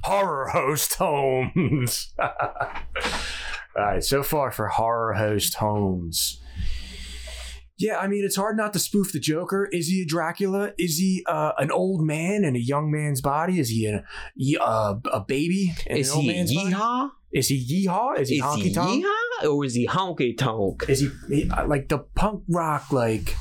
Horror 0.04 0.50
host 0.50 0.96
Holmes. 0.96 2.14
All 2.20 2.30
right, 3.78 4.04
so 4.04 4.22
far 4.22 4.52
for 4.52 4.68
horror 4.68 5.14
host 5.14 5.56
Holmes. 5.56 6.40
Yeah, 7.80 7.98
I 7.98 8.08
mean, 8.08 8.24
it's 8.24 8.36
hard 8.36 8.56
not 8.56 8.72
to 8.74 8.80
spoof 8.80 9.12
the 9.12 9.20
Joker. 9.20 9.68
Is 9.72 9.88
he 9.88 10.04
a 10.04 10.06
Dracula? 10.06 10.74
Is 10.78 10.98
he 10.98 11.24
uh, 11.28 11.54
an 11.58 11.72
old 11.72 12.06
man 12.06 12.44
in 12.46 12.56
a 12.56 12.60
young 12.60 12.92
man's 12.92 13.20
body? 13.20 13.60
Is 13.60 13.70
he 13.70 13.88
a, 13.88 14.04
ye- 14.36 14.58
uh, 14.62 14.96
a 15.12 15.20
baby 15.22 15.74
in 15.88 15.98
is 15.98 16.10
an 16.12 16.16
old 16.16 16.26
he 16.26 16.32
man's 16.34 16.54
body? 16.54 16.70
Is 17.34 17.48
he 17.48 17.88
yeehaw? 17.88 18.20
Is 18.20 18.30
he 18.30 18.36
Is 18.38 18.44
honky 18.44 18.74
tonk? 18.74 19.04
yeehaw 19.04 19.50
or 19.50 19.66
is 19.66 19.74
he 19.74 19.88
honky 19.88 20.38
tonk? 20.38 20.86
Is 20.88 21.00
he, 21.30 21.50
uh, 21.50 21.68
like 21.68 21.90
the 21.90 21.98
punk 22.00 22.44
rock? 22.48 22.92
Like, 22.92 23.36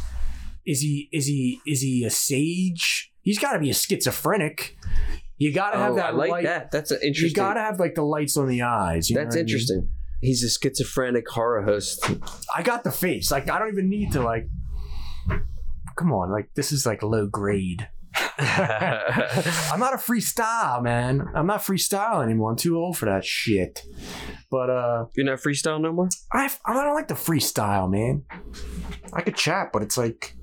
is 0.66 0.80
he 0.80 1.08
is 1.12 1.26
he 1.26 1.60
is 1.66 1.82
he 1.82 2.04
a 2.04 2.10
sage? 2.10 3.12
He's 3.20 3.38
got 3.38 3.52
to 3.52 3.58
be 3.58 3.70
a 3.70 3.74
schizophrenic. 3.74 4.76
You 5.38 5.52
got 5.52 5.72
to 5.72 5.78
have 5.78 5.92
Oh, 5.92 5.96
that 5.96 6.06
I 6.06 6.10
like 6.10 6.30
light. 6.30 6.44
that. 6.44 6.70
That's 6.70 6.90
an 6.90 7.00
You 7.02 7.32
got 7.34 7.54
to 7.54 7.60
have 7.60 7.78
like 7.80 7.94
the 7.94 8.02
lights 8.02 8.36
on 8.36 8.46
the 8.48 8.62
eyes. 8.62 9.10
you 9.10 9.16
know 9.16 9.22
That's 9.24 9.34
what 9.36 9.40
I 9.40 9.42
mean? 9.42 9.48
interesting. 9.48 9.88
He's 10.20 10.42
a 10.44 10.48
schizophrenic 10.50 11.28
horror 11.28 11.62
host. 11.62 12.08
I 12.54 12.62
got 12.62 12.84
the 12.84 12.92
face. 12.92 13.30
Like 13.30 13.50
I 13.50 13.58
don't 13.58 13.68
even 13.68 13.88
need 13.90 14.12
to 14.12 14.22
like. 14.22 14.48
Come 15.96 16.12
on, 16.12 16.30
like 16.32 16.48
this 16.54 16.72
is 16.72 16.86
like 16.86 17.02
low 17.02 17.26
grade. 17.26 17.88
I'm 18.38 19.80
not 19.80 19.94
a 19.94 19.98
freestyle 19.98 20.82
man. 20.82 21.22
I'm 21.34 21.46
not 21.46 21.60
freestyle 21.60 22.22
anymore. 22.22 22.50
I'm 22.50 22.56
too 22.56 22.76
old 22.78 22.96
for 22.96 23.06
that 23.06 23.24
shit. 23.24 23.82
But 24.50 24.70
uh, 24.70 25.06
You're 25.14 25.26
not 25.26 25.38
freestyle 25.38 25.80
no 25.80 25.92
more. 25.92 26.08
I 26.32 26.50
I 26.66 26.74
don't 26.74 26.94
like 26.94 27.08
the 27.08 27.14
freestyle, 27.14 27.90
man. 27.90 28.24
I 29.12 29.22
could 29.22 29.36
chat, 29.36 29.70
but 29.72 29.82
it's 29.82 29.96
like 29.98 30.34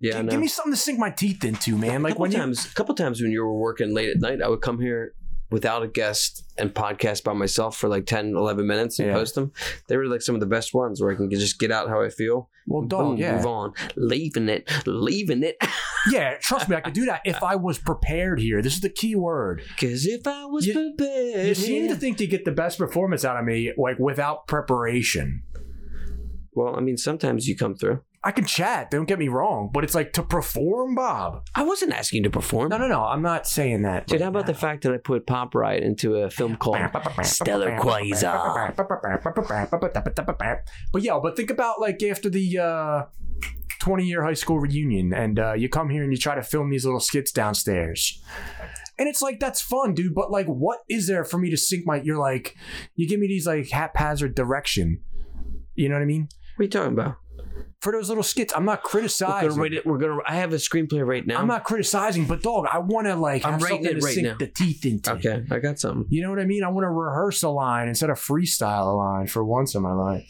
Yeah, 0.00 0.18
I 0.18 0.22
give 0.22 0.40
me 0.40 0.48
something 0.48 0.72
to 0.72 0.78
sink 0.78 0.98
my 0.98 1.10
teeth 1.10 1.44
into, 1.44 1.76
man. 1.76 2.02
Like 2.02 2.18
when 2.18 2.32
you 2.32 2.38
times, 2.38 2.66
a 2.66 2.74
couple 2.74 2.94
times 2.94 3.20
when 3.20 3.30
you 3.30 3.42
were 3.42 3.54
working 3.58 3.94
late 3.94 4.10
at 4.10 4.20
night, 4.20 4.42
I 4.42 4.48
would 4.48 4.60
come 4.62 4.80
here 4.80 5.14
without 5.50 5.82
a 5.82 5.88
guest 5.88 6.44
and 6.58 6.74
podcast 6.74 7.22
by 7.22 7.32
myself 7.32 7.76
for 7.76 7.88
like 7.88 8.04
10, 8.04 8.34
11 8.34 8.66
minutes 8.66 8.98
and 8.98 9.08
Yeah. 9.08 9.14
post 9.14 9.36
them. 9.36 9.52
They 9.88 9.96
were 9.96 10.06
like 10.06 10.20
some 10.22 10.34
of 10.34 10.40
the 10.40 10.46
best 10.46 10.74
ones 10.74 11.00
where 11.00 11.12
I 11.12 11.14
can 11.14 11.30
just 11.30 11.58
get 11.60 11.70
out 11.70 11.88
how 11.88 12.02
I 12.02 12.08
feel. 12.08 12.50
Well, 12.66 12.82
Boom, 12.82 12.88
dog, 12.88 13.18
yeah, 13.18 13.36
move 13.36 13.46
on, 13.46 13.72
leaving 13.96 14.48
it, 14.48 14.68
leaving 14.86 15.42
it. 15.42 15.56
yeah. 16.10 16.34
Trust 16.40 16.68
me, 16.68 16.76
I 16.76 16.80
could 16.80 16.94
do 16.94 17.06
that 17.06 17.20
if 17.24 17.42
I 17.42 17.56
was 17.56 17.78
prepared 17.78 18.40
here. 18.40 18.60
This 18.62 18.74
is 18.74 18.80
the 18.80 18.90
key 18.90 19.14
word. 19.14 19.62
Because 19.68 20.04
if 20.06 20.26
I 20.26 20.44
was 20.46 20.66
You- 20.66 20.72
prepared, 20.74 21.46
You 21.48 21.54
seem 21.54 21.88
to 21.88 21.94
think 21.96 22.20
you 22.20 22.26
get 22.26 22.44
the 22.44 22.52
best 22.52 22.78
performance 22.78 23.24
out 23.24 23.36
of 23.38 23.44
me, 23.44 23.72
like 23.76 23.98
without 23.98 24.46
preparation. 24.46 25.42
well, 26.54 26.74
I 26.76 26.80
mean, 26.80 26.96
sometimes 26.96 27.46
you 27.46 27.56
come 27.56 27.74
through. 27.76 28.00
I 28.26 28.32
can 28.32 28.44
chat. 28.44 28.90
Don't 28.90 29.04
get 29.04 29.20
me 29.20 29.28
wrong, 29.28 29.70
but 29.72 29.84
it's 29.84 29.94
like 29.94 30.12
to 30.14 30.22
perform, 30.24 30.96
Bob. 30.96 31.46
I 31.54 31.62
wasn't 31.62 31.92
asking 31.92 32.24
to 32.24 32.30
perform. 32.30 32.70
No, 32.70 32.76
no, 32.76 32.88
no. 32.88 33.04
I'm 33.04 33.22
not 33.22 33.46
saying 33.46 33.82
that. 33.82 34.08
Dude, 34.08 34.20
how 34.20 34.26
about 34.26 34.46
the 34.46 34.54
fact 34.54 34.82
that 34.82 34.92
I 34.92 34.96
put 34.96 35.28
Pop 35.28 35.54
Riot 35.54 35.84
into 35.84 36.16
a 36.16 36.28
film 36.28 36.56
called 36.58 36.76
Stellar 37.22 37.78
Quasar? 37.78 38.74
But 40.92 41.02
yeah, 41.02 41.20
but 41.22 41.36
think 41.36 41.52
about 41.52 41.80
like 41.80 42.02
after 42.02 42.28
the 42.28 42.58
uh, 42.58 43.02
20 43.78 44.04
year 44.04 44.24
high 44.24 44.34
school 44.34 44.58
reunion, 44.58 45.14
and 45.14 45.38
uh, 45.38 45.52
you 45.52 45.68
come 45.68 45.88
here 45.88 46.02
and 46.02 46.10
you 46.10 46.18
try 46.18 46.34
to 46.34 46.42
film 46.42 46.68
these 46.68 46.84
little 46.84 46.98
skits 46.98 47.30
downstairs. 47.30 48.20
And 48.98 49.08
it's 49.08 49.22
like 49.22 49.38
that's 49.38 49.60
fun, 49.60 49.94
dude. 49.94 50.16
But 50.16 50.32
like, 50.32 50.46
what 50.46 50.80
is 50.88 51.06
there 51.06 51.22
for 51.22 51.38
me 51.38 51.48
to 51.50 51.56
sink 51.56 51.86
my? 51.86 52.00
You're 52.02 52.18
like, 52.18 52.56
you 52.96 53.08
give 53.08 53.20
me 53.20 53.28
these 53.28 53.46
like 53.46 53.70
haphazard 53.70 54.34
direction. 54.34 55.00
You 55.76 55.88
know 55.88 55.94
what 55.94 56.02
I 56.02 56.06
mean? 56.06 56.28
What 56.56 56.62
are 56.62 56.64
you 56.64 56.70
talking 56.70 56.94
about? 56.94 57.18
For 57.80 57.92
those 57.92 58.08
little 58.08 58.24
skits, 58.24 58.52
I'm 58.56 58.64
not 58.64 58.82
We're 58.84 58.90
criticizing. 58.90 59.50
gonna 59.50 59.60
write 59.62 59.72
it. 59.74 59.86
We're 59.86 59.98
gonna. 59.98 60.18
I 60.26 60.36
have 60.36 60.52
a 60.52 60.56
screenplay 60.56 61.06
right 61.06 61.26
now. 61.26 61.38
I'm 61.38 61.46
not 61.46 61.64
criticizing, 61.64 62.24
but 62.26 62.42
dog, 62.42 62.66
I 62.72 62.78
want 62.78 63.06
to 63.06 63.14
like 63.14 63.44
I'm 63.44 63.58
writing 63.58 63.84
it 63.84 64.00
to 64.00 64.00
right 64.00 64.14
sink 64.14 64.26
now. 64.26 64.36
the 64.38 64.48
teeth 64.48 64.84
into. 64.84 65.12
Okay, 65.12 65.44
I 65.50 65.58
got 65.58 65.78
something. 65.78 66.06
You 66.08 66.22
know 66.22 66.30
what 66.30 66.38
I 66.40 66.44
mean? 66.44 66.64
I 66.64 66.68
want 66.68 66.84
to 66.84 66.90
rehearse 66.90 67.42
a 67.42 67.48
line 67.48 67.88
instead 67.88 68.10
of 68.10 68.18
freestyle 68.18 68.86
a 68.92 68.96
line 68.96 69.26
for 69.26 69.44
once 69.44 69.74
in 69.74 69.82
my 69.82 69.92
life. 69.92 70.26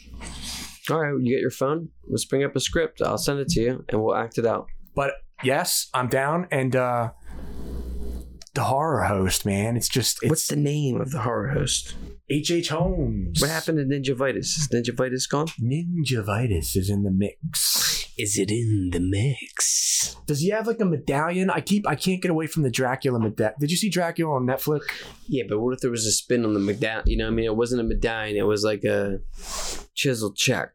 All 0.89 0.99
right, 0.99 1.11
you 1.21 1.33
get 1.33 1.41
your 1.41 1.51
phone. 1.51 1.89
Let's 2.07 2.25
bring 2.25 2.43
up 2.43 2.55
a 2.55 2.59
script. 2.59 3.01
I'll 3.01 3.17
send 3.17 3.39
it 3.39 3.47
to 3.49 3.61
you, 3.61 3.85
and 3.89 4.03
we'll 4.03 4.15
act 4.15 4.37
it 4.37 4.45
out. 4.45 4.67
But 4.95 5.11
yes, 5.43 5.89
I'm 5.93 6.07
down. 6.07 6.47
And 6.51 6.75
uh 6.75 7.11
the 8.53 8.63
horror 8.63 9.03
host, 9.03 9.45
man, 9.45 9.77
it's 9.77 9.89
just 9.89 10.17
it's 10.21 10.29
What's 10.29 10.47
the 10.47 10.55
name 10.55 10.99
of 10.99 11.11
the 11.11 11.19
horror 11.19 11.49
host? 11.49 11.95
H. 12.29 12.51
H. 12.51 12.69
Holmes. 12.69 13.39
What 13.39 13.49
happened 13.49 13.77
to 13.77 13.85
Ninjavitis? 13.85 14.37
Is 14.37 14.67
Ninjavitis 14.73 15.29
gone? 15.29 15.47
Ninjavitis 15.61 16.75
is 16.75 16.89
in 16.89 17.03
the 17.03 17.11
mix. 17.11 18.11
Is 18.17 18.37
it 18.37 18.51
in 18.51 18.89
the 18.91 18.99
mix? 18.99 20.17
Does 20.25 20.41
he 20.41 20.49
have 20.49 20.67
like 20.67 20.81
a 20.81 20.85
medallion? 20.85 21.49
I 21.49 21.61
keep 21.61 21.87
I 21.87 21.95
can't 21.95 22.21
get 22.21 22.29
away 22.29 22.47
from 22.47 22.63
the 22.63 22.69
Dracula 22.69 23.19
medallion. 23.19 23.55
Did 23.59 23.71
you 23.71 23.77
see 23.77 23.89
Dracula 23.89 24.35
on 24.35 24.45
Netflix? 24.45 24.81
Yeah, 25.27 25.43
but 25.47 25.59
what 25.59 25.73
if 25.73 25.79
there 25.79 25.91
was 25.91 26.05
a 26.05 26.11
spin 26.11 26.43
on 26.43 26.53
the 26.53 26.59
medallion? 26.59 27.03
You 27.05 27.17
know, 27.17 27.25
what 27.25 27.31
I 27.31 27.35
mean, 27.35 27.45
it 27.45 27.55
wasn't 27.55 27.79
a 27.81 27.85
medallion. 27.85 28.35
It 28.35 28.45
was 28.45 28.63
like 28.63 28.83
a 28.83 29.19
chisel 29.95 30.33
check. 30.33 30.73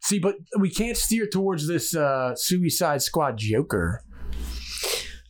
See, 0.00 0.18
but 0.18 0.34
we 0.58 0.68
can't 0.68 0.96
steer 0.96 1.28
towards 1.28 1.68
this 1.68 1.94
uh 1.94 2.34
Suicide 2.34 3.02
Squad 3.02 3.36
Joker. 3.36 4.02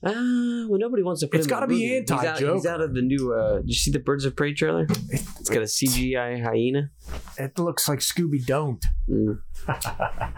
Ah, 0.05 0.67
well, 0.69 0.79
nobody 0.81 1.03
wants 1.03 1.21
to 1.21 1.29
put 1.29 1.37
It's 1.39 1.47
in 1.47 1.51
gotta 1.51 1.67
be 1.69 1.75
movie. 1.75 1.87
He's 2.01 2.11
out, 2.11 2.25
anti-Joker. 2.27 2.55
he's 2.55 2.67
out 2.67 2.81
of 2.81 2.95
the 2.95 3.03
new. 3.03 3.33
uh 3.33 3.59
Did 3.59 3.69
you 3.69 3.75
see 3.75 3.91
the 3.93 4.01
Birds 4.01 4.25
of 4.25 4.35
Prey 4.35 4.53
trailer? 4.53 4.87
It's 5.11 5.49
got 5.49 5.59
a 5.63 5.67
CGI 5.67 6.43
hyena. 6.43 6.91
It 7.39 7.59
looks 7.59 7.89
like 7.89 8.01
Scooby 8.01 8.45
Don't. 8.45 8.85
Mm. 9.09 9.39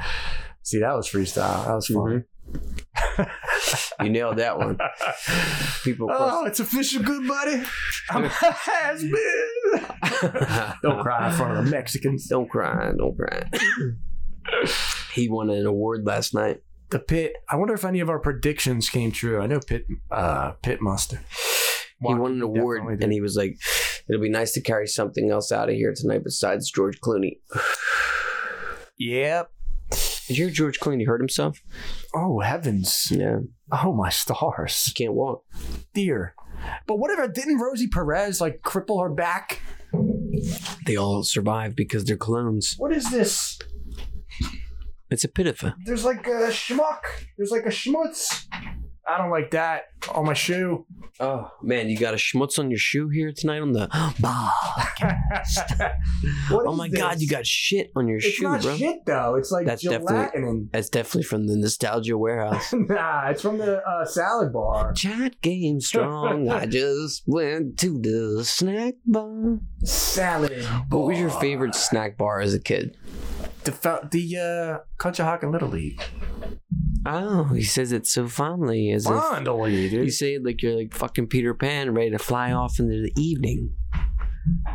See, 0.62 0.80
that 0.80 0.94
was 0.94 1.08
freestyle. 1.10 1.66
That 1.66 1.74
was 1.74 1.86
fun. 1.86 2.24
You 4.02 4.10
nailed 4.10 4.36
that 4.36 4.58
one. 4.58 4.78
People. 5.84 6.08
Oh, 6.10 6.44
it's 6.46 6.60
official, 6.60 7.02
good 7.02 7.26
buddy. 7.26 7.62
I'm 8.10 8.24
a 8.26 8.28
has 8.28 9.02
been. 9.02 10.74
Don't 10.82 11.00
cry 11.02 11.28
in 11.30 11.36
front 11.36 11.58
of 11.58 11.64
the 11.64 11.70
Mexicans. 11.70 12.26
Don't 12.28 12.48
cry, 12.48 12.92
don't 12.96 13.16
cry. 13.16 13.48
he 15.14 15.28
won 15.28 15.50
an 15.50 15.66
award 15.66 16.06
last 16.06 16.34
night. 16.34 16.62
The 16.90 16.98
Pitt. 16.98 17.34
I 17.50 17.56
wonder 17.56 17.74
if 17.74 17.84
any 17.84 18.00
of 18.00 18.08
our 18.10 18.18
predictions 18.20 18.88
came 18.88 19.10
true. 19.10 19.40
I 19.40 19.46
know 19.46 19.60
Pitt. 19.60 19.86
Uh, 20.10 20.52
Pitt 20.62 20.80
have. 20.80 21.18
he 22.00 22.14
won 22.14 22.32
an 22.32 22.42
award, 22.42 23.02
and 23.02 23.12
he 23.12 23.20
was 23.20 23.36
like, 23.36 23.56
"It'll 24.08 24.20
be 24.22 24.28
nice 24.28 24.52
to 24.52 24.60
carry 24.60 24.86
something 24.86 25.30
else 25.30 25.50
out 25.50 25.68
of 25.68 25.74
here 25.74 25.92
tonight 25.96 26.22
besides 26.24 26.70
George 26.70 27.00
Clooney." 27.00 27.38
Yep. 28.98 29.50
Did 29.90 30.38
you 30.38 30.44
hear 30.44 30.50
George 30.50 30.78
Clooney 30.80 31.06
hurt 31.06 31.20
himself? 31.20 31.60
Oh 32.14 32.40
heavens! 32.40 33.08
Yeah, 33.10 33.38
Oh 33.72 33.92
my 33.92 34.08
stars, 34.08 34.84
he 34.84 34.92
can't 34.92 35.14
walk. 35.14 35.42
dear. 35.94 36.34
But 36.86 36.98
whatever. 36.98 37.26
Didn't 37.28 37.58
Rosie 37.58 37.88
Perez 37.88 38.40
like 38.40 38.62
cripple 38.62 39.02
her 39.02 39.10
back? 39.12 39.60
They 40.86 40.96
all 40.96 41.22
survive 41.24 41.76
because 41.76 42.04
they're 42.04 42.16
clones. 42.16 42.74
What 42.78 42.92
is 42.92 43.10
this? 43.10 43.58
It's 45.10 45.24
a 45.24 45.28
pitafa. 45.28 45.74
There's 45.84 46.04
like 46.04 46.26
a 46.26 46.48
schmuck. 46.50 47.00
There's 47.36 47.50
like 47.50 47.66
a 47.66 47.70
schmutz. 47.70 48.46
I 49.06 49.18
don't 49.18 49.30
like 49.30 49.50
that 49.50 49.82
on 50.14 50.24
my 50.24 50.32
shoe. 50.32 50.86
Oh 51.20 51.50
man, 51.62 51.90
you 51.90 51.98
got 51.98 52.14
a 52.14 52.16
schmutz 52.16 52.58
on 52.58 52.70
your 52.70 52.78
shoe 52.78 53.10
here 53.10 53.32
tonight 53.36 53.60
on 53.60 53.72
the. 53.72 53.88
What 56.50 56.66
Oh 56.66 56.74
my 56.74 56.88
god, 56.88 57.20
you 57.20 57.28
got 57.28 57.46
shit 57.46 57.90
on 57.94 58.08
your 58.08 58.16
It's 58.16 58.26
shoe, 58.26 58.44
not 58.44 58.62
bro. 58.62 58.76
shit 58.76 59.04
though. 59.06 59.34
It's 59.36 59.50
like 59.50 59.66
That's 59.66 59.82
definitely-. 59.82 60.68
That's 60.72 60.88
definitely 60.88 61.24
from 61.24 61.46
the 61.46 61.56
nostalgia 61.56 62.16
warehouse. 62.16 62.72
nah, 62.76 63.28
it's 63.28 63.42
from 63.42 63.58
the 63.58 63.82
uh, 63.86 64.04
salad 64.06 64.52
bar. 64.52 64.92
Chat 64.94 65.40
game 65.42 65.80
strong. 65.80 66.48
I 66.48 66.66
just 66.66 67.22
went 67.26 67.78
to 67.80 68.00
the 68.00 68.44
snack 68.44 68.94
bar. 69.06 69.58
Salad. 69.84 70.64
Bar. 70.64 70.86
What 70.88 71.06
was 71.08 71.18
your 71.18 71.30
favorite 71.30 71.74
snack 71.74 72.16
bar 72.16 72.40
as 72.40 72.54
a 72.54 72.60
kid? 72.60 72.96
The 73.64 74.08
the 74.10 74.36
uh, 74.36 74.78
Conshohocken 74.98 75.52
Little 75.52 75.68
League. 75.68 76.00
Oh, 77.06 77.44
he 77.44 77.62
says 77.62 77.92
it 77.92 78.06
so 78.06 78.28
fondly, 78.28 78.90
as 78.90 79.06
if 79.06 79.12
Fondly, 79.12 79.88
you 79.88 80.10
say 80.10 80.34
it 80.34 80.44
like 80.44 80.62
you're 80.62 80.76
like 80.76 80.94
fucking 80.94 81.26
Peter 81.28 81.52
Pan, 81.52 81.92
ready 81.92 82.10
to 82.10 82.18
fly 82.18 82.52
off 82.52 82.78
into 82.78 83.02
the 83.02 83.12
evening. 83.20 83.74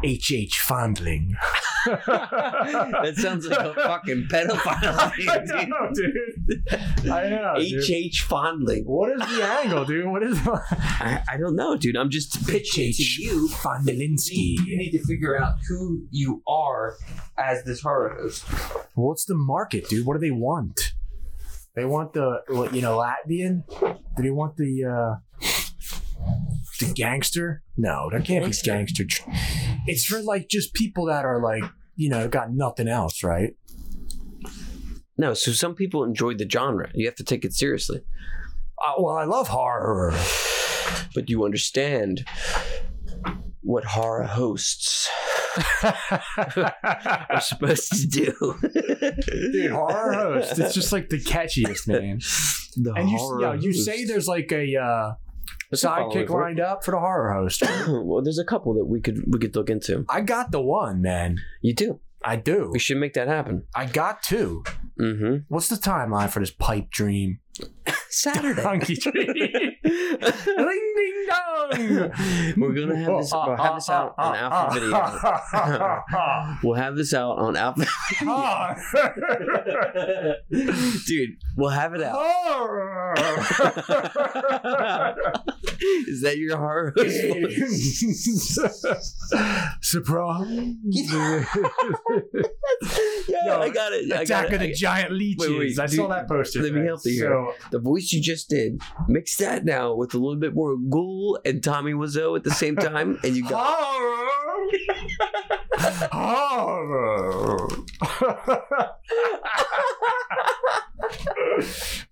H 0.03 0.31
H 0.31 0.59
fondling. 0.59 1.35
that 1.85 3.13
sounds 3.17 3.47
like 3.47 3.59
a 3.59 3.73
fucking 3.73 4.27
I 4.31 4.33
pedophile. 4.33 5.67
know, 5.67 5.89
dude. 5.93 7.11
I 7.11 7.29
know. 7.29 7.53
dude. 7.57 7.83
H 7.83 7.91
H 7.91 8.23
fondling. 8.23 8.83
What 8.85 9.11
is 9.11 9.19
the 9.19 9.43
angle, 9.43 9.85
dude? 9.85 10.07
What 10.07 10.23
is 10.23 10.37
I, 10.47 11.21
I 11.31 11.37
don't 11.37 11.55
know, 11.55 11.77
dude. 11.77 11.95
I'm 11.95 12.09
just 12.09 12.47
pitching 12.47 12.91
to 12.93 13.03
you. 13.03 13.47
Fondolinsky? 13.49 14.55
You 14.65 14.77
need 14.77 14.91
to 14.91 15.03
figure 15.05 15.39
out 15.39 15.55
who 15.67 16.07
you 16.11 16.41
are 16.47 16.95
as 17.37 17.63
this 17.63 17.81
horror 17.81 18.17
host. 18.19 18.43
What's 18.95 19.25
the 19.25 19.35
market, 19.35 19.87
dude? 19.87 20.05
What 20.05 20.13
do 20.15 20.19
they 20.19 20.31
want? 20.31 20.93
They 21.75 21.85
want 21.85 22.13
the 22.13 22.41
you 22.73 22.81
know 22.81 22.97
Latvian? 22.97 23.63
Do 24.17 24.23
they 24.23 24.31
want 24.31 24.57
the 24.57 24.83
uh 24.85 25.15
the 26.79 26.91
gangster? 26.93 27.63
No, 27.77 28.09
that 28.11 28.25
can't 28.25 28.45
be 28.45 28.53
gangster. 28.63 29.05
It's 29.87 30.05
for 30.05 30.21
like 30.21 30.49
just 30.49 30.73
people 30.73 31.05
that 31.05 31.25
are 31.25 31.41
like 31.41 31.63
you 31.95 32.09
know 32.09 32.27
got 32.27 32.51
nothing 32.51 32.87
else, 32.87 33.23
right? 33.23 33.55
No, 35.17 35.33
so 35.33 35.51
some 35.51 35.75
people 35.75 36.03
enjoy 36.05 36.33
the 36.35 36.49
genre. 36.49 36.89
You 36.93 37.05
have 37.07 37.15
to 37.15 37.25
take 37.25 37.43
it 37.43 37.53
seriously. 37.53 38.01
Uh, 38.81 38.93
well, 38.97 39.17
I 39.17 39.25
love 39.25 39.49
horror. 39.49 40.17
But 41.13 41.29
you 41.29 41.43
understand 41.43 42.25
what 43.61 43.83
horror 43.83 44.23
hosts 44.23 45.09
are 45.83 47.41
supposed 47.41 47.91
to 47.91 48.07
do. 48.07 48.55
Dude, 49.51 49.71
horror 49.71 50.13
host. 50.13 50.57
It's 50.57 50.73
just 50.73 50.93
like 50.93 51.09
the 51.09 51.19
catchiest, 51.19 51.87
man. 51.87 52.19
The 52.77 52.93
And 52.93 53.09
you, 53.09 53.17
horror 53.17 53.41
yeah, 53.41 53.53
you 53.59 53.73
say 53.73 54.05
there's 54.05 54.27
like 54.27 54.51
a 54.51 54.77
uh, 54.77 55.13
Sidekick 55.73 56.29
lined 56.29 56.59
up 56.59 56.83
for 56.83 56.91
the 56.91 56.99
horror 56.99 57.33
host. 57.33 57.61
well, 57.87 58.21
there's 58.23 58.39
a 58.39 58.45
couple 58.45 58.73
that 58.75 58.85
we 58.85 59.01
could 59.01 59.23
we 59.31 59.39
could 59.39 59.55
look 59.55 59.69
into. 59.69 60.05
I 60.09 60.21
got 60.21 60.51
the 60.51 60.61
one, 60.61 61.01
man. 61.01 61.39
You 61.61 61.73
do. 61.73 61.99
I 62.23 62.35
do. 62.35 62.69
We 62.71 62.79
should 62.79 62.97
make 62.97 63.13
that 63.13 63.27
happen. 63.27 63.63
I 63.73 63.85
got 63.85 64.21
two. 64.23 64.63
Mm-hmm. 64.99 65.53
What's 65.53 65.69
the 65.69 65.77
timeline 65.77 66.29
for 66.29 66.39
this 66.39 66.51
pipe 66.51 66.89
dream? 66.89 67.39
Saturday. 68.09 68.61
Donkey 68.61 68.95
dream. 68.99 69.33
Ding 69.33 69.75
ding 69.83 71.25
dong. 71.27 72.11
We're 72.57 72.73
gonna 72.73 72.95
have 72.97 73.17
this. 73.19 73.31
We'll 73.31 73.55
have 73.57 73.75
this 73.75 73.89
out 73.89 74.15
on 74.17 74.35
Alpha 74.35 74.79
Video. 74.79 74.99
We'll 76.63 76.75
have 76.75 76.95
this 76.95 77.13
out 77.13 77.37
on 77.37 77.55
Alpha. 77.55 77.85
Dude, 81.07 81.29
we'll 81.55 81.69
have 81.69 81.93
it 81.93 82.01
out. 82.03 82.15
Is 86.07 86.21
that 86.21 86.37
your 86.37 86.57
horror? 86.57 86.93
Surprise! 89.81 90.47
yeah, 90.89 91.45
Yo, 93.45 93.61
I 93.61 93.69
got 93.69 93.93
it. 93.93 94.11
I 94.11 94.21
Attack 94.21 94.27
got 94.27 94.45
of 94.47 94.53
it. 94.53 94.57
the 94.59 94.73
Giant 94.73 95.11
Leeches. 95.11 95.47
Wait, 95.47 95.59
wait, 95.59 95.79
I 95.79 95.85
saw 95.85 96.07
that 96.07 96.27
poster. 96.27 96.61
let 96.61 96.73
me 96.73 96.85
help 96.85 96.99
you 97.05 97.13
here. 97.13 97.29
So, 97.29 97.53
The 97.71 97.79
voice 97.79 97.98
you 98.11 98.21
just 98.21 98.49
did, 98.49 98.81
mix 99.07 99.37
that 99.37 99.65
now 99.65 99.93
with 99.93 100.13
a 100.13 100.17
little 100.17 100.39
bit 100.39 100.53
more 100.53 100.75
Ghoul 100.77 101.39
and 101.45 101.63
Tommy 101.63 101.93
Wiseau 101.93 102.35
at 102.35 102.43
the 102.43 102.51
same 102.51 102.75
time, 102.75 103.19
and 103.23 103.35
you 103.35 103.47
got 103.47 103.75
Horror. 103.77 104.29
Horror. 106.11 107.67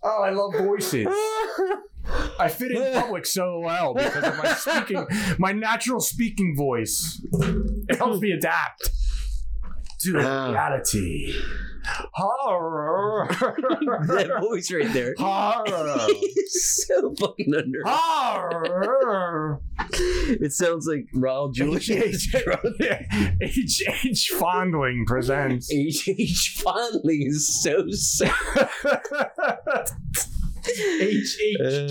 oh, 0.04 0.24
I 0.24 0.30
love 0.32 0.54
voices. 0.58 1.08
I 2.40 2.48
fit 2.48 2.72
in 2.72 3.02
public 3.02 3.26
so 3.26 3.60
well 3.60 3.94
because 3.94 4.24
of 4.24 4.38
my 4.38 4.54
speaking, 4.54 5.06
my 5.38 5.52
natural 5.52 6.00
speaking 6.00 6.56
voice. 6.56 7.22
It 7.90 7.98
helps 7.98 8.22
me 8.22 8.32
adapt 8.32 8.90
to 10.02 10.12
the 10.14 10.20
reality. 10.20 11.34
Horror. 12.14 13.28
that 13.30 14.38
voice 14.42 14.72
right 14.72 14.92
there. 14.94 15.14
Horror. 15.20 15.98
He's 16.08 16.86
so 16.88 17.14
fucking 17.20 17.54
under. 17.56 17.82
Horror. 17.86 19.62
It 19.94 20.52
sounds 20.54 20.88
like 20.88 21.08
Raul 21.14 21.54
Julia. 21.54 21.80
H 21.80 22.30
H 23.42 23.84
H 24.06 24.32
Fondling 24.38 25.06
presents. 25.06 25.72
H 25.72 26.08
H 26.10 26.62
Fondly 26.64 27.24
is 27.26 27.62
so 27.64 27.86
sad. 27.90 28.34
H 31.00 31.38
H 31.42 31.58
Uh. 31.62 31.88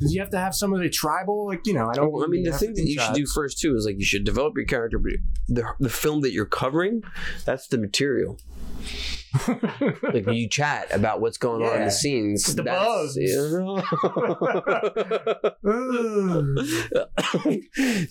Does 0.00 0.12
he 0.12 0.18
have 0.18 0.30
to 0.30 0.38
have 0.38 0.54
some 0.54 0.72
of 0.72 0.80
the 0.80 0.88
tribal, 0.88 1.46
like 1.46 1.66
you 1.66 1.74
know? 1.74 1.88
I 1.88 1.94
don't. 1.94 2.12
Well, 2.12 2.24
I 2.24 2.26
mean, 2.26 2.44
the 2.44 2.52
thing 2.52 2.74
that 2.74 2.86
you 2.86 3.00
should 3.00 3.14
do 3.14 3.26
first 3.26 3.58
too 3.58 3.74
is 3.76 3.86
like 3.86 3.96
you 3.98 4.04
should 4.04 4.24
develop 4.24 4.54
your 4.56 4.66
character, 4.66 4.98
but 4.98 5.12
the 5.48 5.64
the 5.80 5.90
film 5.90 6.20
that 6.22 6.32
you're 6.32 6.46
covering, 6.46 7.02
that's 7.44 7.68
the 7.68 7.78
material. 7.78 8.38
like 10.02 10.26
you 10.30 10.48
chat 10.48 10.92
about 10.94 11.20
what's 11.20 11.38
going 11.38 11.62
on 11.62 11.76
in 11.76 11.84
the 11.84 11.90
scenes. 11.90 12.54
The 12.54 12.62
bugs. 12.62 13.16
you 13.16 13.36
know. 13.58 13.82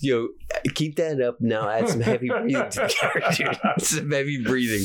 Yo, 0.00 0.28
keep 0.74 0.96
that 0.96 1.20
up 1.20 1.40
now. 1.40 1.68
Add 1.68 1.88
some 1.88 2.00
heavy 2.00 2.28
breathing 2.40 2.70
to 2.70 2.80
the 2.80 2.94
character. 3.00 3.58
some 3.78 4.10
heavy 4.10 4.42
breathing. 4.42 4.84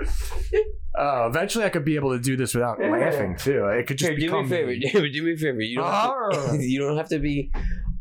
Oh, 0.98 1.26
eventually 1.26 1.66
I 1.66 1.68
could 1.68 1.84
be 1.84 1.96
able 1.96 2.12
to 2.16 2.18
do 2.18 2.38
this 2.38 2.54
without 2.54 2.78
Yeah. 2.80 2.88
laughing 2.90 3.36
too. 3.36 3.66
It 3.66 3.86
could 3.86 3.98
just 3.98 4.12
Here, 4.12 4.18
do 4.30 4.32
me 4.32 4.46
a 4.46 4.48
favor. 4.48 4.74
Do 5.10 5.22
me 5.24 5.34
a 5.34 5.36
favor. 5.36 5.60
You 5.60 5.76
don't, 5.76 5.92
have 5.92 6.10
to, 6.30 6.38
ah. 6.38 6.52
you 6.58 6.80
don't 6.80 6.96
have 6.96 7.08
to 7.10 7.18
be 7.18 7.52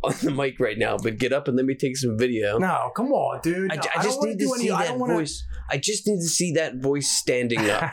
on 0.01 0.13
the 0.23 0.31
mic 0.31 0.61
right 0.61 0.77
now, 0.77 0.95
but 0.97 1.17
get 1.17 1.33
up 1.33 1.49
and 1.49 1.57
let 1.57 1.65
me 1.65 1.75
take 1.75 1.97
some 1.97 2.17
video. 2.17 2.57
No, 2.57 2.91
come 2.95 3.11
on, 3.11 3.41
dude. 3.41 3.69
I, 3.69 3.75
No, 3.75 3.81
I 3.97 4.01
just 4.03 4.21
need 4.21 4.39
to 4.39 4.47
see 4.47 4.69
any- 4.69 4.77
that 4.77 4.87
don't 4.87 4.99
wanna- 4.99 5.15
voice. 5.15 5.43
I 5.69 5.77
just 5.77 6.07
need 6.07 6.17
to 6.21 6.27
see 6.27 6.53
that 6.53 6.77
voice 6.77 7.09
standing 7.09 7.69
up. 7.69 7.91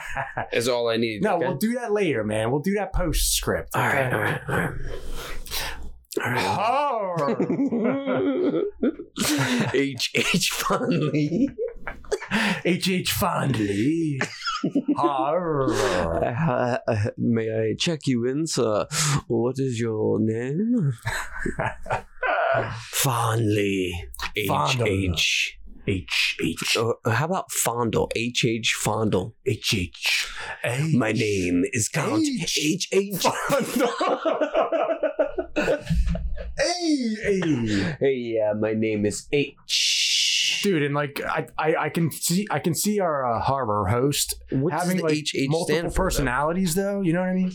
is 0.53 0.69
all 0.69 0.89
I 0.89 0.99
need. 0.99 1.23
No, 1.25 1.35
okay? 1.37 1.49
we'll 1.49 1.57
do 1.57 1.73
that 1.81 1.91
later, 1.91 2.23
man. 2.23 2.53
We'll 2.53 2.61
do 2.61 2.75
that 2.75 2.93
postscript. 2.93 3.75
all 3.75 3.83
right, 3.83 4.07
okay? 4.07 4.15
all 4.15 4.21
right, 4.21 4.41
all 4.49 4.55
right. 4.57 4.69
All 4.69 4.77
right. 4.77 5.82
H 9.75 10.11
H 10.15 10.51
Fondly. 10.51 11.49
H 12.65 12.89
H 12.89 13.13
fondly. 13.13 14.21
Uh, 14.97 15.67
uh, 16.87 16.97
may 17.17 17.51
I 17.51 17.75
check 17.79 18.07
you 18.07 18.27
in, 18.27 18.47
sir? 18.47 18.87
What 19.27 19.57
is 19.59 19.81
your 19.81 20.19
name? 20.21 20.93
Fondly. 22.91 23.93
H 24.37 24.49
Fondle. 24.49 24.87
H. 24.87 25.59
H 25.89 26.37
H 26.41 26.77
Uh, 26.77 26.93
how 27.11 27.25
about 27.25 27.51
Fondle? 27.51 28.09
H 28.15 28.45
H 28.45 28.77
Fondle. 28.85 29.35
H 29.47 29.75
H. 29.75 30.29
My 30.93 31.11
name 31.13 31.65
is 31.73 31.89
Count 31.89 32.23
H. 32.25 32.59
H 32.63 32.89
H. 32.93 33.27
Hey, 36.59 37.15
hey. 37.25 37.97
Hey, 37.99 38.15
yeah, 38.15 38.53
my 38.53 38.75
name 38.75 39.07
is 39.07 39.27
H. 39.33 40.61
Dude, 40.63 40.83
and 40.83 40.95
like 40.95 41.21
I, 41.25 41.47
I, 41.59 41.75
I 41.77 41.89
can 41.89 42.11
see, 42.13 42.47
I 42.51 42.59
can 42.59 42.75
see 42.75 43.01
our 43.01 43.25
uh, 43.25 43.41
horror 43.41 43.87
host 43.89 44.35
What 44.51 44.73
does 44.73 44.83
having 44.83 44.99
the 44.99 45.03
like 45.05 45.15
H 45.15 45.35
H 45.35 45.49
multiple 45.49 45.79
stand 45.79 45.95
for? 45.95 46.05
personalities, 46.05 46.75
though. 46.75 47.01
You 47.01 47.15
know 47.15 47.21
what 47.21 47.31
I 47.31 47.35
mean? 47.35 47.53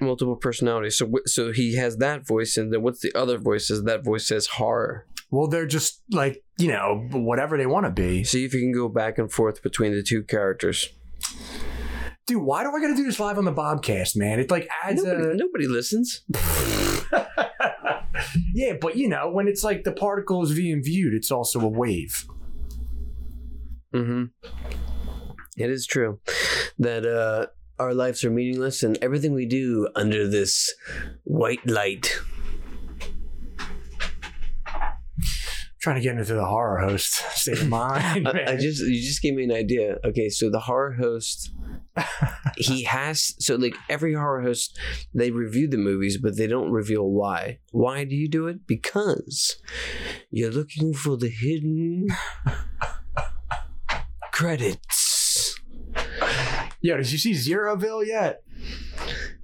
Multiple 0.00 0.36
personalities. 0.36 0.96
So, 0.96 1.12
so 1.26 1.52
he 1.52 1.76
has 1.76 1.98
that 1.98 2.26
voice, 2.26 2.56
and 2.56 2.72
then 2.72 2.82
what's 2.82 3.00
the 3.00 3.12
other 3.14 3.36
voices? 3.36 3.84
That 3.84 4.02
voice 4.02 4.26
says 4.26 4.46
horror. 4.46 5.06
Well, 5.30 5.46
they're 5.46 5.66
just 5.66 6.02
like 6.10 6.42
you 6.58 6.68
know 6.68 7.06
whatever 7.12 7.58
they 7.58 7.66
want 7.66 7.84
to 7.86 7.92
be. 7.92 8.24
See 8.24 8.44
if 8.44 8.54
you 8.54 8.60
can 8.60 8.72
go 8.72 8.88
back 8.88 9.18
and 9.18 9.30
forth 9.30 9.62
between 9.62 9.92
the 9.92 10.02
two 10.02 10.22
characters. 10.22 10.88
Dude, 12.30 12.44
why 12.44 12.62
do 12.62 12.70
I 12.70 12.80
gotta 12.80 12.94
do 12.94 13.02
this 13.02 13.18
live 13.18 13.38
on 13.38 13.44
the 13.44 13.52
Bobcast, 13.52 14.14
man? 14.14 14.38
It 14.38 14.52
like 14.52 14.68
adds 14.84 15.02
Nobody, 15.02 15.30
a 15.30 15.34
nobody 15.34 15.66
listens. 15.66 16.22
yeah, 18.54 18.74
but 18.80 18.96
you 18.96 19.08
know 19.08 19.28
when 19.32 19.48
it's 19.48 19.64
like 19.64 19.82
the 19.82 19.90
particle 19.90 20.40
is 20.44 20.54
being 20.54 20.80
viewed, 20.80 21.12
it's 21.12 21.32
also 21.32 21.58
a 21.60 21.66
wave. 21.66 22.24
Mm-hmm. 23.92 24.26
It 25.56 25.70
is 25.70 25.88
true 25.88 26.20
that 26.78 27.04
uh, 27.04 27.46
our 27.82 27.94
lives 27.94 28.22
are 28.22 28.30
meaningless 28.30 28.84
and 28.84 28.96
everything 29.02 29.34
we 29.34 29.46
do 29.46 29.88
under 29.96 30.28
this 30.28 30.72
white 31.24 31.66
light. 31.66 32.16
Trying 35.80 35.96
to 35.96 36.00
get 36.00 36.16
into 36.16 36.34
the 36.34 36.44
horror 36.44 36.78
host 36.78 37.14
state 37.36 37.60
of 37.60 37.68
mind. 37.68 38.28
I, 38.28 38.52
I 38.52 38.56
just 38.56 38.82
you 38.82 39.02
just 39.02 39.20
gave 39.20 39.34
me 39.34 39.42
an 39.42 39.52
idea. 39.52 39.96
Okay, 40.04 40.28
so 40.28 40.48
the 40.48 40.60
horror 40.60 40.92
host 40.92 41.50
he 42.56 42.84
has 42.84 43.34
so 43.38 43.56
like 43.56 43.74
every 43.88 44.14
horror 44.14 44.42
host 44.42 44.78
they 45.14 45.30
review 45.30 45.68
the 45.68 45.76
movies 45.76 46.18
but 46.18 46.36
they 46.36 46.46
don't 46.46 46.70
reveal 46.70 47.08
why. 47.08 47.58
Why 47.72 48.04
do 48.04 48.14
you 48.14 48.28
do 48.28 48.46
it? 48.46 48.66
Because 48.66 49.56
you're 50.30 50.50
looking 50.50 50.94
for 50.94 51.16
the 51.16 51.28
hidden 51.28 52.08
credits. 54.32 55.58
Yo, 56.80 56.96
did 56.96 57.12
you 57.12 57.18
see 57.18 57.32
Zeroville 57.32 58.06
yet? 58.06 58.42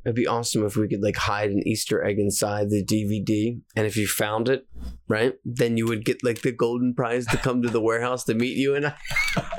It'd 0.06 0.14
be 0.14 0.26
awesome 0.26 0.64
if 0.64 0.76
we 0.76 0.88
could 0.88 1.02
like 1.02 1.16
hide 1.16 1.50
an 1.50 1.66
easter 1.66 2.02
egg 2.02 2.18
inside 2.18 2.70
the 2.70 2.84
dvd 2.84 3.60
and 3.74 3.86
if 3.86 3.96
you 3.96 4.06
found 4.06 4.48
it 4.48 4.66
right 5.08 5.34
then 5.44 5.76
you 5.76 5.84
would 5.84 6.04
get 6.04 6.22
like 6.22 6.42
the 6.42 6.52
golden 6.52 6.94
prize 6.94 7.26
to 7.26 7.36
come 7.36 7.60
to 7.60 7.68
the 7.68 7.80
warehouse 7.80 8.24
to 8.24 8.34
meet 8.34 8.56
you 8.56 8.74
and 8.74 8.86
I. 8.86 8.94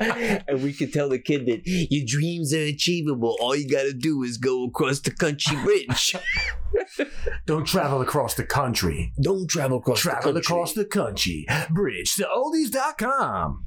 and 0.48 0.62
we 0.62 0.72
could 0.72 0.92
tell 0.92 1.08
the 1.08 1.18
kid 1.18 1.46
that 1.46 1.62
your 1.64 2.04
dreams 2.06 2.54
are 2.54 2.62
achievable. 2.62 3.36
All 3.40 3.54
you 3.54 3.68
gotta 3.68 3.92
do 3.92 4.22
is 4.22 4.36
go 4.36 4.64
across 4.64 5.00
the 5.00 5.10
country 5.10 5.56
bridge 5.62 6.14
Don't 7.48 7.64
travel 7.64 8.02
across 8.02 8.34
the 8.34 8.44
country. 8.44 9.10
Don't 9.22 9.48
travel 9.48 9.78
across 9.78 10.00
Travel 10.00 10.34
the 10.34 10.42
country. 10.42 10.42
Travel 10.42 10.60
across 10.60 10.72
the 10.74 10.84
country. 10.84 11.46
Bridge 11.70 12.14
to 12.16 12.24
oldies.com. 12.24 13.64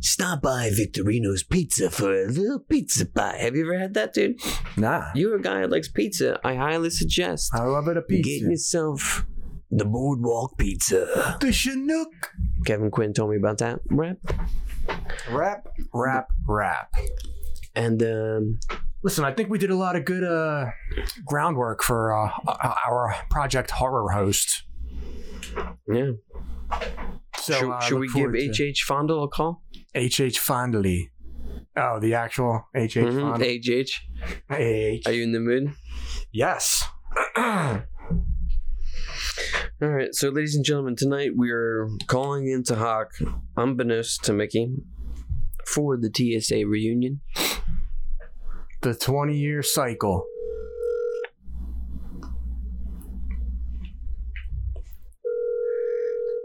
Stop 0.00 0.42
by 0.42 0.70
Victorino's 0.70 1.44
Pizza 1.44 1.90
for 1.90 2.12
a 2.12 2.26
little 2.26 2.58
pizza 2.58 3.06
pie. 3.06 3.36
Have 3.36 3.54
you 3.54 3.66
ever 3.66 3.78
had 3.78 3.94
that, 3.94 4.14
dude? 4.14 4.40
Nah. 4.76 5.12
You're 5.14 5.36
a 5.36 5.40
guy 5.40 5.60
that 5.60 5.70
likes 5.70 5.86
pizza. 5.86 6.40
I 6.42 6.56
highly 6.56 6.90
suggest 6.90 7.50
How 7.52 7.72
about 7.74 7.96
a 7.96 8.02
pizza. 8.02 8.28
Get 8.28 8.50
yourself 8.50 9.24
the 9.70 9.84
Boardwalk 9.84 10.58
Pizza. 10.58 11.36
The 11.40 11.52
Chinook. 11.52 12.32
Kevin 12.66 12.90
Quinn 12.90 13.12
told 13.12 13.30
me 13.30 13.36
about 13.36 13.58
that 13.58 13.78
rap. 13.90 14.16
Rap, 15.30 15.68
rap, 15.92 16.32
rap. 16.48 16.92
And 17.76 18.02
um, 18.02 18.58
Listen, 19.02 19.24
I 19.24 19.32
think 19.32 19.50
we 19.50 19.58
did 19.58 19.70
a 19.70 19.76
lot 19.76 19.96
of 19.96 20.04
good 20.06 20.24
uh, 20.24 20.66
groundwork 21.26 21.82
for 21.82 22.14
uh, 22.14 22.30
our 22.86 23.14
project 23.30 23.70
horror 23.72 24.10
host. 24.12 24.62
yeah, 25.86 26.12
So 27.36 27.52
should, 27.52 27.70
uh, 27.70 27.80
should 27.80 27.98
we 27.98 28.08
give 28.08 28.32
to- 28.32 28.72
HH 28.72 28.82
Fondle 28.86 29.24
a 29.24 29.28
call? 29.28 29.62
HH 29.94 30.38
Fondly? 30.38 31.10
Oh, 31.76 31.98
the 32.00 32.14
actual 32.14 32.66
HH 32.74 32.94
Mhm, 32.94 33.20
Fondly. 33.20 33.58
HH, 33.58 34.00
HH. 34.48 35.06
are 35.06 35.12
you 35.12 35.22
in 35.24 35.32
the 35.32 35.40
mood? 35.40 35.74
Yes. 36.32 36.84
All 37.36 37.82
right, 39.88 40.14
so 40.14 40.30
ladies 40.30 40.54
and 40.54 40.64
gentlemen, 40.64 40.96
tonight 40.96 41.32
we 41.36 41.50
are 41.50 41.88
calling 42.06 42.48
into 42.48 42.76
Hawk, 42.76 43.10
unbeknownst 43.56 44.24
to 44.24 44.32
Mickey, 44.32 44.76
for 45.66 45.98
the 45.98 46.08
TSA 46.14 46.66
reunion. 46.66 47.20
The 48.84 48.94
20 48.94 49.34
year 49.34 49.62
cycle. 49.62 50.26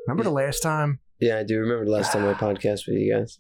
Remember 0.08 0.24
the 0.24 0.32
last 0.32 0.62
time? 0.62 1.00
Yeah, 1.20 1.40
I 1.40 1.44
do 1.44 1.60
remember 1.60 1.84
the 1.84 1.92
last 1.92 2.14
time 2.14 2.26
I 2.26 2.34
podcast 2.34 2.88
with 2.88 2.96
you 2.96 3.14
guys. 3.14 3.40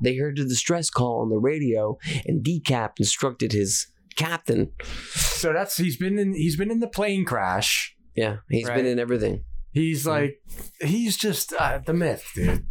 They 0.00 0.16
heard 0.16 0.36
the 0.36 0.44
distress 0.44 0.90
call 0.90 1.22
on 1.22 1.28
the 1.28 1.38
radio, 1.38 1.98
and 2.24 2.44
Decap 2.44 2.92
instructed 3.00 3.50
his 3.52 3.88
captain. 4.16 4.70
So 5.12 5.52
that's 5.52 5.76
he's 5.76 5.96
been 5.96 6.18
in 6.20 6.34
he's 6.34 6.56
been 6.56 6.70
in 6.70 6.78
the 6.78 6.86
plane 6.88 7.24
crash. 7.24 7.96
Yeah, 8.14 8.36
he's 8.48 8.68
Right. 8.68 8.76
been 8.76 8.86
in 8.86 8.98
everything. 9.00 9.42
He's 9.72 10.04
Hmm. 10.04 10.10
like 10.10 10.40
he's 10.80 11.16
just 11.16 11.52
uh, 11.52 11.80
the 11.84 11.94
myth, 11.94 12.30
dude. 12.34 12.64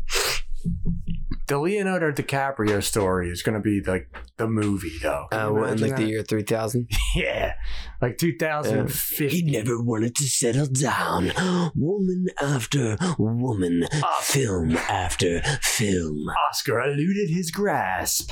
The 1.48 1.58
Leonardo 1.58 2.12
DiCaprio 2.12 2.84
story 2.84 3.30
is 3.30 3.42
gonna 3.42 3.62
be 3.62 3.82
like 3.82 4.10
the 4.36 4.48
movie, 4.48 4.98
though. 5.02 5.28
Can 5.32 5.40
Uh, 5.40 5.64
in 5.64 5.80
like 5.80 5.96
the 5.96 6.04
year 6.04 6.22
3000. 6.22 6.90
yeah, 7.16 7.54
like 8.02 8.18
2050. 8.18 9.30
He 9.30 9.42
never 9.44 9.82
wanted 9.82 10.14
to 10.16 10.24
settle 10.24 10.66
down. 10.68 11.32
Woman 11.74 12.26
after 12.42 12.98
woman, 13.18 13.88
film 14.22 14.76
after 14.76 15.42
film, 15.62 16.26
Oscar 16.50 16.82
eluded 16.82 17.30
his 17.30 17.50
grasp. 17.50 18.32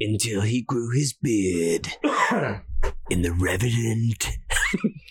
until 0.00 0.40
he 0.40 0.62
grew 0.62 0.90
his 0.96 1.12
beard 1.12 1.88
in 3.10 3.20
The 3.20 3.32
Revenant. 3.38 4.28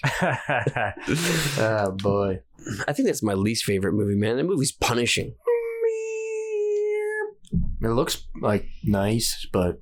oh 1.59 1.91
boy. 1.91 2.39
I 2.87 2.93
think 2.93 3.07
that's 3.07 3.21
my 3.23 3.33
least 3.33 3.65
favorite 3.65 3.93
movie, 3.93 4.15
man. 4.15 4.37
That 4.37 4.45
movie's 4.45 4.71
punishing. 4.71 5.35
It 7.81 7.87
looks 7.87 8.27
like 8.41 8.67
nice, 8.83 9.47
but 9.51 9.81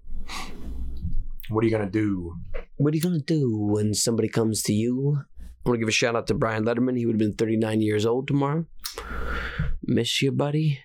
what 1.50 1.64
are 1.64 1.68
you 1.68 1.72
gonna 1.72 1.90
do? 1.90 2.36
What 2.78 2.94
are 2.94 2.98
you 2.98 3.02
gonna 3.02 3.20
do 3.20 3.58
when 3.58 3.94
somebody 3.94 4.28
comes 4.30 4.62
to 4.64 4.74
you? 4.74 5.20
I 5.66 5.70
want 5.70 5.76
to 5.76 5.80
give 5.80 5.90
a 5.90 5.92
shout 5.92 6.16
out 6.16 6.28
to 6.28 6.34
Brian 6.34 6.64
Letterman. 6.64 6.98
He 6.98 7.06
would 7.06 7.14
have 7.14 7.20
been 7.20 7.34
39 7.34 7.82
years 7.82 8.06
old 8.06 8.28
tomorrow. 8.28 8.66
Miss 9.84 10.22
you, 10.22 10.32
buddy. 10.32 10.80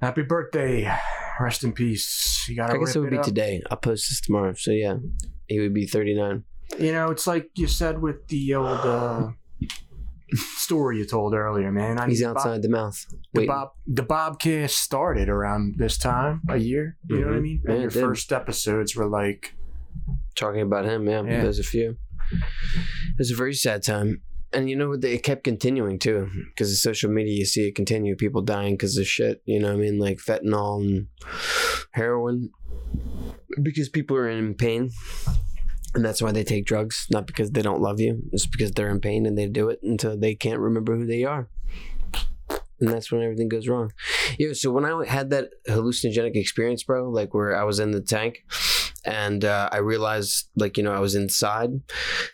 Happy 0.00 0.22
birthday. 0.22 0.90
Rest 1.40 1.62
in 1.62 1.72
peace. 1.72 2.46
You 2.48 2.56
gotta 2.56 2.74
I 2.74 2.78
guess 2.78 2.96
it 2.96 3.00
would 3.00 3.10
be 3.10 3.18
up. 3.18 3.24
today. 3.24 3.62
I'll 3.70 3.76
post 3.76 4.08
this 4.08 4.20
tomorrow. 4.20 4.54
So 4.54 4.70
yeah, 4.70 4.96
he 5.46 5.60
would 5.60 5.74
be 5.74 5.86
39. 5.86 6.44
You 6.78 6.92
know, 6.92 7.10
it's 7.10 7.26
like 7.26 7.50
you 7.56 7.66
said 7.66 8.00
with 8.00 8.26
the 8.28 8.54
old 8.54 8.66
uh, 8.80 9.28
story 10.36 10.98
you 10.98 11.06
told 11.06 11.34
earlier, 11.34 11.70
man. 11.72 11.98
I 11.98 12.06
He's 12.08 12.20
mean, 12.20 12.30
outside 12.30 12.62
the 12.62 12.68
mouth. 12.68 13.04
Bob, 13.34 13.34
the 13.34 13.46
Bob 13.46 13.70
the 13.86 14.02
Bobcast 14.02 14.70
started 14.70 15.28
around 15.28 15.76
this 15.78 15.96
time, 15.98 16.42
a 16.48 16.56
year. 16.58 16.96
You 17.08 17.20
know 17.20 17.26
what 17.28 17.34
I 17.36 17.38
Mhm. 17.38 17.42
mean? 17.42 17.62
Yeah, 17.64 17.72
and 17.72 17.82
your 17.82 17.90
first 17.90 18.32
episodes 18.32 18.94
were 18.96 19.08
like, 19.08 19.54
talking 20.36 20.60
about 20.60 20.84
him. 20.84 21.06
Yeah, 21.08 21.22
Yeah. 21.22 21.42
there's 21.42 21.58
a 21.58 21.62
few. 21.64 21.96
It 22.32 23.18
was 23.18 23.30
a 23.30 23.34
very 23.36 23.54
sad 23.54 23.82
time. 23.82 24.22
And 24.52 24.70
you 24.70 24.76
know 24.76 24.90
what? 24.90 25.04
It 25.04 25.22
kept 25.22 25.44
continuing 25.44 25.98
too, 25.98 26.30
because 26.48 26.70
of 26.70 26.78
social 26.78 27.10
media. 27.10 27.34
You 27.34 27.44
see 27.44 27.68
it 27.68 27.74
continue. 27.74 28.16
People 28.16 28.40
dying 28.42 28.74
because 28.74 28.96
of 28.96 29.06
shit. 29.06 29.42
You 29.44 29.58
know 29.60 29.68
what 29.68 29.78
I 29.78 29.80
mean? 29.80 29.98
Like 29.98 30.18
fentanyl 30.18 30.80
and 30.80 31.06
heroin, 31.92 32.50
because 33.62 33.88
people 33.88 34.16
are 34.16 34.28
in 34.28 34.54
pain, 34.54 34.90
and 35.94 36.04
that's 36.04 36.20
why 36.22 36.32
they 36.32 36.44
take 36.44 36.66
drugs. 36.66 37.06
Not 37.10 37.26
because 37.26 37.50
they 37.50 37.62
don't 37.62 37.80
love 37.80 38.00
you. 38.00 38.22
It's 38.32 38.46
because 38.46 38.72
they're 38.72 38.90
in 38.90 39.00
pain 39.00 39.26
and 39.26 39.36
they 39.36 39.46
do 39.46 39.68
it 39.68 39.80
until 39.82 40.16
they 40.16 40.34
can't 40.34 40.60
remember 40.60 40.96
who 40.96 41.06
they 41.06 41.24
are. 41.24 41.48
And 42.80 42.88
that's 42.88 43.10
when 43.10 43.22
everything 43.22 43.48
goes 43.48 43.66
wrong. 43.66 43.92
Yeah. 44.38 44.52
So 44.52 44.70
when 44.70 44.84
I 44.84 45.04
had 45.04 45.30
that 45.30 45.50
hallucinogenic 45.68 46.36
experience, 46.36 46.84
bro, 46.84 47.10
like 47.10 47.34
where 47.34 47.56
I 47.56 47.64
was 47.64 47.80
in 47.80 47.90
the 47.90 48.00
tank, 48.00 48.44
and 49.08 49.42
uh, 49.42 49.70
I 49.72 49.78
realized, 49.78 50.50
like, 50.54 50.76
you 50.76 50.82
know, 50.82 50.92
I 50.92 51.00
was 51.00 51.14
inside. 51.14 51.70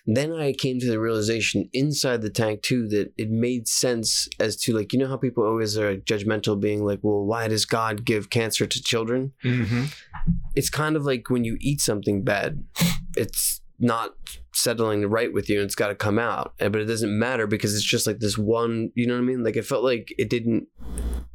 Then 0.07 0.33
I 0.33 0.53
came 0.53 0.81
to 0.81 0.91
the 0.91 0.99
realization 0.99 1.70
inside 1.72 2.20
the 2.20 2.31
tank, 2.31 2.62
too, 2.62 2.89
that 2.89 3.12
it 3.16 3.31
made 3.31 3.68
sense 3.68 4.29
as 4.41 4.57
to, 4.62 4.77
like, 4.77 4.93
you 4.93 4.99
know 4.99 5.07
how 5.07 5.16
people 5.16 5.45
always 5.45 5.79
are 5.79 5.97
judgmental, 5.97 6.61
being 6.61 6.85
like, 6.85 6.99
well, 7.03 7.25
why 7.25 7.47
does 7.47 7.64
God 7.64 8.05
give 8.05 8.29
cancer 8.29 8.66
to 8.66 8.83
children? 8.83 9.33
mm-hmm. 9.45 9.85
It's 10.57 10.68
kind 10.68 10.97
of 10.97 11.05
like 11.05 11.31
when 11.31 11.45
you 11.45 11.57
eat 11.61 11.81
something 11.81 12.25
bad, 12.25 12.64
it's 13.16 13.61
not 13.79 14.14
settling 14.53 15.07
right 15.07 15.33
with 15.33 15.49
you 15.49 15.57
and 15.57 15.66
it's 15.66 15.75
got 15.75 15.89
to 15.89 15.95
come 15.95 16.18
out. 16.18 16.55
But 16.59 16.77
it 16.77 16.85
doesn't 16.87 17.18
matter 17.18 17.47
because 17.47 17.75
it's 17.75 17.85
just 17.85 18.07
like 18.07 18.20
this 18.20 18.39
one 18.39 18.91
you 18.95 19.07
know 19.07 19.14
what 19.14 19.20
i 19.20 19.25
mean? 19.25 19.43
Like 19.43 19.57
it 19.57 19.66
felt 19.66 19.85
like 19.85 20.14
it 20.18 20.31
didn't 20.31 20.68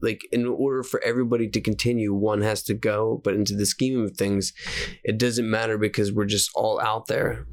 like 0.01 0.21
in 0.31 0.45
order 0.45 0.83
for 0.83 1.03
everybody 1.03 1.49
to 1.49 1.61
continue 1.61 2.13
one 2.13 2.41
has 2.41 2.63
to 2.63 2.73
go. 2.73 3.21
But 3.23 3.35
into 3.35 3.55
the 3.55 3.65
scheme 3.65 4.01
of 4.01 4.15
things 4.17 4.53
it 5.03 5.17
doesn't 5.17 5.49
matter 5.49 5.77
because 5.77 6.11
we're 6.11 6.25
just 6.25 6.49
all 6.55 6.79
out 6.79 7.07
there. 7.07 7.45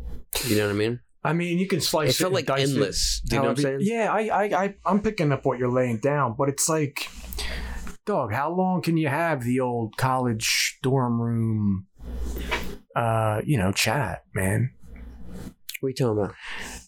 You 0.46 0.56
know 0.56 0.66
what 0.66 0.74
i 0.74 0.78
mean? 0.78 1.00
I 1.26 1.32
mean, 1.32 1.58
you 1.58 1.66
can 1.66 1.80
slice 1.80 2.10
it 2.10 2.10
it. 2.10 2.16
felt 2.18 2.28
and 2.38 2.48
like 2.48 2.58
it. 2.60 2.62
endless. 2.62 3.20
Do 3.26 3.34
you 3.34 3.42
know 3.42 3.48
what 3.48 3.58
i'm 3.58 3.62
saying? 3.62 3.78
Yeah, 3.80 4.12
I, 4.12 4.20
I, 4.28 4.64
I, 4.64 4.74
I'm 4.84 5.00
picking 5.02 5.32
up 5.32 5.44
what 5.44 5.58
you're 5.58 5.72
laying 5.72 5.98
down, 5.98 6.36
but 6.38 6.48
it's 6.48 6.68
like, 6.68 7.08
dog, 8.04 8.32
how 8.32 8.52
long 8.52 8.80
can 8.80 8.96
you 8.96 9.08
have 9.08 9.42
the 9.42 9.58
old 9.58 9.96
college 9.96 10.78
dorm 10.84 11.20
room, 11.20 11.86
uh, 12.96 13.40
you 13.44 13.56
know, 13.58 13.70
chat, 13.72 14.24
man? 14.34 14.72
what 15.80 15.88
are 15.88 15.90
you 15.90 15.94
talking 15.94 16.18
about 16.22 16.34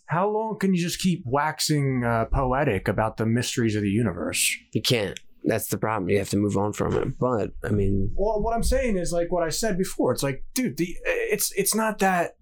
How 0.07 0.29
long 0.31 0.59
can 0.59 0.73
you 0.75 0.81
just 0.81 0.99
keep 1.01 1.23
waxing 1.27 2.03
uh, 2.05 2.25
poetic 2.33 2.89
about 2.89 3.19
the 3.19 3.27
mysteries 3.27 3.77
of 3.77 3.83
the 3.83 3.91
universe? 3.91 4.51
you 4.73 4.81
can't 4.83 5.21
that's 5.45 5.69
the 5.69 5.79
problem 5.79 6.09
you 6.11 6.19
have 6.19 6.29
to 6.31 6.37
move 6.37 6.57
on 6.57 6.73
from 6.73 6.95
it 6.97 7.19
but 7.19 7.53
i 7.65 7.69
mean 7.71 8.11
Well, 8.17 8.43
what 8.43 8.55
I'm 8.55 8.63
saying 8.65 8.97
is 8.99 9.13
like 9.13 9.31
what 9.31 9.43
I 9.45 9.51
said 9.51 9.79
before. 9.79 10.13
It's 10.13 10.23
like, 10.23 10.43
dude, 10.55 10.77
the 10.79 10.97
it's 11.05 11.53
it's 11.53 11.75
not 11.75 11.99
that. 12.01 12.37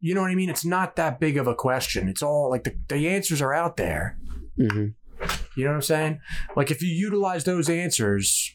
You 0.00 0.14
know 0.14 0.20
what 0.20 0.30
I 0.30 0.34
mean? 0.34 0.50
It's 0.50 0.64
not 0.64 0.96
that 0.96 1.18
big 1.18 1.36
of 1.38 1.46
a 1.46 1.54
question. 1.54 2.08
It's 2.08 2.22
all 2.22 2.50
like 2.50 2.64
the, 2.64 2.76
the 2.88 3.08
answers 3.08 3.40
are 3.42 3.54
out 3.54 3.76
there. 3.78 4.18
mhm. 4.58 4.94
You 5.56 5.64
know 5.64 5.70
what 5.70 5.76
I'm 5.76 5.82
saying? 5.82 6.20
Like 6.56 6.70
if 6.70 6.82
you 6.82 6.88
utilize 6.88 7.44
those 7.44 7.68
answers, 7.70 8.54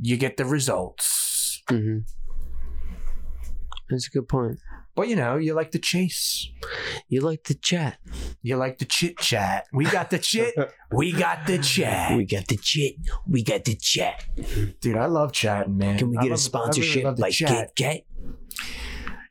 you 0.00 0.16
get 0.16 0.38
the 0.38 0.44
results. 0.46 1.62
hmm 1.68 1.98
That's 3.90 4.06
a 4.08 4.10
good 4.10 4.28
point. 4.28 4.58
But 4.94 5.08
you 5.08 5.16
know, 5.16 5.36
you 5.36 5.54
like 5.54 5.70
the 5.70 5.78
chase. 5.78 6.50
You 7.08 7.20
like 7.20 7.44
the 7.44 7.54
chat. 7.54 7.98
You 8.42 8.56
like 8.56 8.78
the 8.78 8.84
chit 8.84 9.16
chat. 9.18 9.66
We 9.72 9.84
got 9.84 10.10
the 10.10 10.18
chit. 10.18 10.54
we 10.92 11.12
got 11.12 11.46
the 11.46 11.58
chat. 11.58 12.16
We 12.16 12.24
got 12.24 12.48
the 12.48 12.56
chit. 12.56 12.96
We 13.28 13.42
got 13.44 13.64
the 13.64 13.76
chat. 13.76 14.24
Dude, 14.80 14.96
I 14.96 15.06
love 15.06 15.32
chatting, 15.32 15.76
man. 15.78 15.98
Can 15.98 16.10
we 16.10 16.16
I 16.18 16.22
get 16.22 16.28
a 16.28 16.34
love- 16.34 16.38
really 16.38 16.40
sponsorship 16.40 17.04
love 17.04 17.18
like. 17.18 17.32
Kit 17.34 17.70
Kat? 17.76 18.00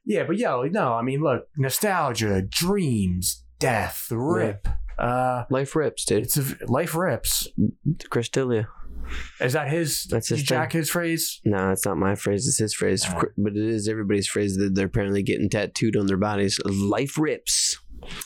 Yeah, 0.05 0.23
but 0.23 0.37
yo, 0.37 0.63
no, 0.63 0.93
I 0.93 1.01
mean, 1.01 1.21
look, 1.21 1.49
nostalgia, 1.57 2.41
dreams, 2.41 3.43
death, 3.59 4.07
rip. 4.09 4.67
Uh, 4.97 5.43
Life 5.51 5.75
rips, 5.75 6.05
dude. 6.05 6.23
it's 6.23 6.37
a, 6.37 6.43
life 6.67 6.95
rips. 6.95 7.47
Chris 8.09 8.29
D'Elia. 8.29 8.67
Is 9.39 9.53
that 9.53 9.69
his? 9.69 10.05
That's 10.09 10.29
his 10.29 10.43
jack 10.43 10.71
his 10.73 10.89
phrase? 10.89 11.41
No, 11.45 11.71
it's 11.71 11.85
not 11.85 11.97
my 11.97 12.15
phrase. 12.15 12.47
It's 12.47 12.57
his 12.57 12.73
phrase. 12.73 13.05
Ah. 13.07 13.23
But 13.37 13.53
it 13.53 13.65
is 13.65 13.87
everybody's 13.87 14.27
phrase 14.27 14.57
that 14.57 14.75
they're 14.75 14.87
apparently 14.87 15.23
getting 15.23 15.49
tattooed 15.49 15.95
on 15.95 16.07
their 16.07 16.17
bodies. 16.17 16.59
Life 16.65 17.17
rips. 17.17 17.77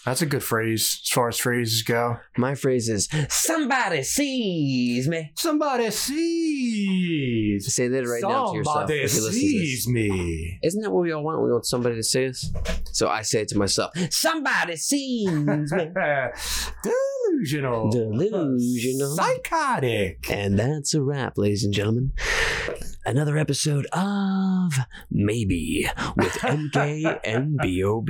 That's 0.05 0.21
a 0.21 0.25
good 0.25 0.43
phrase 0.43 1.01
as 1.03 1.09
far 1.09 1.27
as 1.27 1.37
phrases 1.37 1.83
go. 1.83 2.17
My 2.37 2.55
phrase 2.55 2.89
is 2.89 3.07
somebody 3.29 4.03
sees 4.03 5.07
me. 5.07 5.31
Somebody 5.35 5.91
sees. 5.91 7.73
Say 7.73 7.87
that 7.87 8.07
right 8.07 8.21
now 8.21 8.51
to 8.51 8.57
yourself. 8.57 8.75
Somebody 8.77 8.99
if 8.99 9.13
you 9.13 9.21
listen 9.21 9.33
to 9.33 9.39
sees 9.39 9.87
me. 9.87 10.59
Isn't 10.63 10.81
that 10.81 10.91
what 10.91 11.03
we 11.03 11.11
all 11.11 11.23
want? 11.23 11.43
We 11.43 11.51
want 11.51 11.65
somebody 11.65 11.95
to 11.95 12.03
see 12.03 12.27
us. 12.27 12.51
So 12.91 13.09
I 13.09 13.21
say 13.21 13.41
it 13.41 13.47
to 13.49 13.57
myself. 13.57 13.91
Somebody 14.09 14.75
sees 14.77 15.29
me. 15.29 15.65
Delusional. 17.31 17.91
Delusional. 17.91 19.15
Psychotic. 19.15 20.29
And 20.29 20.57
that's 20.59 20.93
a 20.93 21.01
wrap, 21.01 21.37
ladies 21.37 21.63
and 21.63 21.73
gentlemen. 21.73 22.11
Another 23.05 23.37
episode 23.37 23.87
of 23.93 24.73
Maybe 25.09 25.87
with 26.15 26.33
MK 26.33 27.19
and 27.23 27.57
BOB. 27.57 28.09